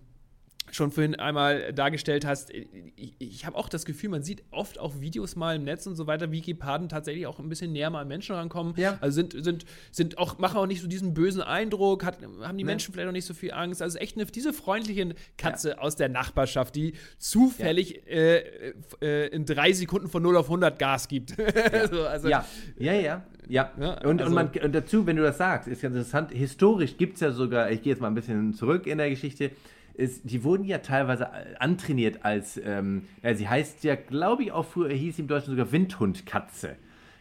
schon 0.72 0.92
vorhin 0.92 1.16
einmal 1.16 1.74
dargestellt 1.74 2.26
hast, 2.26 2.52
ich, 2.52 3.14
ich 3.20 3.46
habe 3.46 3.58
auch 3.58 3.70
das 3.70 3.86
Gefühl, 3.86 4.10
man 4.10 4.24
sieht 4.24 4.44
oft 4.52 4.80
auch 4.80 5.00
Videos 5.00 5.36
mal 5.36 5.56
im 5.56 5.64
Netz 5.64 5.88
und 5.88 5.96
so 5.96 6.08
weiter, 6.08 6.32
wie 6.32 6.42
Geparden 6.42 6.90
tatsächlich 6.90 7.26
auch 7.28 7.40
ein 7.40 7.50
bisschen 7.50 7.72
näher 7.72 7.90
mal 7.90 8.02
an 8.02 8.08
Menschen 8.08 8.36
rankommen. 8.36 8.74
Ja. 8.78 8.98
Also 9.02 9.16
sind, 9.16 9.44
sind, 9.44 9.66
sind 9.92 10.18
auch, 10.18 10.38
machen 10.40 10.58
auch 10.58 10.66
nicht 10.66 10.82
so 10.82 10.88
diesen 10.88 11.14
bösen 11.14 11.42
Eindruck, 11.42 12.04
hat, 12.04 12.20
haben 12.42 12.58
die 12.58 12.64
ne. 12.64 12.72
Menschen 12.72 12.94
vielleicht 12.94 13.08
auch 13.08 13.14
nicht 13.14 13.26
so 13.26 13.34
viel 13.34 13.52
Angst. 13.52 13.82
Also 13.82 13.98
echt 13.98 14.18
eine, 14.18 14.26
diese 14.26 14.54
freundliche 14.54 15.16
Katze 15.38 15.70
ja. 15.70 15.78
aus 15.78 15.96
der 15.96 16.10
Nachbarschaft, 16.10 16.76
die 16.76 16.94
zufällig 17.18 18.02
ja. 18.06 18.12
äh, 18.12 18.74
äh, 19.02 19.28
in 19.28 19.46
drei 19.46 19.72
Sekunden 19.74 20.10
von 20.10 20.22
0 20.24 20.38
auf 20.38 20.46
100 20.46 20.78
Gas 20.78 21.08
gibt. 21.08 21.32
so, 21.92 22.06
also, 22.06 22.28
ja. 22.28 22.46
ja, 22.78 22.94
ja, 22.94 23.26
ja. 23.48 23.72
und, 24.04 24.22
also, 24.22 24.26
und, 24.26 24.34
man, 24.34 24.50
und 24.64 24.76
dazu, 24.76 25.06
wenn 25.06 25.16
du 25.16 25.24
das 25.24 25.38
sagst, 25.38 25.68
ist 25.68 25.82
ganz 25.82 25.96
interessant, 25.96 26.32
historisch 26.32 26.98
gibt 26.98 27.16
es 27.16 27.22
ja 27.22 27.32
sogar, 27.32 27.72
ich 27.72 27.82
gehe 27.82 27.94
jetzt 27.94 28.02
mal 28.02 28.08
ein 28.08 28.16
bisschen 28.16 28.54
zurück 28.54 28.88
in 28.88 28.98
der 28.98 29.10
Geschichte, 29.10 29.52
ist, 29.98 30.30
die 30.30 30.44
wurden 30.44 30.64
ja 30.64 30.78
teilweise 30.80 31.30
antrainiert 31.60 32.24
als, 32.24 32.60
ähm, 32.64 33.04
ja, 33.24 33.34
sie 33.34 33.48
heißt 33.48 33.84
ja, 33.84 33.96
glaube 33.96 34.44
ich, 34.44 34.52
auch 34.52 34.66
früher 34.66 34.90
hieß 34.90 35.16
sie 35.16 35.24
im 35.24 35.28
Deutschen 35.28 35.52
sogar 35.52 35.72
Windhundkatze, 35.72 36.76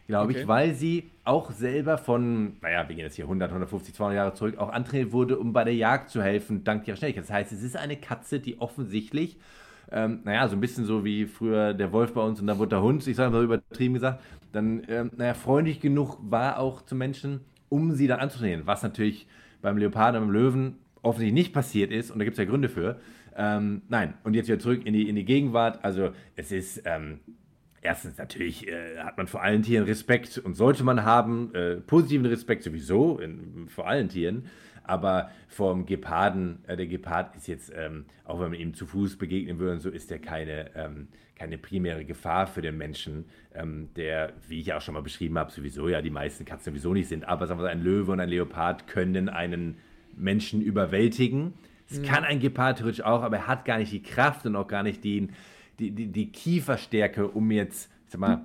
glaube 0.07 0.31
okay. 0.31 0.41
ich, 0.41 0.47
weil 0.47 0.73
sie 0.73 1.09
auch 1.23 1.51
selber 1.51 1.97
von, 1.97 2.57
naja, 2.61 2.87
wir 2.87 2.95
gehen 2.95 3.05
jetzt 3.05 3.15
hier 3.15 3.25
100, 3.25 3.49
150, 3.49 3.93
200 3.93 4.15
Jahre 4.15 4.33
zurück, 4.33 4.57
auch 4.57 4.69
antrainiert 4.69 5.11
wurde, 5.11 5.37
um 5.37 5.53
bei 5.53 5.63
der 5.63 5.75
Jagd 5.75 6.09
zu 6.09 6.21
helfen, 6.21 6.63
dank 6.63 6.87
ihrer 6.87 6.97
Schnelligkeit. 6.97 7.23
Das 7.25 7.31
heißt, 7.31 7.51
es 7.51 7.63
ist 7.63 7.75
eine 7.75 7.97
Katze, 7.97 8.39
die 8.39 8.59
offensichtlich 8.61 9.37
ähm, 9.89 10.19
naja, 10.25 10.49
so 10.49 10.57
ein 10.57 10.59
bisschen 10.59 10.83
so 10.83 11.05
wie 11.05 11.25
früher 11.25 11.73
der 11.73 11.93
Wolf 11.93 12.13
bei 12.13 12.21
uns 12.21 12.41
und 12.41 12.47
dann 12.47 12.57
wurde 12.57 12.71
der 12.71 12.81
Hund, 12.81 13.07
ich 13.07 13.15
sage 13.15 13.31
mal 13.31 13.43
übertrieben 13.43 13.93
gesagt, 13.93 14.21
dann, 14.51 14.83
ähm, 14.89 15.11
naja, 15.15 15.33
freundlich 15.33 15.79
genug 15.79 16.17
war 16.21 16.59
auch 16.59 16.81
zu 16.81 16.93
Menschen 16.93 17.39
um 17.69 17.93
sie 17.93 18.07
dann 18.07 18.19
anzutrainieren. 18.19 18.65
Was 18.65 18.83
natürlich 18.83 19.27
beim 19.61 19.77
Leoparden 19.77 20.21
und 20.21 20.27
beim 20.27 20.33
Löwen 20.33 20.75
offensichtlich 21.01 21.33
nicht 21.33 21.53
passiert 21.53 21.91
ist 21.91 22.11
und 22.11 22.19
da 22.19 22.25
gibt 22.25 22.37
es 22.37 22.39
ja 22.39 22.49
Gründe 22.49 22.69
für. 22.69 22.99
Ähm, 23.35 23.83
nein, 23.87 24.15
und 24.23 24.33
jetzt 24.33 24.47
wieder 24.47 24.59
zurück 24.59 24.85
in 24.85 24.93
die, 24.93 25.07
in 25.07 25.15
die 25.15 25.25
Gegenwart. 25.25 25.83
Also 25.83 26.11
es 26.35 26.51
ist, 26.51 26.81
ähm, 26.85 27.19
erstens 27.81 28.17
natürlich 28.17 28.67
äh, 28.67 28.97
hat 28.97 29.17
man 29.17 29.27
vor 29.27 29.43
allen 29.43 29.61
Tieren 29.61 29.85
Respekt 29.85 30.37
und 30.39 30.55
sollte 30.55 30.83
man 30.83 31.03
haben, 31.03 31.53
äh, 31.53 31.75
positiven 31.75 32.25
Respekt 32.25 32.63
sowieso 32.63 33.19
in, 33.19 33.67
vor 33.69 33.87
allen 33.87 34.09
Tieren. 34.09 34.45
Aber 34.83 35.29
vom 35.47 35.85
Geparden, 35.85 36.59
äh, 36.65 36.77
der 36.77 36.87
Gepard 36.87 37.35
ist 37.35 37.47
jetzt, 37.47 37.71
ähm, 37.75 38.05
auch 38.23 38.39
wenn 38.39 38.51
man 38.51 38.59
ihm 38.59 38.73
zu 38.73 38.85
Fuß 38.85 39.17
begegnen 39.17 39.59
würde 39.59 39.73
und 39.73 39.79
so, 39.81 39.89
ist 39.89 40.11
er 40.11 40.19
keine, 40.19 40.71
ähm, 40.75 41.09
keine 41.35 41.57
primäre 41.57 42.05
Gefahr 42.05 42.47
für 42.47 42.61
den 42.61 42.77
Menschen, 42.77 43.25
ähm, 43.53 43.89
der, 43.95 44.33
wie 44.47 44.61
ich 44.61 44.73
auch 44.73 44.81
schon 44.81 44.93
mal 44.93 45.03
beschrieben 45.03 45.37
habe, 45.37 45.51
sowieso 45.51 45.89
ja 45.89 46.01
die 46.01 46.09
meisten 46.09 46.45
Katzen 46.45 46.73
sowieso 46.73 46.93
nicht 46.93 47.09
sind. 47.09 47.27
Aber 47.27 47.47
sagen 47.47 47.59
wir, 47.59 47.69
ein 47.69 47.83
Löwe 47.83 48.13
und 48.13 48.19
ein 48.21 48.29
Leopard 48.29 48.87
können 48.87 49.29
einen 49.29 49.77
Menschen 50.17 50.61
überwältigen. 50.61 51.53
Es 51.89 51.99
mhm. 51.99 52.03
kann 52.03 52.23
ein 52.23 52.39
Gepard 52.39 52.77
theoretisch 52.77 53.03
auch, 53.03 53.23
aber 53.23 53.37
er 53.37 53.47
hat 53.47 53.65
gar 53.65 53.77
nicht 53.77 53.91
die 53.91 54.01
Kraft 54.01 54.45
und 54.45 54.55
auch 54.55 54.67
gar 54.67 54.83
nicht 54.83 55.03
die, 55.03 55.29
die, 55.79 55.91
die, 55.91 56.07
die 56.07 56.31
Kieferstärke, 56.31 57.27
um 57.27 57.51
jetzt, 57.51 57.89
ich 58.05 58.11
sag 58.11 58.19
mal, 58.19 58.41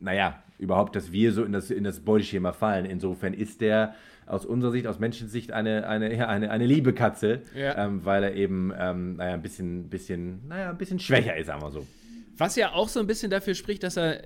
naja, 0.00 0.42
überhaupt, 0.58 0.94
dass 0.96 1.12
wir 1.12 1.32
so 1.32 1.44
in 1.44 1.52
das, 1.52 1.70
in 1.70 1.84
das 1.84 2.00
Beuteschema 2.00 2.52
fallen. 2.52 2.84
Insofern 2.84 3.34
ist 3.34 3.60
der 3.60 3.94
aus 4.26 4.46
unserer 4.46 4.70
Sicht, 4.70 4.86
aus 4.86 4.98
Menschensicht, 4.98 5.52
eine, 5.52 5.86
eine, 5.86 6.16
ja, 6.16 6.28
eine, 6.28 6.50
eine 6.50 6.66
liebe 6.66 6.92
Katze, 6.92 7.42
ja. 7.54 7.84
ähm, 7.84 8.04
weil 8.04 8.22
er 8.22 8.34
eben, 8.34 8.72
ähm, 8.78 9.16
naja, 9.16 9.34
ein 9.34 9.42
bisschen, 9.42 9.88
bisschen, 9.88 10.46
naja, 10.48 10.70
ein 10.70 10.78
bisschen 10.78 10.98
schwächer 10.98 11.36
ist, 11.36 11.46
sagen 11.46 11.62
wir 11.62 11.70
so. 11.70 11.86
Was 12.36 12.56
ja 12.56 12.72
auch 12.72 12.88
so 12.88 13.00
ein 13.00 13.06
bisschen 13.06 13.30
dafür 13.30 13.54
spricht, 13.54 13.82
dass 13.82 13.96
er 13.96 14.22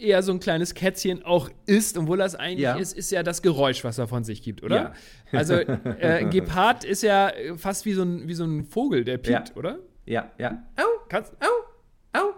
eher 0.00 0.22
so 0.22 0.32
ein 0.32 0.40
kleines 0.40 0.74
Kätzchen 0.74 1.22
auch 1.24 1.50
ist, 1.66 1.98
obwohl 1.98 2.20
er 2.20 2.26
es 2.26 2.34
eigentlich 2.34 2.60
ja. 2.60 2.76
ist, 2.76 2.96
ist 2.96 3.10
ja 3.10 3.22
das 3.22 3.42
Geräusch, 3.42 3.84
was 3.84 3.98
er 3.98 4.08
von 4.08 4.24
sich 4.24 4.42
gibt, 4.42 4.62
oder? 4.62 4.76
Ja. 4.76 4.92
Also 5.32 5.54
äh, 5.54 6.24
Gepard 6.24 6.82
ist 6.82 7.04
ja 7.04 7.30
fast 7.56 7.84
wie 7.84 7.92
so 7.92 8.02
ein, 8.02 8.26
wie 8.26 8.34
so 8.34 8.42
ein 8.42 8.64
Vogel, 8.64 9.04
der 9.04 9.16
piept, 9.18 9.50
ja. 9.50 9.54
oder? 9.54 9.78
Ja, 10.04 10.32
ja. 10.38 10.64
Au, 10.76 10.82
kannst, 11.08 11.32
au, 11.40 12.18
au. 12.18 12.34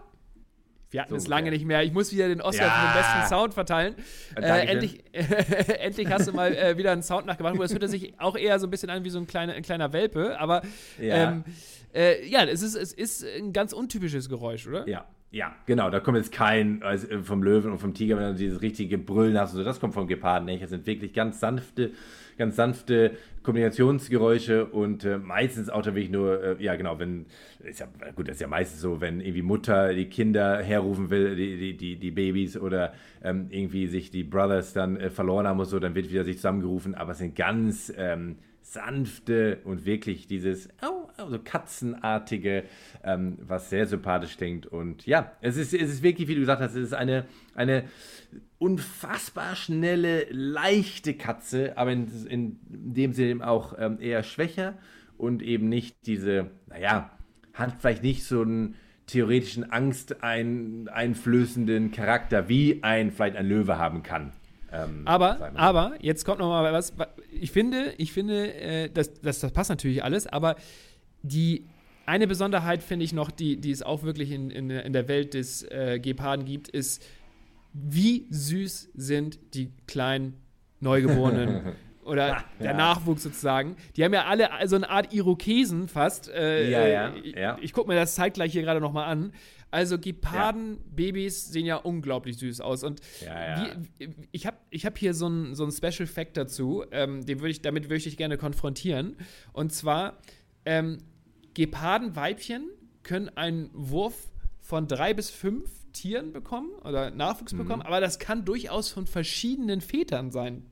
Wir 0.90 1.00
hatten 1.00 1.12
so 1.12 1.16
es 1.16 1.26
lange 1.26 1.50
nicht 1.50 1.64
mehr. 1.64 1.82
Ich 1.82 1.92
muss 1.92 2.12
wieder 2.12 2.28
den 2.28 2.42
Oscar 2.42 2.66
ja. 2.66 2.70
für 2.70 2.86
den 2.86 3.02
besten 3.02 3.34
Sound 3.34 3.54
verteilen. 3.54 3.94
Äh, 4.36 4.66
endlich, 4.66 5.02
endlich 5.80 6.10
hast 6.10 6.28
du 6.28 6.32
mal 6.32 6.54
äh, 6.54 6.76
wieder 6.76 6.92
einen 6.92 7.02
Sound 7.02 7.24
nachgemacht. 7.24 7.58
Das 7.58 7.72
hört 7.72 7.88
sich 7.88 8.12
auch 8.20 8.36
eher 8.36 8.58
so 8.60 8.66
ein 8.66 8.70
bisschen 8.70 8.90
an 8.90 9.02
wie 9.02 9.08
so 9.08 9.18
ein 9.18 9.26
kleiner, 9.26 9.54
ein 9.54 9.62
kleiner 9.62 9.94
Welpe. 9.94 10.38
Aber 10.38 10.60
ja, 11.00 11.32
ähm, 11.32 11.44
äh, 11.94 12.26
ja 12.26 12.44
es, 12.44 12.62
ist, 12.62 12.74
es 12.74 12.92
ist 12.92 13.24
ein 13.24 13.52
ganz 13.52 13.72
untypisches 13.72 14.28
Geräusch, 14.28 14.66
oder? 14.66 14.88
Ja, 14.88 15.06
ja, 15.32 15.56
genau, 15.64 15.88
da 15.88 15.98
kommt 15.98 16.18
jetzt 16.18 16.30
kein 16.30 16.82
also 16.82 17.22
vom 17.22 17.42
Löwen 17.42 17.72
und 17.72 17.78
vom 17.78 17.94
Tiger, 17.94 18.18
wenn 18.18 18.32
du 18.32 18.34
dieses 18.34 18.60
richtige 18.60 18.98
Brüllen 18.98 19.38
hast, 19.38 19.52
so, 19.52 19.64
das 19.64 19.80
kommt 19.80 19.94
vom 19.94 20.06
Geparden 20.06 20.44
nicht. 20.44 20.62
Das 20.62 20.68
sind 20.68 20.86
wirklich 20.86 21.14
ganz 21.14 21.40
sanfte, 21.40 21.92
ganz 22.36 22.54
sanfte 22.54 23.12
Kombinationsgeräusche 23.42 24.66
und 24.66 25.06
äh, 25.06 25.16
meistens 25.16 25.70
auch 25.70 25.80
da 25.80 25.94
wirklich 25.94 26.10
nur, 26.10 26.44
äh, 26.60 26.62
ja 26.62 26.76
genau, 26.76 26.98
wenn, 26.98 27.24
ist 27.60 27.80
ja, 27.80 27.88
gut, 28.14 28.28
das 28.28 28.36
ist 28.36 28.40
ja 28.42 28.46
meistens 28.46 28.82
so, 28.82 29.00
wenn 29.00 29.20
irgendwie 29.20 29.40
Mutter 29.40 29.94
die 29.94 30.10
Kinder 30.10 30.62
herrufen 30.62 31.08
will, 31.08 31.34
die, 31.34 31.56
die, 31.56 31.76
die, 31.78 31.96
die 31.96 32.10
Babys 32.10 32.58
oder 32.58 32.92
ähm, 33.24 33.46
irgendwie 33.48 33.86
sich 33.86 34.10
die 34.10 34.24
Brothers 34.24 34.74
dann 34.74 34.98
äh, 34.98 35.08
verloren 35.08 35.46
haben 35.46 35.58
und 35.58 35.64
so, 35.64 35.78
dann 35.78 35.94
wird 35.94 36.10
wieder 36.10 36.24
sich 36.24 36.36
zusammengerufen, 36.36 36.94
aber 36.94 37.12
es 37.12 37.18
sind 37.18 37.36
ganz 37.36 37.90
ähm, 37.96 38.36
sanfte 38.62 39.60
und 39.64 39.84
wirklich 39.84 40.26
dieses 40.26 40.68
au, 40.80 41.10
also 41.16 41.38
katzenartige, 41.38 42.64
ähm, 43.04 43.38
was 43.40 43.70
sehr 43.70 43.86
sympathisch 43.86 44.36
klingt. 44.36 44.66
Und 44.66 45.06
ja, 45.06 45.32
es 45.40 45.56
ist, 45.56 45.74
es 45.74 45.90
ist 45.90 46.02
wirklich, 46.02 46.28
wie 46.28 46.34
du 46.34 46.40
gesagt 46.40 46.62
hast, 46.62 46.74
es 46.74 46.86
ist 46.88 46.94
eine, 46.94 47.26
eine 47.54 47.84
unfassbar 48.58 49.56
schnelle, 49.56 50.26
leichte 50.30 51.14
Katze, 51.14 51.76
aber 51.76 51.92
in, 51.92 52.08
in 52.26 52.58
dem 52.68 53.12
Sinne 53.12 53.30
eben 53.30 53.42
auch 53.42 53.74
ähm, 53.78 53.98
eher 54.00 54.22
schwächer 54.22 54.78
und 55.18 55.42
eben 55.42 55.68
nicht 55.68 55.96
diese, 56.06 56.50
naja, 56.68 57.10
hat 57.54 57.74
vielleicht 57.80 58.02
nicht 58.02 58.24
so 58.24 58.42
einen 58.42 58.76
theoretischen 59.06 59.70
Angst 59.70 60.22
einflößenden 60.22 61.90
Charakter, 61.90 62.48
wie 62.48 62.82
ein 62.82 63.10
vielleicht 63.10 63.36
ein 63.36 63.46
Löwe 63.46 63.78
haben 63.78 64.02
kann. 64.02 64.32
Ähm, 64.72 65.02
aber, 65.04 65.52
aber, 65.54 65.94
jetzt 66.00 66.24
kommt 66.24 66.38
noch 66.38 66.48
mal 66.48 66.72
was. 66.72 66.94
Ich 67.30 67.50
finde, 67.50 67.92
ich 67.98 68.12
finde, 68.12 68.54
äh, 68.54 68.90
das, 68.90 69.12
das, 69.20 69.40
das 69.40 69.52
passt 69.52 69.70
natürlich 69.70 70.02
alles, 70.02 70.26
aber 70.26 70.56
die 71.22 71.66
eine 72.06 72.26
Besonderheit 72.26 72.82
finde 72.82 73.04
ich 73.04 73.12
noch, 73.12 73.30
die, 73.30 73.58
die 73.58 73.70
es 73.70 73.82
auch 73.82 74.02
wirklich 74.02 74.30
in, 74.30 74.50
in, 74.50 74.70
in 74.70 74.92
der 74.92 75.08
Welt 75.08 75.34
des 75.34 75.62
äh, 75.62 76.00
Geparden 76.00 76.44
gibt, 76.44 76.68
ist, 76.68 77.04
wie 77.72 78.26
süß 78.30 78.90
sind 78.94 79.38
die 79.54 79.70
kleinen 79.86 80.34
Neugeborenen 80.80 81.74
oder 82.04 82.38
ah, 82.38 82.44
der 82.58 82.72
ja. 82.72 82.76
Nachwuchs 82.76 83.22
sozusagen. 83.22 83.76
Die 83.96 84.04
haben 84.04 84.12
ja 84.12 84.24
alle 84.24 84.48
so 84.66 84.76
eine 84.76 84.90
Art 84.90 85.12
Irokesen 85.12 85.88
fast. 85.88 86.28
Äh, 86.28 86.70
ja, 86.70 86.86
ja, 86.86 87.12
ja. 87.36 87.56
Ich, 87.56 87.64
ich 87.64 87.72
gucke 87.72 87.88
mir 87.88 87.94
das 87.94 88.14
zeitgleich 88.14 88.52
hier 88.52 88.62
gerade 88.62 88.80
nochmal 88.80 89.08
an. 89.08 89.32
Also 89.72 89.98
Geparden-Babys 89.98 91.48
sehen 91.48 91.64
ja 91.64 91.76
unglaublich 91.76 92.36
süß 92.36 92.60
aus. 92.60 92.84
Und 92.84 93.00
wie, 93.22 94.10
ich 94.30 94.46
habe 94.46 94.58
ich 94.68 94.84
hab 94.84 94.98
hier 94.98 95.14
so 95.14 95.26
einen 95.26 95.54
so 95.54 95.68
Special 95.70 96.06
Fact 96.06 96.36
dazu, 96.36 96.84
ähm, 96.90 97.24
den 97.24 97.40
würd 97.40 97.50
ich, 97.50 97.62
damit 97.62 97.84
würde 97.84 97.96
ich 97.96 98.04
dich 98.04 98.18
gerne 98.18 98.36
konfrontieren. 98.36 99.16
Und 99.54 99.72
zwar, 99.72 100.18
ähm, 100.66 100.98
Gepardenweibchen 101.54 102.68
können 103.02 103.30
einen 103.30 103.70
Wurf 103.72 104.30
von 104.60 104.86
drei 104.86 105.14
bis 105.14 105.30
fünf 105.30 105.70
Tieren 105.92 106.32
bekommen 106.32 106.70
oder 106.84 107.10
Nachwuchs 107.10 107.54
mhm. 107.54 107.58
bekommen, 107.58 107.82
aber 107.82 108.00
das 108.00 108.18
kann 108.18 108.44
durchaus 108.44 108.90
von 108.90 109.06
verschiedenen 109.06 109.80
Vätern 109.80 110.30
sein. 110.30 110.66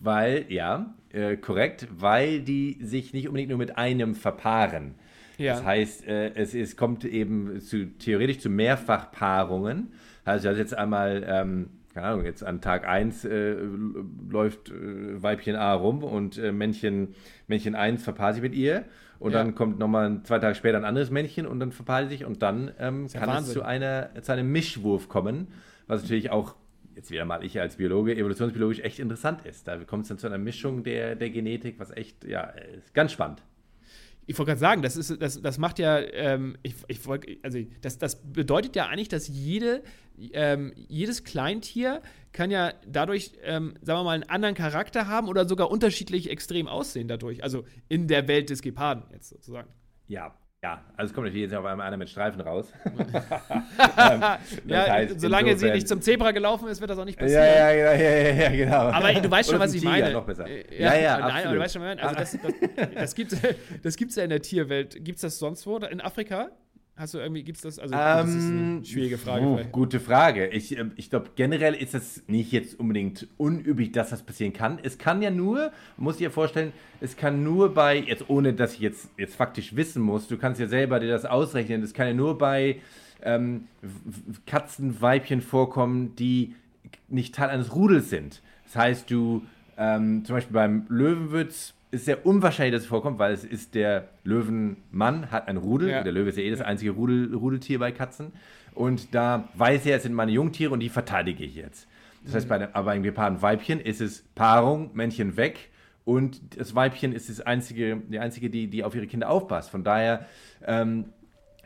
Weil, 0.00 0.46
ja, 0.50 0.94
äh, 1.10 1.36
korrekt, 1.36 1.86
weil 1.90 2.40
die 2.40 2.78
sich 2.80 3.12
nicht 3.12 3.28
unbedingt 3.28 3.50
nur 3.50 3.58
mit 3.58 3.76
einem 3.76 4.14
verpaaren. 4.14 4.94
Ja. 5.38 5.54
Das 5.54 5.64
heißt, 5.64 6.06
äh, 6.06 6.34
es, 6.34 6.54
es 6.54 6.76
kommt 6.76 7.04
eben 7.04 7.60
zu, 7.60 7.86
theoretisch 7.98 8.38
zu 8.38 8.50
Mehrfachpaarungen. 8.50 9.92
Also 10.24 10.50
jetzt 10.50 10.76
einmal, 10.76 11.24
ähm, 11.26 11.70
keine 11.92 12.06
Ahnung, 12.06 12.24
jetzt 12.24 12.44
an 12.44 12.60
Tag 12.60 12.86
1 12.86 13.24
äh, 13.24 13.56
läuft 14.30 14.70
äh, 14.70 15.22
Weibchen 15.22 15.56
A 15.56 15.74
rum 15.74 16.02
und 16.02 16.38
äh, 16.38 16.52
Männchen, 16.52 17.14
Männchen 17.46 17.74
1 17.74 18.02
verpaart 18.02 18.34
sich 18.34 18.42
mit 18.42 18.54
ihr. 18.54 18.84
Und 19.18 19.32
ja. 19.32 19.38
dann 19.38 19.54
kommt 19.54 19.78
nochmal 19.78 20.20
zwei 20.24 20.38
Tage 20.38 20.54
später 20.54 20.76
ein 20.76 20.84
anderes 20.84 21.10
Männchen 21.10 21.46
und 21.46 21.60
dann 21.60 21.72
verpaart 21.72 22.10
sich 22.10 22.24
und 22.24 22.42
dann 22.42 22.72
ähm, 22.78 23.06
kann 23.12 23.42
es 23.42 23.52
zu, 23.52 23.62
einer, 23.62 24.10
zu 24.22 24.32
einem 24.32 24.50
Mischwurf 24.50 25.08
kommen, 25.08 25.48
was 25.86 26.02
natürlich 26.02 26.30
auch 26.30 26.56
jetzt 26.96 27.10
wieder 27.10 27.24
mal 27.24 27.44
ich 27.44 27.60
als 27.60 27.76
Biologe, 27.76 28.16
evolutionsbiologisch 28.16 28.80
echt 28.80 28.98
interessant 28.98 29.44
ist. 29.46 29.66
Da 29.66 29.78
kommt 29.78 30.02
es 30.02 30.08
dann 30.08 30.18
zu 30.18 30.26
einer 30.26 30.38
Mischung 30.38 30.84
der, 30.84 31.16
der 31.16 31.30
Genetik, 31.30 31.78
was 31.78 31.90
echt, 31.90 32.24
ja, 32.24 32.42
ist 32.76 32.94
ganz 32.94 33.12
spannend 33.12 33.42
ich 34.26 34.38
wollte 34.38 34.50
gerade 34.50 34.60
sagen, 34.60 34.82
das, 34.82 34.96
ist, 34.96 35.20
das, 35.20 35.40
das 35.40 35.58
macht 35.58 35.78
ja, 35.78 35.98
ähm, 35.98 36.56
ich, 36.62 36.74
ich 36.88 37.04
wollt, 37.06 37.26
also 37.42 37.58
das, 37.80 37.98
das 37.98 38.22
bedeutet 38.22 38.76
ja 38.76 38.86
eigentlich, 38.86 39.08
dass 39.08 39.28
jede, 39.28 39.82
ähm, 40.32 40.72
jedes 40.88 41.24
Kleintier 41.24 42.02
kann 42.32 42.50
ja 42.50 42.72
dadurch, 42.86 43.32
ähm, 43.42 43.74
sagen 43.82 44.00
wir 44.00 44.04
mal, 44.04 44.10
einen 44.12 44.24
anderen 44.24 44.54
Charakter 44.54 45.06
haben 45.06 45.28
oder 45.28 45.46
sogar 45.46 45.70
unterschiedlich 45.70 46.30
extrem 46.30 46.68
aussehen 46.68 47.08
dadurch. 47.08 47.42
Also 47.42 47.64
in 47.88 48.08
der 48.08 48.26
Welt 48.28 48.50
des 48.50 48.62
Geparden 48.62 49.04
jetzt 49.12 49.28
sozusagen. 49.28 49.68
Ja, 50.08 50.34
ja, 50.64 50.80
also 50.96 51.10
es 51.10 51.14
kommt 51.14 51.26
natürlich 51.26 51.50
jetzt 51.50 51.54
auf 51.54 51.64
einmal 51.66 51.86
einer 51.86 51.98
mit 51.98 52.08
Streifen 52.08 52.40
raus. 52.40 52.72
ähm, 52.86 54.22
ja, 54.64 54.88
heißt, 54.88 55.20
solange 55.20 55.50
insofern, 55.50 55.72
sie 55.72 55.74
nicht 55.74 55.88
zum 55.88 56.00
Zebra 56.00 56.30
gelaufen 56.30 56.68
ist, 56.68 56.80
wird 56.80 56.90
das 56.90 56.98
auch 56.98 57.04
nicht 57.04 57.18
passieren. 57.18 57.44
Ja, 57.44 57.70
ja, 57.70 57.92
ja, 57.92 58.10
ja, 58.10 58.32
ja 58.32 58.48
genau. 58.48 58.88
Aber 58.88 59.12
du 59.12 59.30
weißt 59.30 59.50
schon, 59.50 59.60
was 59.60 59.74
ich 59.74 59.82
meine. 59.82 60.10
Noch 60.10 60.24
besser. 60.24 60.46
Äh, 60.46 60.64
ja, 60.70 60.94
ja, 60.94 61.00
ja 61.00 61.18
nein, 61.18 61.30
absolut. 61.32 61.56
du 61.56 61.60
weißt 61.60 61.74
schon, 61.74 61.82
was 61.82 61.92
ich 61.92 61.98
meine. 61.98 62.02
Also 62.02 62.16
das, 62.16 62.38
das, 62.40 62.94
das 62.94 63.14
gibt 63.14 63.32
es 63.32 63.40
das 63.82 64.16
ja 64.16 64.24
in 64.24 64.30
der 64.30 64.40
Tierwelt. 64.40 65.04
Gibt 65.04 65.16
es 65.16 65.20
das 65.20 65.38
sonst 65.38 65.66
wo? 65.66 65.76
In 65.76 66.00
Afrika? 66.00 66.48
Hast 66.96 67.12
du 67.12 67.18
irgendwie, 67.18 67.42
gibt 67.42 67.56
es 67.56 67.62
das? 67.62 67.80
Also, 67.80 67.92
das 67.92 68.28
ist 68.28 68.36
eine 68.36 68.60
ähm, 68.60 68.84
schwierige 68.84 69.18
Frage. 69.18 69.44
Oh, 69.44 69.58
gute 69.72 69.98
Frage. 69.98 70.46
Ich, 70.48 70.78
ähm, 70.78 70.92
ich 70.94 71.10
glaube, 71.10 71.30
generell 71.34 71.74
ist 71.74 71.92
es 71.92 72.22
nicht 72.28 72.52
jetzt 72.52 72.78
unbedingt 72.78 73.26
unüblich, 73.36 73.90
dass 73.90 74.10
das 74.10 74.22
passieren 74.22 74.52
kann. 74.52 74.78
Es 74.80 74.96
kann 74.96 75.20
ja 75.20 75.32
nur, 75.32 75.72
muss 75.96 76.18
dir 76.18 76.30
vorstellen, 76.30 76.72
es 77.00 77.16
kann 77.16 77.42
nur 77.42 77.74
bei, 77.74 77.98
jetzt 77.98 78.30
ohne 78.30 78.54
dass 78.54 78.74
ich 78.74 78.80
jetzt, 78.80 79.08
jetzt 79.16 79.34
faktisch 79.34 79.74
wissen 79.74 80.02
muss, 80.02 80.28
du 80.28 80.38
kannst 80.38 80.60
ja 80.60 80.68
selber 80.68 81.00
dir 81.00 81.08
das 81.08 81.24
ausrechnen, 81.24 81.82
es 81.82 81.94
kann 81.94 82.06
ja 82.06 82.14
nur 82.14 82.38
bei 82.38 82.80
ähm, 83.22 83.66
Katzenweibchen 84.46 85.40
vorkommen, 85.40 86.14
die 86.14 86.54
nicht 87.08 87.34
Teil 87.34 87.50
eines 87.50 87.74
Rudels 87.74 88.08
sind. 88.08 88.40
Das 88.66 88.76
heißt, 88.76 89.10
du, 89.10 89.42
ähm, 89.76 90.24
zum 90.24 90.36
Beispiel 90.36 90.54
beim 90.54 90.86
Löwenwitz 90.88 91.74
ist 91.94 92.04
sehr 92.04 92.26
unwahrscheinlich, 92.26 92.74
dass 92.74 92.82
es 92.82 92.88
vorkommt, 92.88 93.18
weil 93.18 93.32
es 93.32 93.44
ist 93.44 93.74
der 93.74 94.08
Löwenmann, 94.24 95.30
hat 95.30 95.48
ein 95.48 95.56
Rudel. 95.56 95.90
Ja. 95.90 96.02
Der 96.02 96.12
Löwe 96.12 96.28
ist 96.28 96.38
ja 96.38 96.44
eh 96.44 96.50
das 96.50 96.60
einzige 96.60 96.90
Rudel, 96.90 97.34
Rudeltier 97.34 97.78
bei 97.78 97.92
Katzen. 97.92 98.32
Und 98.74 99.14
da 99.14 99.48
weiß 99.54 99.86
er, 99.86 99.96
es 99.96 100.02
sind 100.02 100.14
meine 100.14 100.32
Jungtiere 100.32 100.72
und 100.72 100.80
die 100.80 100.88
verteidige 100.88 101.44
ich 101.44 101.54
jetzt. 101.54 101.86
Das 102.24 102.34
heißt, 102.34 102.48
bei 102.48 102.58
dem, 102.58 102.68
aber 102.72 102.86
beim 102.86 103.02
gepaarten 103.02 103.42
Weibchen 103.42 103.80
ist 103.80 104.00
es 104.00 104.22
Paarung, 104.34 104.90
Männchen 104.94 105.36
weg 105.36 105.70
und 106.04 106.58
das 106.58 106.74
Weibchen 106.74 107.12
ist 107.12 107.28
das 107.28 107.40
einzige, 107.40 107.96
die 107.96 108.18
einzige, 108.18 108.50
die, 108.50 108.68
die 108.68 108.84
auf 108.84 108.94
ihre 108.94 109.06
Kinder 109.06 109.30
aufpasst. 109.30 109.70
Von 109.70 109.84
daher 109.84 110.26
ähm, 110.66 111.06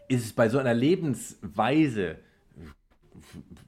ist 0.08 0.24
es 0.24 0.32
bei 0.32 0.48
so 0.48 0.58
einer 0.58 0.74
Lebensweise, 0.74 2.16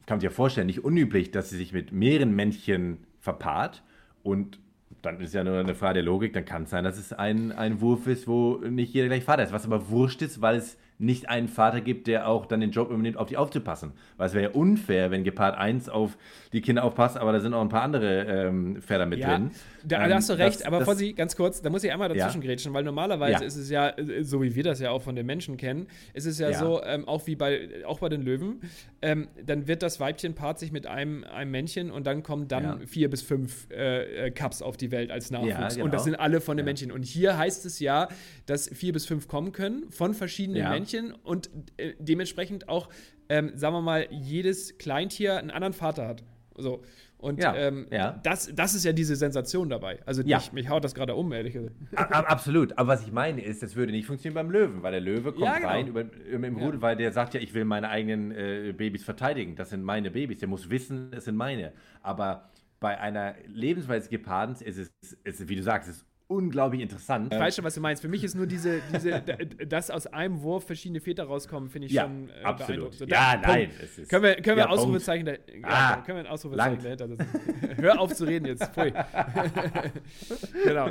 kann 0.07 0.17
man 0.17 0.21
sich 0.21 0.31
ja 0.31 0.35
vorstellen, 0.35 0.67
nicht 0.67 0.85
unüblich, 0.85 1.31
dass 1.31 1.51
sie 1.51 1.57
sich 1.57 1.73
mit 1.73 1.93
mehreren 1.93 2.35
Männchen 2.35 2.99
verpaart 3.21 3.83
und 4.23 4.59
dann 5.03 5.21
ist 5.21 5.35
ja 5.35 5.45
nur 5.45 5.59
eine 5.59 5.75
Frage 5.75 5.95
der 5.95 6.03
Logik, 6.03 6.33
dann 6.33 6.45
kann 6.45 6.65
es 6.65 6.71
sein, 6.71 6.85
dass 6.85 6.99
es 6.99 7.13
ein, 7.13 7.53
ein 7.53 7.81
Wurf 7.81 8.07
ist, 8.07 8.29
wo 8.29 8.57
nicht 8.57 8.93
jeder 8.95 9.09
gleich 9.09 9.25
Vater 9.25 9.43
ist. 9.43 9.53
Was 9.53 9.65
aber 9.65 9.89
wurscht 9.89 10.23
ist, 10.23 10.41
weil 10.41 10.57
es 10.57 10.79
nicht 11.01 11.29
einen 11.29 11.49
Vater 11.49 11.81
gibt, 11.81 12.07
der 12.07 12.29
auch 12.29 12.47
dann 12.47 12.61
den 12.61 12.71
Job 12.71 12.91
übernimmt, 12.91 13.17
auf 13.17 13.29
die 13.29 13.37
aufzupassen. 13.37 13.93
Weil 14.17 14.29
es 14.29 14.35
wäre 14.35 14.45
ja 14.45 14.51
unfair, 14.51 15.11
wenn 15.11 15.25
Gepard 15.25 15.57
1 15.59 15.89
auf 15.89 16.17
die 16.53 16.61
Kinder 16.61 16.85
aufpasst, 16.85 17.17
aber 17.17 17.33
da 17.33 17.41
sind 17.41 17.55
auch 17.55 17.61
ein 17.61 17.69
paar 17.69 17.83
andere 17.83 18.25
ähm, 18.25 18.81
Pferde 18.81 19.07
mit 19.07 19.19
ja, 19.19 19.31
drin. 19.37 19.51
Da, 19.85 20.03
ähm, 20.03 20.11
da 20.11 20.17
hast 20.17 20.31
du 20.31 20.35
recht, 20.35 20.61
das, 20.61 20.67
aber 20.67 20.85
Fossi, 20.85 21.13
ganz 21.13 21.37
kurz, 21.37 21.63
da 21.63 21.71
muss 21.71 21.85
ich 21.85 21.93
einmal 21.93 22.09
dazwischen 22.09 22.43
ja. 22.43 22.49
grätschen, 22.49 22.73
weil 22.73 22.85
normalerweise 22.85 23.43
Ja. 23.43 23.47
ist 23.47 23.57
es 23.57 23.71
ja, 23.71 23.89
äh, 23.91 24.23
so 24.25 24.43
wie 24.43 24.55
wir 24.55 24.63
das 24.63 24.81
ja 24.81 24.91
auch 24.91 25.03
von 25.03 25.17
den 25.17 25.27
Menschen 25.27 25.57
kennen, 25.57 25.87
ist 26.15 26.27
es 26.27 26.39
ja, 26.39 26.51
Ja. 26.51 26.59
so, 26.59 26.83
ähm, 26.83 27.07
auch 27.07 27.27
wie 27.27 27.37
bei, 27.37 27.69
auch 27.87 28.01
bei 28.01 28.09
den 28.09 28.23
Löwen, 28.23 28.61
ähm, 29.03 29.29
dann 29.45 29.67
wird 29.67 29.83
das 29.83 30.01
Weibchen 30.01 30.35
paart 30.35 30.59
sich 30.59 30.73
mit 30.73 30.87
einem, 30.87 31.25
einem 31.25 31.51
Männchen 31.51 31.91
und 31.91 32.07
dann 32.07 32.23
kommen 32.23 32.49
dann 32.49 32.87
vier 32.87 33.11
bis 33.11 33.23
fünf 33.23 33.69
äh, 33.71 34.27
äh, 34.27 34.31
Cups 34.31 34.63
auf 34.63 34.77
die 34.77 34.91
Welt 34.91 35.11
als 35.11 35.31
Nachwuchs. 35.31 35.75
Genau. 35.75 35.85
Und 35.85 35.95
das 35.95 36.05
sind 36.05 36.15
alle 36.15 36.41
von 36.41 36.57
den. 36.57 36.67
Männchen. 36.71 36.93
Und 36.93 37.05
hier 37.05 37.37
heißt 37.37 37.65
es 37.67 37.81
ja, 37.81 38.09
dass 38.47 38.69
vier 38.69 38.93
bis 38.93 39.07
fünf 39.07 39.29
kommen 39.29 39.53
können 39.53 39.91
von 39.91 40.15
verschiedenen 40.15 40.59
Ja. 40.59 40.71
Männchen 40.93 41.15
und 41.23 41.51
äh, 41.77 41.95
dementsprechend 41.99 42.69
auch, 42.69 42.89
ähm, 43.29 43.53
sagen 43.55 43.75
wir 43.75 43.83
mal, 43.83 44.09
jedes 44.11 44.79
Kleintier 44.79 45.39
einen 45.39 45.51
anderen 45.51 45.73
Vater 45.73 46.07
hat. 46.09 46.23
So. 46.57 46.83
Und 47.19 47.43
Ja, 47.43 47.55
ähm, 47.55 47.87
ja. 47.91 48.19
Das, 48.23 48.51
das 48.55 48.75
ist 48.75 48.85
ja 48.85 48.93
diese 48.93 49.15
Sensation 49.15 49.69
dabei. 49.69 50.01
Also 50.07 50.23
Ja. 50.23 50.39
mich, 50.39 50.53
mich 50.53 50.69
haut 50.71 50.85
das 50.85 50.95
gerade 50.95 51.15
um, 51.15 51.31
ehrlich 51.33 51.53
gesagt. 51.53 51.75
Absolut. 51.95 52.79
Aber 52.79 52.89
was 52.89 53.03
ich 53.03 53.13
meine 53.13 53.43
ist, 53.43 53.63
das 53.63 53.77
würde 53.77 53.93
nicht 53.93 54.07
funktionieren 54.07 54.35
beim 54.35 54.51
Löwen, 54.51 54.83
weil 54.83 54.93
der 54.93 55.03
Löwe 55.03 55.33
kommt 55.33 55.55
genau. 55.55 55.69
rein 55.69 55.87
über, 55.87 56.03
über, 56.03 56.47
im 56.47 56.57
Rudel, 56.57 56.81
weil 56.81 56.97
der 56.97 57.13
sagt 57.13 57.35
ja, 57.35 57.41
ich 57.41 57.53
will 57.53 57.67
meine 57.67 57.91
eigenen 57.91 58.31
äh, 58.33 58.73
Babys 58.75 59.05
verteidigen. 59.05 59.55
Das 59.55 59.69
sind 59.71 59.83
meine 59.83 60.11
Babys. 60.11 60.39
Der 60.39 60.49
muss 60.49 60.71
wissen, 60.71 61.13
es 61.13 61.27
sind 61.27 61.37
meine. 61.37 61.73
Aber 62.03 62.49
bei 62.81 62.99
einer 62.99 63.35
Lebensweise 63.47 64.09
Gepardens 64.09 64.63
ist 64.63 64.79
es, 64.79 65.13
ist, 65.25 65.49
wie 65.49 65.57
du 65.57 65.63
sagst, 65.63 65.91
es 65.91 65.97
ist 65.99 66.10
unglaublich 66.31 66.81
interessant. 66.81 67.33
Ich 67.33 67.39
weiß 67.39 67.57
schon, 67.57 67.65
was 67.65 67.75
du 67.75 67.81
meinst. 67.81 68.01
Für 68.03 68.09
mich 68.09 68.23
ist 68.23 68.35
nur 68.37 68.47
diese, 68.47 68.81
diese 68.95 69.21
dass 69.69 69.91
aus 69.91 70.07
einem 70.07 70.41
Wurf 70.43 70.65
verschiedene 70.65 71.01
Väter 71.01 71.25
rauskommen, 71.25 71.69
finde 71.69 71.89
ich 71.89 71.93
Ja, 71.93 72.03
schon 72.05 72.31
äh, 72.31 72.45
absolut. 72.45 72.67
beeindruckend. 72.69 72.99
So, 72.99 73.05
Ja, 73.07 73.33
Punkt. 73.33 73.47
nein, 73.49 73.71
es 73.83 73.99
ist- 73.99 74.09
können 74.09 74.23
wir, 74.23 74.35
können 74.37 74.57
wir 74.57 74.65
ja, 74.65 74.69
Ausrufezeichen, 74.71 75.27
da, 75.27 75.33
Ah, 75.65 75.97
können 76.03 76.19
wir 76.19 76.25
ein 76.25 76.31
Ausrufezeichen 76.31 76.83
dahinter 76.83 77.09
setzen. 77.09 77.27
Hör 77.77 78.01
auf 78.01 78.15
zu 78.15 78.25
reden 78.25 78.47
jetzt. 78.47 78.65
Pfui. 78.73 78.93
genau. 80.65 80.89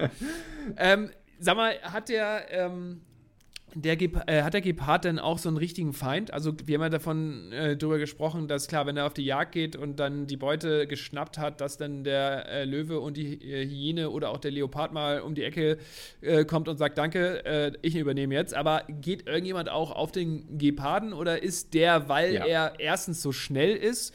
Ähm, 0.77 1.09
sag 1.39 1.55
mal, 1.55 1.73
hat 1.81 2.09
der, 2.09 2.45
ähm, 2.51 3.01
der 3.75 3.95
Gep 3.97 4.21
äh, 4.27 4.43
hat 4.43 4.53
der 4.53 4.61
Gepard 4.61 5.05
denn 5.05 5.19
auch 5.19 5.37
so 5.37 5.49
einen 5.49 5.57
richtigen 5.57 5.93
Feind? 5.93 6.31
Also, 6.33 6.53
wir 6.65 6.75
haben 6.75 6.83
ja 6.83 6.89
davon 6.89 7.51
äh, 7.51 7.75
drüber 7.77 7.97
gesprochen, 7.97 8.47
dass 8.47 8.67
klar, 8.67 8.85
wenn 8.85 8.97
er 8.97 9.05
auf 9.05 9.13
die 9.13 9.23
Jagd 9.25 9.51
geht 9.51 9.75
und 9.75 9.99
dann 9.99 10.27
die 10.27 10.37
Beute 10.37 10.87
geschnappt 10.87 11.37
hat, 11.37 11.61
dass 11.61 11.77
dann 11.77 12.03
der 12.03 12.47
äh, 12.49 12.65
Löwe 12.65 12.99
und 12.99 13.17
die 13.17 13.33
äh, 13.35 13.65
Hyäne 13.67 14.09
oder 14.09 14.29
auch 14.29 14.37
der 14.39 14.51
Leopard 14.51 14.93
mal 14.93 15.21
um 15.21 15.35
die 15.35 15.43
Ecke 15.43 15.77
äh, 16.21 16.45
kommt 16.45 16.67
und 16.67 16.77
sagt: 16.77 16.97
Danke, 16.97 17.45
äh, 17.45 17.71
ich 17.81 17.95
übernehme 17.95 18.33
jetzt. 18.35 18.53
Aber 18.53 18.83
geht 19.01 19.27
irgendjemand 19.27 19.69
auch 19.69 19.91
auf 19.91 20.11
den 20.11 20.57
Geparden 20.57 21.13
oder 21.13 21.41
ist 21.41 21.73
der, 21.73 22.09
weil 22.09 22.33
Ja. 22.33 22.45
er 22.45 22.73
erstens 22.79 23.21
so 23.21 23.31
schnell 23.31 23.75
ist, 23.75 24.13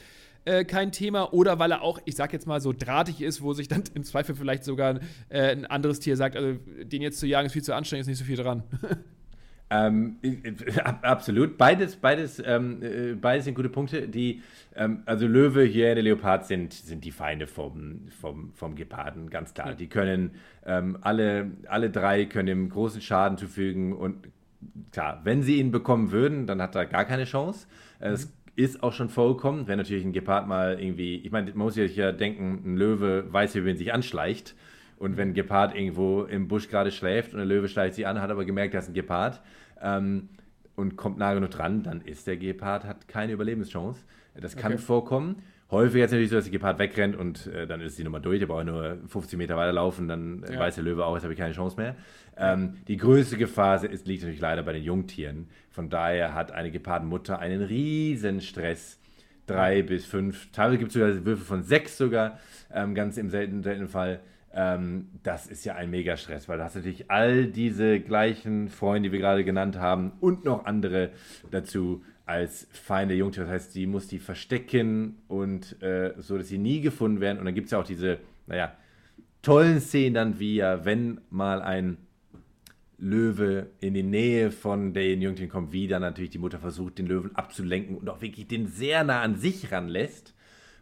kein 0.67 0.91
Thema 0.91 1.33
oder 1.33 1.57
weil 1.57 1.71
er 1.71 1.81
auch, 1.81 1.97
ich 2.05 2.15
sag 2.15 2.31
jetzt 2.31 2.45
mal, 2.45 2.61
so 2.61 2.71
drahtig 2.71 3.19
ist, 3.19 3.41
wo 3.41 3.53
sich 3.53 3.67
dann 3.67 3.81
im 3.95 4.03
Zweifel 4.03 4.35
vielleicht 4.35 4.63
sogar 4.63 4.99
äh, 5.29 5.39
ein 5.51 5.65
anderes 5.65 5.99
Tier 5.99 6.15
sagt, 6.17 6.35
also 6.35 6.59
den 6.83 7.01
jetzt 7.01 7.19
zu 7.19 7.25
jagen 7.25 7.47
ist 7.47 7.53
viel 7.53 7.63
zu 7.63 7.73
anstrengend, 7.73 8.01
ist 8.03 8.07
nicht 8.09 8.19
so 8.19 8.25
viel 8.25 8.35
dran. 8.37 8.61
Ähm, 9.71 10.17
äh, 10.21 10.79
ab- 10.81 10.99
absolut. 11.01 11.57
Beides, 11.57 11.95
beides, 11.95 12.41
ähm, 12.45 12.83
äh, 12.83 13.13
beides 13.15 13.45
sind 13.45 13.55
gute 13.55 13.69
Punkte. 13.69 14.07
Die, 14.07 14.43
ähm, 14.75 15.01
also 15.05 15.25
Löwe, 15.25 15.63
Hyäne, 15.65 16.01
Leopard 16.01 16.45
sind, 16.45 16.71
sind 16.73 17.03
die 17.03 17.11
Feinde 17.11 17.47
vom, 17.47 18.01
vom, 18.21 18.51
vom 18.53 18.75
Geparden, 18.75 19.29
ganz 19.31 19.53
klar. 19.55 19.73
Die 19.73 19.87
können 19.87 20.31
ähm, 20.65 20.97
alle, 21.01 21.51
alle 21.67 21.89
drei 21.89 22.25
können 22.25 22.47
ihm 22.47 22.69
großen 22.69 23.01
Schaden 23.01 23.37
zufügen 23.39 23.93
und 23.93 24.27
klar, 24.91 25.21
wenn 25.23 25.41
sie 25.41 25.57
ihn 25.59 25.71
bekommen 25.71 26.11
würden, 26.11 26.45
dann 26.45 26.61
hat 26.61 26.75
er 26.75 26.85
gar 26.85 27.05
keine 27.05 27.25
Chance. 27.25 27.67
Äh, 27.99 28.09
Es 28.11 28.31
ist 28.55 28.83
auch 28.83 28.93
schon 28.93 29.09
vorgekommen, 29.09 29.67
wenn 29.67 29.77
natürlich 29.77 30.05
ein 30.05 30.13
Gepard 30.13 30.47
mal 30.47 30.79
irgendwie, 30.79 31.15
ich 31.17 31.31
meine, 31.31 31.49
man 31.51 31.57
muss 31.65 31.73
sich 31.73 31.95
ja 31.95 32.11
denken, 32.11 32.61
ein 32.65 32.77
Löwe 32.77 33.25
weiß, 33.33 33.55
wie 33.55 33.61
man 33.61 33.77
sich 33.77 33.91
anschleicht. 33.93 34.55
Und 34.97 35.17
wenn 35.17 35.29
ein 35.29 35.33
Gepard 35.33 35.75
irgendwo 35.75 36.23
im 36.23 36.47
Busch 36.47 36.69
gerade 36.69 36.91
schläft 36.91 37.33
und 37.33 37.37
der 37.37 37.45
Löwe 37.45 37.67
schleicht 37.67 37.95
sich 37.95 38.07
an, 38.07 38.21
hat 38.21 38.29
aber 38.31 38.45
gemerkt, 38.45 38.73
das 38.73 38.85
ist 38.85 38.91
ein 38.91 38.93
Gepard 38.93 39.41
ähm, 39.81 40.29
und 40.75 40.95
kommt 40.95 41.17
nah 41.17 41.33
genug 41.33 41.51
dran, 41.51 41.83
dann 41.83 42.01
ist 42.01 42.27
der 42.27 42.37
Gepard, 42.37 42.85
hat 42.85 43.07
keine 43.07 43.33
Überlebenschance. 43.33 44.01
Das 44.39 44.55
kann 44.55 44.73
Okay. 44.73 44.81
vorkommen. 44.81 45.41
Häufig 45.71 45.95
ist 46.01 46.05
es 46.05 46.11
natürlich 46.11 46.29
so, 46.29 46.35
dass 46.35 46.45
der 46.45 46.51
Gepard 46.51 46.77
wegrennt 46.79 47.15
und 47.15 47.47
äh, 47.47 47.65
dann 47.65 47.81
ist 47.81 47.97
die 47.97 48.03
Nummer 48.03 48.19
durch, 48.19 48.39
der 48.39 48.45
braucht 48.45 48.65
nur 48.65 48.97
50 49.07 49.37
Meter 49.37 49.57
weiterlaufen, 49.57 50.07
dann 50.07 50.43
äh, 50.43 50.53
Ja. 50.53 50.59
weiß 50.59 50.75
der 50.75 50.83
Löwe 50.83 51.03
auch, 51.05 51.15
jetzt 51.15 51.23
habe 51.23 51.33
ich 51.33 51.39
keine 51.39 51.53
Chance 51.53 51.75
mehr. 51.77 51.95
Ähm, 52.37 52.75
die 52.87 52.97
größte 52.97 53.37
Gefahr 53.37 53.83
ist, 53.83 54.05
liegt 54.07 54.21
natürlich 54.21 54.41
leider 54.41 54.61
bei 54.63 54.73
den 54.73 54.83
Jungtieren. 54.83 55.47
Von 55.71 55.89
daher 55.89 56.33
hat 56.35 56.51
eine 56.51 56.69
Gepardenmutter 56.69 57.39
einen 57.39 57.61
riesen 57.63 58.41
Stress. 58.41 58.99
Drei 59.47 59.81
bis 59.81 60.05
fünf, 60.05 60.51
teilweise 60.51 60.77
gibt 60.79 60.89
es 60.89 60.93
sogar 60.93 61.25
Würfe 61.25 61.43
von 61.43 61.63
sechs 61.63 61.97
sogar, 61.97 62.39
ähm, 62.73 62.93
ganz 62.95 63.17
im 63.17 63.29
seltenen, 63.29 63.63
seltenen 63.63 63.87
Fall. 63.89 64.19
Ähm, 64.55 65.09
das 65.21 65.47
ist 65.47 65.65
ja 65.65 65.75
ein 65.75 65.91
Mega-Stress, 65.91 66.47
weil 66.47 66.57
du 66.57 66.63
hast 66.63 66.75
natürlich 66.75 67.11
all 67.11 67.45
diese 67.47 67.99
gleichen 67.99 68.69
Freunde, 68.69 69.09
die 69.09 69.13
wir 69.13 69.19
gerade 69.19 69.43
genannt 69.43 69.77
haben, 69.77 70.13
und 70.21 70.45
noch 70.45 70.65
andere 70.65 71.11
dazu 71.51 72.03
als 72.25 72.67
Feinde 72.71 73.13
Jungtiere. 73.13 73.45
Das 73.45 73.53
heißt, 73.53 73.75
die 73.75 73.85
muss 73.85 74.07
die 74.07 74.19
verstecken 74.19 75.17
und 75.27 75.81
äh, 75.83 76.13
so, 76.17 76.37
dass 76.37 76.47
sie 76.47 76.57
nie 76.57 76.81
gefunden 76.81 77.19
werden. 77.19 77.37
Und 77.37 77.45
dann 77.45 77.53
gibt 77.53 77.65
es 77.65 77.71
ja 77.71 77.79
auch 77.79 77.85
diese, 77.85 78.17
naja, 78.47 78.73
tollen 79.41 79.79
Szenen 79.79 80.13
dann, 80.15 80.39
wie 80.39 80.55
ja, 80.55 80.85
wenn 80.85 81.21
mal 81.29 81.61
ein 81.61 81.97
Löwe 82.97 83.67
in 83.81 83.93
die 83.93 84.03
Nähe 84.03 84.51
von 84.51 84.93
den 84.93 85.21
Jungtieren 85.21 85.49
kommt, 85.51 85.73
wie 85.73 85.87
dann 85.87 86.01
natürlich 86.01 86.31
die 86.31 86.39
Mutter 86.39 86.59
versucht, 86.59 86.97
den 86.97 87.07
Löwen 87.07 87.35
abzulenken 87.35 87.97
und 87.97 88.09
auch 88.09 88.21
wirklich 88.21 88.47
den 88.47 88.67
sehr 88.67 89.03
nah 89.03 89.21
an 89.21 89.35
sich 89.35 89.71
ranlässt, 89.71 90.33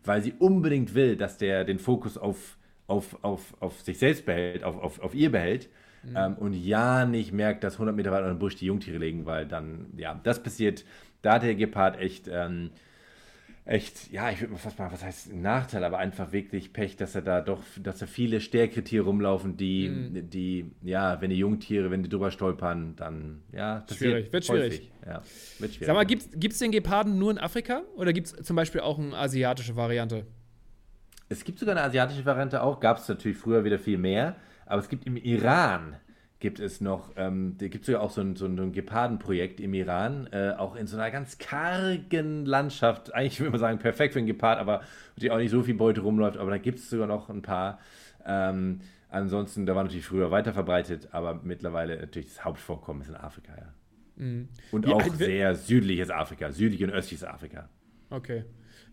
weil 0.03 0.21
sie 0.21 0.33
unbedingt 0.37 0.93
will, 0.93 1.15
dass 1.15 1.37
der 1.37 1.65
den 1.65 1.79
Fokus 1.79 2.17
auf, 2.17 2.57
auf, 2.87 3.17
auf, 3.23 3.55
auf 3.59 3.81
sich 3.81 3.97
selbst 3.97 4.25
behält, 4.25 4.63
auf, 4.63 4.77
auf, 4.81 4.99
auf 4.99 5.15
ihr 5.15 5.31
behält. 5.31 5.69
Ähm, 6.15 6.35
und 6.35 6.53
ja 6.53 7.05
nicht 7.05 7.31
merkt, 7.31 7.63
dass 7.63 7.75
100 7.75 7.95
Meter 7.95 8.11
weiter 8.11 8.29
im 8.29 8.37
Busch 8.37 8.57
die 8.57 8.65
Jungtiere 8.65 8.97
liegen, 8.97 9.25
weil 9.25 9.45
dann, 9.47 9.87
ja, 9.95 10.19
das 10.23 10.43
passiert. 10.43 10.83
Da 11.21 11.35
hat 11.35 11.43
der 11.43 11.55
Gepard 11.55 11.97
echt, 11.97 12.27
ähm, 12.29 12.71
echt, 13.65 14.11
ja, 14.11 14.29
ich 14.29 14.41
würde 14.41 14.51
mal 14.51 14.59
fast 14.59 14.77
mal, 14.77 14.91
was 14.91 15.01
heißt 15.03 15.33
Nachteil, 15.33 15.83
aber 15.85 15.97
einfach 15.99 16.33
wirklich 16.33 16.73
Pech, 16.73 16.97
dass 16.97 17.15
er 17.15 17.21
da 17.21 17.39
doch, 17.39 17.63
dass 17.81 17.99
da 17.99 18.05
viele 18.05 18.41
stärkere 18.41 18.83
Tiere 18.83 19.05
rumlaufen, 19.05 19.55
die, 19.55 19.87
Mhm. 19.87 20.29
die, 20.29 20.71
ja, 20.81 21.21
wenn 21.21 21.29
die 21.29 21.37
Jungtiere, 21.37 21.89
wenn 21.89 22.03
die 22.03 22.09
drüber 22.09 22.31
stolpern, 22.31 22.97
dann, 22.97 23.41
ja, 23.53 23.75
passiert 23.79 23.97
Schwierig, 23.99 24.33
wird 24.33 24.45
schwierig. 24.45 24.73
häufig. 24.73 24.91
Ja, 25.05 25.21
wird 25.59 25.73
schwierig. 25.73 25.87
Sag 25.87 25.95
mal, 25.95 26.03
gibt 26.05 26.53
es 26.53 26.59
den 26.59 26.71
Geparden 26.71 27.17
nur 27.17 27.31
in 27.31 27.37
Afrika 27.37 27.83
oder 27.95 28.11
gibt 28.11 28.27
es 28.27 28.45
zum 28.45 28.57
Beispiel 28.57 28.81
auch 28.81 28.99
eine 28.99 29.15
asiatische 29.15 29.77
Variante? 29.77 30.27
Es 31.29 31.43
gibt 31.43 31.59
sogar 31.59 31.75
eine 31.75 31.85
asiatische 31.85 32.25
Variante 32.25 32.61
auch, 32.61 32.79
gab 32.79 32.97
es 32.97 33.07
natürlich 33.07 33.37
früher 33.37 33.63
wieder 33.63 33.79
viel 33.79 33.97
mehr, 33.97 34.35
aber 34.65 34.81
es 34.81 34.89
gibt 34.89 35.05
im 35.05 35.17
Iran 35.17 35.95
gibt 36.39 36.59
es 36.59 36.81
noch, 36.81 37.11
ähm, 37.15 37.55
da 37.57 37.69
gibt 37.69 37.83
es 37.83 37.85
sogar 37.87 38.01
auch 38.01 38.11
so 38.11 38.19
ein, 38.19 38.35
so 38.35 38.45
ein 38.45 38.73
Gepardenprojekt 38.73 39.61
im 39.61 39.73
Iran, 39.73 40.27
äh, 40.33 40.51
auch 40.57 40.75
in 40.75 40.87
so 40.87 40.97
einer 40.97 41.09
ganz 41.09 41.37
kargen 41.37 42.45
Landschaft, 42.45 43.13
eigentlich 43.13 43.39
würde 43.39 43.51
man 43.51 43.59
sagen, 43.61 43.79
perfekt 43.79 44.11
für 44.13 44.19
einen 44.19 44.27
Gepard, 44.27 44.59
aber 44.59 44.81
die 45.15 45.31
auch 45.31 45.37
nicht 45.37 45.51
so 45.51 45.63
viel 45.63 45.75
Beute 45.75 46.01
rumläuft, 46.01 46.37
aber 46.37 46.51
da 46.51 46.57
gibt 46.57 46.79
es 46.79 46.89
sogar 46.89 47.07
noch 47.07 47.29
ein 47.29 47.41
paar. 47.41 47.79
Ähm, 48.25 48.81
ansonsten, 49.09 49.65
da 49.65 49.73
war 49.75 49.83
natürlich 49.83 50.05
früher 50.05 50.31
weiter 50.31 50.51
verbreitet, 50.53 51.07
aber 51.13 51.39
mittlerweile 51.43 51.97
natürlich 51.97 52.27
das 52.27 52.43
Hauptvorkommen 52.43 53.03
ist 53.03 53.09
in 53.09 53.15
Afrika, 53.15 53.53
ja. 53.57 53.73
Und 54.71 54.85
Wie 54.85 54.91
auch 54.91 55.03
wird- 55.05 55.17
sehr 55.17 55.55
südliches 55.55 56.09
Afrika, 56.09 56.51
südlich 56.51 56.83
und 56.83 56.89
östliches 56.91 57.23
Afrika. 57.25 57.69
Okay. 58.09 58.43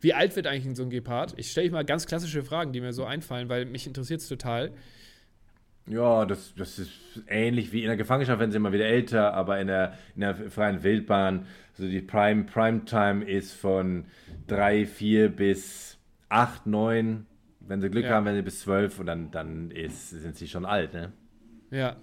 Wie 0.00 0.14
alt 0.14 0.34
wird 0.36 0.46
eigentlich 0.46 0.76
so 0.76 0.82
ein 0.82 0.90
Gepard? 0.90 1.34
Ich 1.36 1.50
stelle 1.50 1.70
mal 1.70 1.84
ganz 1.84 2.06
klassische 2.06 2.42
Fragen, 2.42 2.72
die 2.72 2.80
mir 2.80 2.92
so 2.92 3.04
einfallen, 3.04 3.48
weil 3.48 3.66
mich 3.66 3.86
interessiert 3.86 4.20
es 4.20 4.28
total. 4.28 4.72
Ja, 5.88 6.24
das, 6.24 6.54
das 6.56 6.78
ist 6.78 6.90
ähnlich 7.26 7.72
wie 7.72 7.80
in 7.82 7.88
der 7.88 7.96
Gefangenschaft, 7.96 8.38
wenn 8.38 8.50
sie 8.52 8.56
immer 8.58 8.72
wieder 8.72 8.86
älter, 8.86 9.34
aber 9.34 9.60
in 9.60 9.66
der, 9.66 9.98
in 10.14 10.20
der 10.20 10.34
freien 10.50 10.82
Wildbahn, 10.82 11.46
also 11.76 11.90
die 11.90 12.00
Prime, 12.00 12.44
Primetime 12.44 13.24
ist 13.24 13.52
von 13.54 14.04
3, 14.46 14.86
4 14.86 15.28
bis 15.30 15.98
8, 16.28 16.66
9. 16.66 17.26
Wenn 17.60 17.80
sie 17.80 17.90
Glück 17.90 18.04
Ja. 18.04 18.10
haben, 18.12 18.26
wenn 18.26 18.36
sie 18.36 18.42
bis 18.42 18.60
12 18.60 19.00
und 19.00 19.06
dann, 19.06 19.30
dann 19.30 19.70
ist, 19.70 20.10
sind 20.10 20.36
sie 20.36 20.48
schon 20.48 20.64
alt, 20.64 20.92
ne? 20.92 21.12
Ja. 21.70 21.96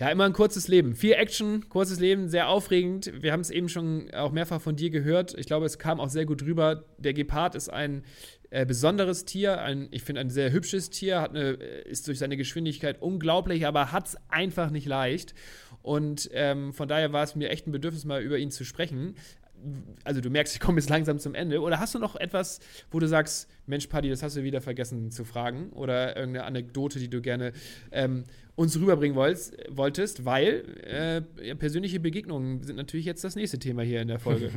Ja, 0.00 0.08
immer 0.08 0.24
ein 0.24 0.32
kurzes 0.32 0.66
Leben. 0.66 0.94
Viel 0.94 1.12
Action, 1.12 1.68
kurzes 1.68 2.00
Leben, 2.00 2.30
sehr 2.30 2.48
aufregend. 2.48 3.12
Wir 3.20 3.32
haben 3.32 3.40
es 3.40 3.50
eben 3.50 3.68
schon 3.68 4.10
auch 4.14 4.32
mehrfach 4.32 4.58
von 4.58 4.74
dir 4.74 4.88
gehört. 4.88 5.34
Ich 5.36 5.44
glaube, 5.44 5.66
es 5.66 5.78
kam 5.78 6.00
auch 6.00 6.08
sehr 6.08 6.24
gut 6.24 6.42
rüber. 6.42 6.84
Der 6.96 7.12
Gepard 7.12 7.54
ist 7.54 7.68
ein 7.68 8.02
äh, 8.48 8.64
besonderes 8.64 9.26
Tier, 9.26 9.60
ein, 9.60 9.88
ich 9.90 10.02
finde 10.02 10.22
ein 10.22 10.30
sehr 10.30 10.52
hübsches 10.52 10.88
Tier, 10.88 11.20
hat 11.20 11.32
eine, 11.32 11.50
äh, 11.50 11.86
ist 11.86 12.08
durch 12.08 12.18
seine 12.18 12.38
Geschwindigkeit 12.38 13.02
unglaublich, 13.02 13.66
aber 13.66 13.92
hat 13.92 14.08
es 14.08 14.16
einfach 14.30 14.70
nicht 14.70 14.86
leicht. 14.86 15.34
Und 15.82 16.30
ähm, 16.32 16.72
von 16.72 16.88
daher 16.88 17.12
war 17.12 17.22
es 17.22 17.36
mir 17.36 17.50
echt 17.50 17.66
ein 17.66 17.72
Bedürfnis, 17.72 18.06
mal 18.06 18.22
über 18.22 18.38
ihn 18.38 18.50
zu 18.50 18.64
sprechen. 18.64 19.16
also 20.04 20.22
du 20.22 20.30
merkst, 20.30 20.54
ich 20.54 20.60
komme 20.60 20.78
jetzt 20.78 20.88
langsam 20.88 21.18
zum 21.18 21.34
Ende. 21.34 21.60
Oder 21.60 21.78
hast 21.78 21.94
du 21.94 21.98
noch 21.98 22.16
etwas, 22.16 22.60
wo 22.90 23.00
du 23.00 23.06
sagst, 23.06 23.50
Mensch, 23.70 23.86
Paddy, 23.86 24.10
das 24.10 24.22
hast 24.22 24.36
du 24.36 24.42
wieder 24.42 24.60
vergessen 24.60 25.10
zu 25.10 25.24
fragen? 25.24 25.70
Oder 25.70 26.16
irgendeine 26.16 26.44
Anekdote, 26.44 26.98
die 26.98 27.08
du 27.08 27.22
gerne 27.22 27.52
ähm, 27.92 28.24
uns 28.60 28.78
rüberbringen 28.78 29.16
wolltest, 29.16 29.56
wolltest 29.70 30.26
weil 30.26 30.64
äh, 30.82 31.54
persönliche 31.54 31.98
Begegnungen 31.98 32.62
sind 32.62 32.76
natürlich 32.76 33.06
jetzt 33.06 33.24
das 33.24 33.34
nächste 33.34 33.58
Thema 33.58 33.82
hier 33.82 34.02
in 34.02 34.08
der 34.08 34.18
Folge. 34.18 34.50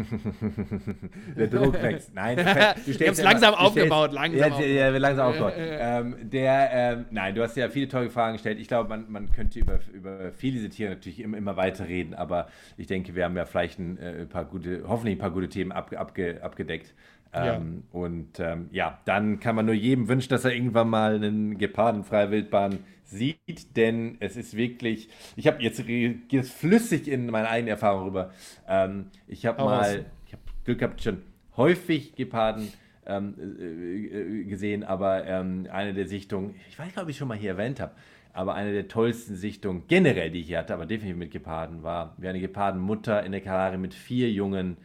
der 1.37 1.47
Druck 1.47 1.81
wächst. 1.81 2.13
Nein, 2.13 2.35
du 2.35 2.45
haben 2.45 2.81
es 2.85 3.21
langsam 3.23 3.53
aufgebaut. 3.53 4.11
Langsam 4.11 4.39
ja, 4.39 4.47
aufgebaut. 4.47 4.75
ja, 4.75 4.97
langsam 4.97 5.27
aufgebaut. 5.29 5.53
ähm, 5.57 6.15
der, 6.21 6.69
ähm, 6.73 7.05
nein, 7.11 7.33
du 7.33 7.43
hast 7.43 7.55
ja 7.55 7.69
viele 7.69 7.87
tolle 7.87 8.09
Fragen 8.09 8.33
gestellt. 8.33 8.59
Ich 8.59 8.67
glaube, 8.67 8.89
man, 8.89 9.09
man 9.09 9.31
könnte 9.31 9.59
über, 9.59 9.79
über 9.93 10.33
viele 10.33 10.53
diese 10.53 10.69
Tiere 10.69 10.91
natürlich 10.95 11.21
immer, 11.21 11.37
immer 11.37 11.55
weiter 11.55 11.87
reden, 11.87 12.13
aber 12.13 12.49
ich 12.77 12.87
denke, 12.87 13.15
wir 13.15 13.23
haben 13.23 13.37
ja 13.37 13.45
vielleicht 13.45 13.79
ein, 13.79 13.97
äh, 13.99 14.25
paar 14.25 14.43
gute, 14.45 14.83
hoffentlich 14.85 15.15
ein 15.15 15.19
paar 15.19 15.31
gute 15.31 15.47
Themen 15.47 15.71
ab, 15.71 15.93
abge, 15.95 16.43
abgedeckt. 16.43 16.93
Ja. 17.33 17.55
Ähm, 17.55 17.83
und 17.91 18.39
ähm, 18.39 18.69
ja, 18.71 18.99
dann 19.05 19.39
kann 19.39 19.55
man 19.55 19.65
nur 19.65 19.75
jedem 19.75 20.07
wünschen, 20.07 20.29
dass 20.29 20.45
er 20.45 20.53
irgendwann 20.53 20.89
mal 20.89 21.15
einen 21.15 21.57
Geparden 21.57 22.03
freie 22.03 22.29
Wildbahn 22.29 22.79
sieht, 23.03 23.75
denn 23.75 24.17
es 24.19 24.37
ist 24.37 24.55
wirklich, 24.55 25.09
ich 25.35 25.47
habe 25.47 25.61
jetzt 25.61 25.85
geht 25.85 26.33
es 26.33 26.51
flüssig 26.51 27.07
in 27.07 27.27
meine 27.27 27.49
eigene 27.49 27.71
Erfahrung 27.71 28.05
rüber. 28.05 28.31
Ähm, 28.67 29.07
ich 29.27 29.45
habe 29.45 29.63
mal, 29.63 30.05
ich 30.27 30.33
habe 30.33 30.43
Glück 30.63 30.79
gehabt, 30.79 31.01
schon 31.01 31.23
häufig 31.57 32.15
Geparden 32.15 32.71
ähm, 33.05 33.35
äh, 33.39 34.41
äh, 34.41 34.43
gesehen, 34.43 34.83
aber 34.83 35.25
ähm, 35.25 35.67
eine 35.71 35.93
der 35.93 36.07
Sichtungen, 36.07 36.55
ich 36.69 36.77
weiß 36.77 36.87
nicht, 36.87 36.97
ob 36.99 37.09
ich 37.09 37.17
schon 37.17 37.27
mal 37.27 37.37
hier 37.37 37.51
erwähnt 37.51 37.79
habe, 37.79 37.93
aber 38.31 38.53
eine 38.53 38.73
der 38.73 38.87
tollsten 38.87 39.35
Sichtungen 39.35 39.83
generell, 39.87 40.31
die 40.31 40.39
ich 40.41 40.47
hier 40.47 40.59
hatte, 40.59 40.73
aber 40.73 40.85
definitiv 40.85 41.17
mit 41.17 41.31
Geparden, 41.31 41.83
war, 41.83 42.15
wie 42.17 42.27
eine 42.27 42.39
Gepardenmutter 42.39 43.23
in 43.23 43.31
der 43.31 43.41
Kalahari 43.41 43.77
mit 43.77 43.93
vier 43.93 44.31
Jungen 44.31 44.77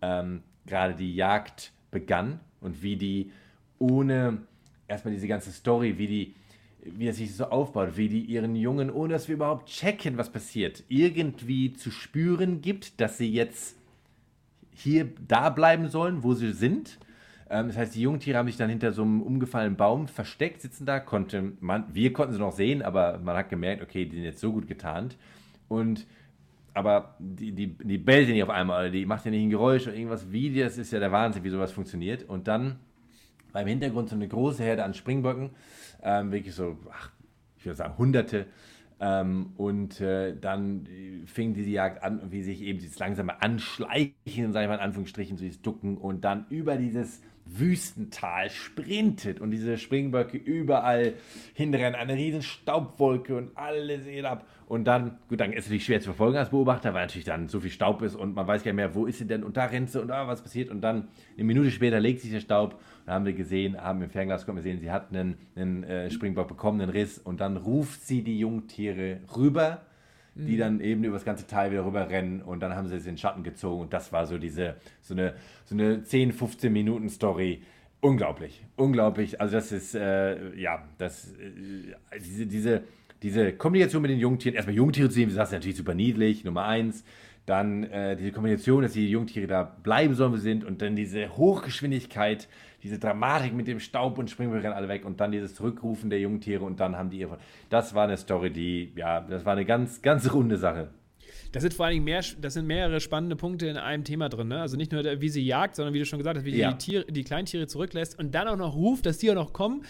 ähm, 0.00 0.42
gerade 0.66 0.94
die 0.94 1.14
Jagd 1.14 1.72
begann 1.92 2.40
und 2.60 2.82
wie 2.82 2.96
die 2.96 3.30
ohne 3.78 4.38
erstmal 4.88 5.14
diese 5.14 5.28
ganze 5.28 5.52
Story, 5.52 5.98
wie 5.98 6.08
die 6.08 6.34
wie 6.84 7.06
er 7.06 7.12
sich 7.12 7.34
so 7.34 7.44
aufbaut, 7.44 7.96
wie 7.96 8.08
die 8.08 8.22
ihren 8.22 8.56
Jungen, 8.56 8.90
ohne 8.90 9.12
dass 9.12 9.28
wir 9.28 9.36
überhaupt 9.36 9.68
checken, 9.68 10.18
was 10.18 10.30
passiert, 10.30 10.82
irgendwie 10.88 11.72
zu 11.74 11.90
spüren 11.90 12.60
gibt, 12.60 13.00
dass 13.00 13.18
sie 13.18 13.32
jetzt 13.32 13.76
hier 14.74 15.08
da 15.28 15.50
bleiben 15.50 15.88
sollen, 15.88 16.22
wo 16.22 16.34
sie 16.34 16.52
sind. 16.52 16.98
Ähm, 17.48 17.68
das 17.68 17.76
heißt, 17.76 17.94
die 17.94 18.02
Jungtiere 18.02 18.38
haben 18.38 18.48
sich 18.48 18.56
dann 18.56 18.70
hinter 18.70 18.92
so 18.92 19.02
einem 19.02 19.22
umgefallenen 19.22 19.76
Baum 19.76 20.08
versteckt, 20.08 20.60
sitzen 20.60 20.86
da, 20.86 20.98
konnte 20.98 21.52
man, 21.60 21.84
wir 21.94 22.12
konnten 22.12 22.34
sie 22.34 22.40
noch 22.40 22.52
sehen, 22.52 22.82
aber 22.82 23.18
man 23.18 23.36
hat 23.36 23.48
gemerkt, 23.48 23.82
okay, 23.82 24.04
die 24.04 24.16
sind 24.16 24.24
jetzt 24.24 24.40
so 24.40 24.52
gut 24.52 24.66
getarnt. 24.66 25.16
Und 25.68 26.06
aber 26.74 27.16
die, 27.18 27.52
die, 27.52 27.76
die 27.76 27.98
bellt 27.98 28.28
ja 28.28 28.34
nicht 28.34 28.42
auf 28.42 28.50
einmal, 28.50 28.84
oder 28.84 28.90
die 28.90 29.06
macht 29.06 29.24
ja 29.24 29.30
nicht 29.30 29.42
ein 29.42 29.50
Geräusch 29.50 29.86
oder 29.86 29.94
irgendwas 29.94 30.30
wie, 30.32 30.58
das 30.58 30.78
ist 30.78 30.92
ja 30.92 31.00
der 31.00 31.12
Wahnsinn, 31.12 31.44
wie 31.44 31.50
sowas 31.50 31.72
funktioniert. 31.72 32.28
Und 32.28 32.48
dann 32.48 32.76
beim 33.52 33.66
Hintergrund 33.66 34.08
so 34.08 34.16
eine 34.16 34.28
große 34.28 34.62
Herde 34.62 34.84
an 34.84 34.94
Springböcken 34.94 35.50
ähm, 36.02 36.32
wirklich 36.32 36.54
so, 36.54 36.78
ach, 36.90 37.10
ich 37.56 37.66
würde 37.66 37.76
sagen, 37.76 37.98
Hunderte. 37.98 38.46
Ähm, 39.00 39.52
und 39.56 40.00
äh, 40.00 40.36
dann 40.40 40.86
fing 41.26 41.54
diese 41.54 41.70
Jagd 41.70 42.02
an, 42.02 42.30
wie 42.30 42.42
sich 42.42 42.62
eben 42.62 42.78
dieses 42.78 42.98
langsame 42.98 43.42
Anschleichen, 43.42 44.52
sage 44.52 44.64
ich 44.64 44.68
mal 44.68 44.74
in 44.74 44.80
Anführungsstrichen, 44.80 45.36
so 45.36 45.44
dieses 45.44 45.60
Ducken 45.60 45.96
und 45.96 46.24
dann 46.24 46.46
über 46.50 46.76
dieses 46.76 47.20
Wüstental 47.44 48.50
sprintet 48.50 49.40
und 49.40 49.50
diese 49.50 49.76
Springböcke 49.76 50.36
überall 50.36 51.14
hinrennen, 51.54 51.94
eine 51.94 52.14
riesen 52.14 52.42
Staubwolke 52.42 53.36
und 53.36 53.56
alles 53.56 54.04
geht 54.04 54.24
ab. 54.24 54.46
Und 54.66 54.84
dann, 54.84 55.18
gut, 55.28 55.40
dann 55.40 55.52
ist 55.52 55.60
es 55.60 55.66
natürlich 55.66 55.84
schwer 55.84 56.00
zu 56.00 56.06
verfolgen 56.06 56.38
als 56.38 56.50
Beobachter, 56.50 56.94
weil 56.94 57.02
natürlich 57.02 57.26
dann 57.26 57.48
so 57.48 57.60
viel 57.60 57.70
Staub 57.70 58.00
ist 58.02 58.14
und 58.14 58.34
man 58.34 58.46
weiß 58.46 58.62
gar 58.62 58.70
nicht 58.70 58.76
mehr, 58.76 58.94
wo 58.94 59.06
ist 59.06 59.18
sie 59.18 59.26
denn? 59.26 59.44
Und 59.44 59.56
da 59.56 59.66
rennt 59.66 59.90
sie 59.90 60.00
und 60.00 60.10
ah, 60.10 60.26
was 60.26 60.42
passiert. 60.42 60.70
Und 60.70 60.80
dann 60.80 61.08
eine 61.34 61.44
Minute 61.44 61.70
später 61.70 62.00
legt 62.00 62.20
sich 62.20 62.30
der 62.30 62.40
Staub. 62.40 62.80
Und 63.04 63.12
haben 63.12 63.26
wir 63.26 63.34
gesehen, 63.34 63.76
haben 63.78 64.00
im 64.00 64.10
Fernglas 64.10 64.46
konnten 64.46 64.58
wir 64.58 64.62
sehen, 64.62 64.80
sie 64.80 64.90
hat 64.90 65.10
einen, 65.10 65.36
einen 65.56 65.84
äh, 65.84 66.10
Springbock 66.10 66.48
bekommen, 66.48 66.80
einen 66.80 66.90
Riss. 66.90 67.18
Und 67.18 67.40
dann 67.40 67.56
ruft 67.56 68.06
sie 68.06 68.22
die 68.22 68.38
Jungtiere 68.38 69.20
rüber 69.36 69.82
die 70.34 70.56
dann 70.56 70.80
eben 70.80 71.04
über 71.04 71.16
das 71.16 71.24
ganze 71.24 71.46
Teil 71.46 71.70
wieder 71.70 71.84
rüber 71.84 72.08
rennen 72.08 72.40
und 72.40 72.60
dann 72.60 72.74
haben 72.74 72.88
sie 72.88 72.96
es 72.96 73.02
in 73.06 73.12
den 73.12 73.18
Schatten 73.18 73.42
gezogen 73.42 73.82
und 73.82 73.92
das 73.92 74.12
war 74.12 74.26
so 74.26 74.38
diese, 74.38 74.76
so 75.00 75.14
eine, 75.14 75.34
so 75.64 75.74
eine 75.74 76.02
10, 76.02 76.32
15 76.32 76.72
Minuten 76.72 77.08
Story. 77.08 77.62
Unglaublich, 78.00 78.64
unglaublich. 78.76 79.40
Also 79.40 79.54
das 79.54 79.70
ist, 79.70 79.94
äh, 79.94 80.56
ja, 80.56 80.82
das, 80.98 81.32
äh, 81.34 81.94
diese, 82.18 82.46
diese, 82.46 82.82
diese 83.22 83.52
Kommunikation 83.52 84.02
mit 84.02 84.10
den 84.10 84.18
Jungtieren, 84.18 84.54
erstmal 84.54 84.76
Jungtiere 84.76 85.08
zu 85.08 85.14
sehen, 85.14 85.28
wie 85.28 85.32
gesagt, 85.32 85.52
natürlich 85.52 85.76
super 85.76 85.94
niedlich, 85.94 86.44
Nummer 86.44 86.64
eins. 86.64 87.04
Dann 87.46 87.84
äh, 87.84 88.16
diese 88.16 88.30
Kombination, 88.30 88.82
dass 88.82 88.92
die 88.92 89.10
Jungtiere 89.10 89.48
da 89.48 89.64
bleiben 89.64 90.14
sollen, 90.14 90.32
wo 90.32 90.36
sie 90.36 90.42
sind 90.42 90.64
und 90.64 90.80
dann 90.80 90.94
diese 90.94 91.36
Hochgeschwindigkeit, 91.36 92.48
diese 92.84 93.00
Dramatik 93.00 93.52
mit 93.52 93.66
dem 93.66 93.80
Staub 93.80 94.18
und 94.18 94.30
Springböcken 94.30 94.72
alle 94.72 94.88
weg 94.88 95.04
und 95.04 95.20
dann 95.20 95.32
dieses 95.32 95.54
Zurückrufen 95.54 96.08
der 96.08 96.20
Jungtiere 96.20 96.64
und 96.64 96.78
dann 96.78 96.96
haben 96.96 97.10
die 97.10 97.18
ihre. 97.18 97.38
Das 97.68 97.94
war 97.94 98.04
eine 98.04 98.16
Story, 98.16 98.50
die, 98.50 98.92
ja, 98.94 99.20
das 99.20 99.44
war 99.44 99.54
eine 99.54 99.64
ganz, 99.64 100.02
ganz 100.02 100.32
runde 100.32 100.56
Sache. 100.56 100.90
Das 101.50 101.62
sind 101.62 101.74
vor 101.74 101.86
allen 101.86 101.94
Dingen 101.94 102.04
mehr, 102.04 102.22
das 102.40 102.54
sind 102.54 102.66
mehrere 102.66 103.00
spannende 103.00 103.36
Punkte 103.36 103.66
in 103.66 103.76
einem 103.76 104.04
Thema 104.04 104.28
drin. 104.28 104.48
Ne? 104.48 104.60
Also 104.60 104.76
nicht 104.76 104.92
nur, 104.92 105.02
wie 105.20 105.28
sie 105.28 105.44
jagt, 105.44 105.76
sondern 105.76 105.94
wie 105.94 105.98
du 105.98 106.06
schon 106.06 106.18
gesagt 106.18 106.38
hast, 106.38 106.44
wie 106.44 106.56
ja. 106.56 106.72
die, 106.72 106.78
Tiere, 106.78 107.04
die 107.06 107.24
Kleintiere 107.24 107.66
zurücklässt 107.66 108.18
und 108.18 108.34
dann 108.34 108.48
auch 108.48 108.56
noch 108.56 108.74
ruft, 108.74 109.04
dass 109.04 109.18
die 109.18 109.30
auch 109.30 109.34
noch 109.34 109.52
kommen. 109.52 109.84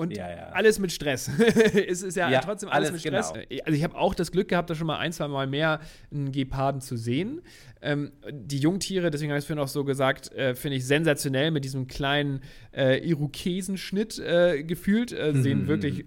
Und 0.00 0.16
ja, 0.16 0.30
ja. 0.30 0.48
alles 0.52 0.78
mit 0.78 0.92
Stress. 0.92 1.30
es 1.38 2.00
ist 2.00 2.16
ja, 2.16 2.30
ja 2.30 2.40
trotzdem 2.40 2.70
alles, 2.70 2.88
alles, 2.88 3.04
mit 3.04 3.12
Stress. 3.12 3.34
Genau. 3.34 3.62
Also 3.66 3.76
ich 3.76 3.84
habe 3.84 3.98
auch 3.98 4.14
das 4.14 4.32
Glück 4.32 4.48
gehabt, 4.48 4.70
da 4.70 4.74
schon 4.74 4.86
mal 4.86 4.96
ein, 4.96 5.12
zwei 5.12 5.28
Mal 5.28 5.46
mehr 5.46 5.78
einen 6.10 6.32
Geparden 6.32 6.80
zu 6.80 6.96
sehen. 6.96 7.42
Ähm, 7.82 8.10
die 8.32 8.60
Jungtiere, 8.60 9.10
deswegen 9.10 9.30
habe 9.30 9.38
ich 9.38 9.42
es 9.42 9.46
vorhin 9.46 9.62
auch 9.62 9.68
so 9.68 9.84
gesagt, 9.84 10.32
äh, 10.32 10.54
finde 10.54 10.78
ich 10.78 10.86
sensationell 10.86 11.50
mit 11.50 11.66
diesem 11.66 11.86
kleinen 11.86 12.40
äh, 12.74 13.06
Irokesenschnitt 13.06 14.18
äh, 14.20 14.62
gefühlt. 14.62 15.12
Äh, 15.12 15.34
sehen 15.34 15.68
wirklich 15.68 16.06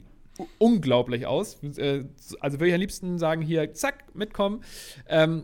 unglaublich 0.58 1.28
aus. 1.28 1.62
Äh, 1.78 2.06
also 2.39 2.60
würde 2.60 2.70
ich 2.70 2.74
am 2.74 2.80
liebsten 2.80 3.20
sagen, 3.20 3.44
hier, 3.44 3.76
zack, 3.76 4.16
mitkommen. 4.16 4.64
Ähm, 5.08 5.44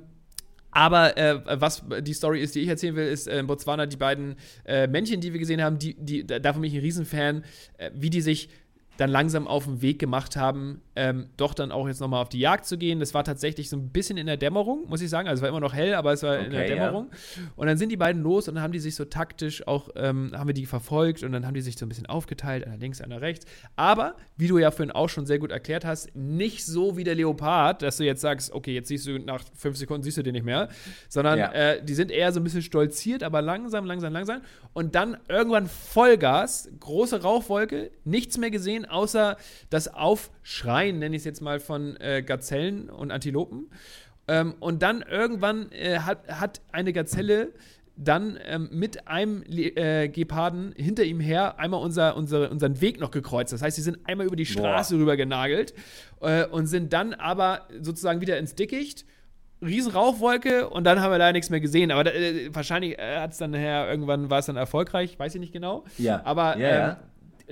aber 0.72 1.18
äh, 1.18 1.40
was 1.60 1.84
die 2.02 2.14
Story 2.14 2.42
ist, 2.42 2.56
die 2.56 2.62
ich 2.62 2.68
erzählen 2.68 2.96
will, 2.96 3.08
ist 3.08 3.28
äh, 3.28 3.40
in 3.40 3.48
Botswana 3.48 3.86
die 3.86 3.98
beiden 3.98 4.36
äh, 4.66 4.88
Männchen, 4.88 5.22
die 5.22 5.34
wir 5.34 5.40
gesehen 5.40 5.62
haben, 5.62 5.80
die, 5.80 5.96
die, 5.96 6.26
davon 6.26 6.62
bin 6.62 6.72
ich 6.72 6.78
ein 6.78 6.82
Riesenfan, 6.82 7.44
äh, 7.78 7.92
wie 7.94 8.10
die 8.10 8.22
sich 8.22 8.50
dann 8.98 9.10
langsam 9.10 9.48
auf 9.48 9.66
den 9.66 9.82
Weg 9.82 9.98
gemacht 9.98 10.36
haben, 10.36 10.82
ähm, 11.00 11.30
doch 11.38 11.54
dann 11.54 11.72
auch 11.72 11.88
jetzt 11.88 12.02
nochmal 12.02 12.22
auf 12.22 12.28
die 12.28 12.40
Jagd 12.40 12.66
zu 12.66 12.78
gehen. 12.78 13.00
Das 13.00 13.14
war 13.14 13.24
tatsächlich 13.24 13.70
so 13.70 13.78
ein 13.78 13.90
bisschen 13.90 14.18
in 14.18 14.28
der 14.28 14.36
Dämmerung, 14.36 14.86
muss 14.90 15.02
ich 15.02 15.10
sagen. 15.10 15.30
Also 15.30 15.40
es 15.40 15.42
war 15.42 15.50
immer 15.50 15.62
noch 15.62 15.74
hell, 15.74 15.94
aber 15.94 16.12
es 16.12 16.24
war 16.24 16.36
okay, 16.36 16.46
in 16.46 16.52
der 16.52 16.68
Dämmerung. 16.68 17.08
Ja. 17.10 17.44
Und 17.56 17.68
dann 17.68 17.78
sind 17.78 17.90
die 17.90 17.98
beiden 17.98 18.22
los 18.22 18.50
und 18.50 18.56
dann 18.56 18.64
haben 18.64 18.74
die 18.74 18.80
sich 18.80 18.96
so 18.96 19.06
taktisch 19.06 19.66
auch, 19.66 19.90
ähm, 19.96 20.34
haben 20.36 20.48
wir 20.48 20.54
die 20.54 20.66
verfolgt 20.66 21.24
und 21.24 21.32
dann 21.32 21.48
haben 21.48 21.54
die 21.54 21.62
sich 21.62 21.78
so 21.78 21.86
ein 21.86 21.90
bisschen 21.90 22.06
aufgeteilt, 22.08 22.68
einer 22.68 22.76
links, 22.76 23.00
einer 23.00 23.22
rechts. 23.22 23.46
Aber, 23.78 24.16
wie 24.36 24.50
du 24.50 24.58
ja 24.58 24.72
vorhin 24.72 24.92
auch 24.92 25.08
schon 25.08 25.26
sehr 25.26 25.40
gut 25.40 25.52
erklärt 25.52 25.86
hast, 25.86 26.14
nicht 26.16 26.66
so 26.66 26.98
wie 26.98 27.06
der 27.06 27.16
Leopard, 27.16 27.82
dass 27.82 27.96
du 27.96 28.04
jetzt 28.04 28.20
sagst, 28.20 28.52
okay, 28.52 28.74
jetzt 28.74 28.90
siehst 28.90 29.08
du 29.08 29.20
nach 29.20 29.42
fünf 29.56 29.78
Sekunden 29.78 30.04
siehst 30.04 30.18
du 30.18 30.24
den 30.24 30.34
nicht 30.34 30.46
mehr, 30.46 30.68
sondern 31.08 31.40
ja. 31.40 31.52
äh, 31.54 31.84
die 31.84 31.94
sind 31.94 32.12
eher 32.12 32.34
so 32.34 32.42
ein 32.42 32.44
bisschen 32.44 32.62
stolziert, 32.62 33.24
aber 33.24 33.42
langsam, 33.42 33.86
langsam, 33.86 34.12
langsam. 34.12 34.42
Und 34.74 34.96
dann 34.96 35.18
irgendwann 35.30 35.68
Vollgas, 35.68 36.70
große 36.80 37.22
Rauchwolke, 37.22 37.92
nichts 38.04 38.38
mehr 38.38 38.52
gesehen, 38.52 38.86
außer 38.86 39.38
das 39.70 39.94
Aufschreien, 39.94 40.89
nenne 40.98 41.16
ich 41.16 41.22
es 41.22 41.26
jetzt 41.26 41.42
mal, 41.42 41.60
von 41.60 41.96
äh, 41.98 42.24
Gazellen 42.24 42.90
und 42.90 43.12
Antilopen. 43.12 43.70
Ähm, 44.28 44.56
und 44.60 44.82
dann 44.82 45.02
irgendwann 45.02 45.72
äh, 45.72 46.00
hat, 46.00 46.28
hat 46.28 46.62
eine 46.72 46.94
Gazelle 46.94 47.54
dann 48.00 48.40
ähm, 48.46 48.70
mit 48.72 49.08
einem 49.08 49.44
äh, 49.46 50.08
Geparden 50.08 50.74
hinter 50.78 51.04
ihm 51.04 51.20
her 51.20 51.60
einmal 51.60 51.82
unser, 51.82 52.16
unsere, 52.16 52.50
unseren 52.50 52.80
Weg 52.80 53.00
noch 53.00 53.12
gekreuzt. 53.12 53.52
Das 53.52 53.62
heißt, 53.62 53.76
sie 53.76 53.82
sind 53.82 53.98
einmal 54.06 54.26
über 54.26 54.38
die 54.38 54.46
Straße 54.46 54.96
Boah. 54.96 55.02
rüber 55.02 55.18
genagelt 55.18 55.74
äh, 56.22 56.46
und 56.46 56.68
sind 56.68 56.94
dann 56.94 57.14
aber 57.14 57.68
sozusagen 57.82 58.22
wieder 58.22 58.38
ins 58.38 58.56
Dickicht. 58.56 59.06
Riesen 59.62 59.92
Rauchwolke 59.92 60.70
und 60.70 60.86
dann 60.86 61.02
haben 61.02 61.12
wir 61.12 61.20
da 61.20 61.34
nichts 61.34 61.50
mehr 61.50 61.60
gesehen. 61.60 61.92
Aber 61.92 62.16
äh, 62.16 62.56
wahrscheinlich 62.56 62.98
äh, 62.98 63.18
hat 63.18 63.34
es 63.34 63.40
dann 63.40 63.52
nachher 63.52 63.90
irgendwann 63.90 64.30
war 64.30 64.40
es 64.40 64.46
dann 64.46 64.56
erfolgreich, 64.56 65.20
weiß 65.20 65.36
ich 65.36 65.42
nicht 65.42 65.52
genau. 65.52 65.84
Ja. 65.98 66.22
Aber 66.24 66.58
ja, 66.58 66.70
ja. 66.70 67.00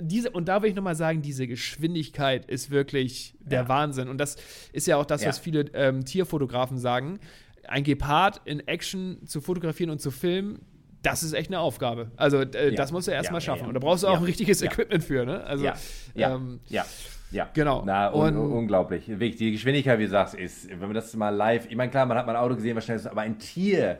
Diese, 0.00 0.30
und 0.30 0.48
da 0.48 0.62
will 0.62 0.70
ich 0.70 0.76
nochmal 0.76 0.94
sagen, 0.94 1.22
diese 1.22 1.46
Geschwindigkeit 1.46 2.46
ist 2.46 2.70
wirklich 2.70 3.34
der 3.40 3.62
ja. 3.62 3.68
Wahnsinn. 3.68 4.08
Und 4.08 4.18
das 4.18 4.36
ist 4.72 4.86
ja 4.86 4.96
auch 4.96 5.06
das, 5.06 5.22
ja. 5.22 5.28
was 5.28 5.38
viele 5.38 5.62
ähm, 5.74 6.04
Tierfotografen 6.04 6.78
sagen. 6.78 7.18
Ein 7.66 7.84
Gepard 7.84 8.40
in 8.44 8.66
Action 8.66 9.26
zu 9.26 9.40
fotografieren 9.40 9.90
und 9.90 10.00
zu 10.00 10.10
filmen, 10.10 10.60
das 11.02 11.22
ist 11.22 11.32
echt 11.32 11.50
eine 11.50 11.60
Aufgabe. 11.60 12.10
Also, 12.16 12.40
äh, 12.40 12.70
ja. 12.70 12.76
das 12.76 12.92
musst 12.92 13.08
du 13.08 13.12
erstmal 13.12 13.40
schaffen. 13.40 13.66
Und 13.66 13.74
da 13.74 13.80
brauchst 13.80 14.02
du 14.02 14.08
auch 14.08 14.18
ein 14.18 14.24
richtiges 14.24 14.62
Equipment 14.62 15.04
für, 15.04 15.24
ne? 15.24 15.44
Also, 15.44 15.64
ja. 15.64 15.74
Ja. 16.14 16.34
Ähm, 16.34 16.60
ja. 16.68 17.48
Genau. 17.52 17.82
Na, 17.84 18.12
un 18.12 18.36
und, 18.36 18.52
unglaublich. 18.52 19.04
Die 19.06 19.52
Geschwindigkeit, 19.52 19.98
wie 19.98 20.04
du 20.04 20.10
sagst, 20.10 20.34
ist, 20.34 20.68
wenn 20.70 20.80
man 20.80 20.94
das 20.94 21.14
mal 21.14 21.28
live, 21.28 21.66
ich 21.68 21.76
meine, 21.76 21.90
klar, 21.90 22.06
man 22.06 22.16
hat 22.16 22.26
mal 22.26 22.34
ein 22.34 22.42
Auto 22.42 22.54
gesehen, 22.54 22.76
was 22.76 22.84
schnell 22.84 22.96
ist, 22.96 23.06
aber 23.06 23.20
ein 23.20 23.38
Tier 23.38 23.98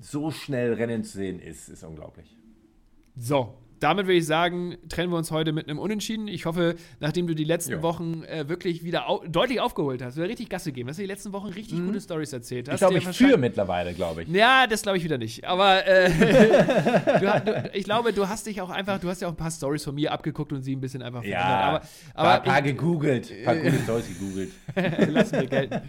so 0.00 0.30
schnell 0.30 0.74
rennen 0.74 1.04
zu 1.04 1.18
sehen, 1.18 1.38
ist, 1.38 1.68
ist 1.68 1.84
unglaublich. 1.84 2.36
So, 3.16 3.54
damit 3.84 4.06
würde 4.06 4.16
ich 4.18 4.26
sagen, 4.26 4.76
trennen 4.88 5.12
wir 5.12 5.16
uns 5.18 5.30
heute 5.30 5.52
mit 5.52 5.68
einem 5.68 5.78
Unentschieden. 5.78 6.26
Ich 6.26 6.46
hoffe, 6.46 6.74
nachdem 7.00 7.26
du 7.26 7.34
die 7.34 7.44
letzten 7.44 7.72
Jo. 7.72 7.82
Wochen 7.82 8.24
äh, 8.24 8.48
wirklich 8.48 8.82
wieder 8.82 9.08
au 9.08 9.22
deutlich 9.28 9.60
aufgeholt 9.60 10.02
hast, 10.02 10.16
wieder 10.16 10.28
richtig 10.28 10.48
Gasse 10.48 10.72
geben, 10.72 10.88
dass 10.88 10.96
du 10.96 11.02
die 11.02 11.08
letzten 11.08 11.32
Wochen 11.32 11.48
richtig 11.48 11.78
Mhm. 11.78 11.86
gute 11.88 12.00
Stories 12.00 12.32
erzählt 12.32 12.68
hast. 12.68 12.74
Ich 12.74 12.78
glaube, 12.80 12.98
ich 12.98 13.06
führe 13.16 13.38
mittlerweile, 13.38 13.92
glaube 13.94 14.22
ich. 14.22 14.28
Ja, 14.28 14.66
das 14.66 14.82
glaube 14.82 14.98
ich 14.98 15.04
wieder 15.04 15.18
nicht. 15.18 15.44
Aber 15.44 15.86
äh, 15.86 16.10
du, 17.20 17.42
du, 17.44 17.70
ich 17.74 17.84
glaube, 17.84 18.12
du 18.12 18.28
hast 18.28 18.46
dich 18.46 18.60
auch 18.60 18.70
einfach, 18.70 18.98
du 18.98 19.08
hast 19.08 19.20
ja 19.22 19.28
auch 19.28 19.32
ein 19.32 19.36
paar 19.36 19.50
Stories 19.50 19.84
von 19.84 19.94
mir 19.94 20.12
abgeguckt 20.12 20.52
und 20.52 20.62
sie 20.62 20.74
ein 20.74 20.80
bisschen 20.80 21.02
einfach 21.02 21.22
Ja, 21.22 21.40
verändert. 21.40 21.82
paar, 22.14 22.24
Aber, 22.34 22.42
paar 22.44 22.52
aber 22.56 22.62
gegoogelt, 22.62 23.44
paar 23.44 23.56
gute 23.64 23.78
Stories 23.80 24.08
gegoogelt. 24.08 24.50
ich, 24.76 25.08
lassen 25.10 25.40
wir 25.40 25.46
gelten. 25.46 25.80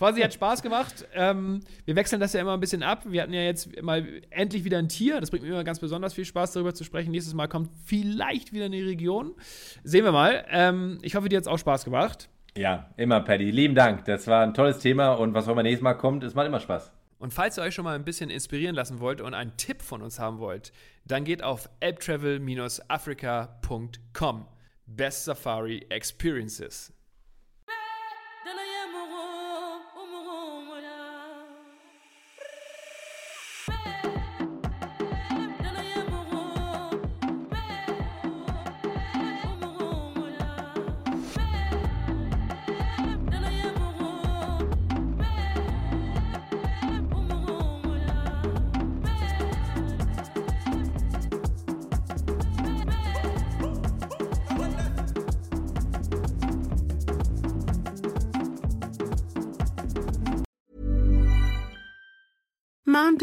Fossi 0.00 0.22
hat 0.22 0.32
Spaß 0.32 0.62
gemacht. 0.62 1.06
Ähm, 1.12 1.60
wir 1.84 1.94
wechseln 1.94 2.20
das 2.20 2.32
ja 2.32 2.40
immer 2.40 2.54
ein 2.54 2.60
bisschen 2.60 2.82
ab. 2.82 3.02
Wir 3.04 3.20
hatten 3.20 3.34
ja 3.34 3.42
jetzt 3.42 3.82
mal 3.82 4.22
endlich 4.30 4.64
wieder 4.64 4.78
ein 4.78 4.88
Tier. 4.88 5.20
Das 5.20 5.30
bringt 5.30 5.44
mir 5.44 5.50
immer 5.50 5.62
ganz 5.62 5.78
besonders 5.78 6.14
viel 6.14 6.24
Spaß, 6.24 6.52
darüber 6.52 6.72
zu 6.72 6.84
sprechen. 6.84 7.10
Nächstes 7.10 7.34
Mal 7.34 7.48
kommt 7.48 7.68
vielleicht 7.84 8.54
wieder 8.54 8.64
eine 8.64 8.78
Region. 8.78 9.34
Sehen 9.84 10.04
wir 10.04 10.12
mal. 10.12 10.46
Ähm, 10.48 10.96
ich 11.02 11.16
hoffe, 11.16 11.28
dir 11.28 11.36
hat 11.36 11.42
es 11.42 11.48
auch 11.48 11.58
Spaß 11.58 11.84
gemacht. 11.84 12.30
Ja, 12.56 12.88
immer, 12.96 13.20
Paddy. 13.20 13.50
Lieben 13.50 13.74
Dank. 13.74 14.06
Das 14.06 14.26
war 14.26 14.42
ein 14.42 14.54
tolles 14.54 14.78
Thema 14.78 15.12
und 15.12 15.34
was 15.34 15.46
auch 15.46 15.52
immer 15.52 15.62
nächstes 15.62 15.82
Mal 15.82 15.92
kommt, 15.92 16.24
es 16.24 16.32
macht 16.32 16.46
immer 16.46 16.60
Spaß. 16.60 16.90
Und 17.18 17.34
falls 17.34 17.58
ihr 17.58 17.62
euch 17.62 17.74
schon 17.74 17.84
mal 17.84 17.94
ein 17.94 18.06
bisschen 18.06 18.30
inspirieren 18.30 18.74
lassen 18.74 19.00
wollt 19.00 19.20
und 19.20 19.34
einen 19.34 19.58
Tipp 19.58 19.82
von 19.82 20.00
uns 20.00 20.18
haben 20.18 20.38
wollt, 20.38 20.72
dann 21.04 21.24
geht 21.24 21.42
auf 21.42 21.68
elbtravel-africa.com. 21.80 24.46
Best 24.86 25.26
Safari 25.26 25.84
Experiences. 25.90 26.94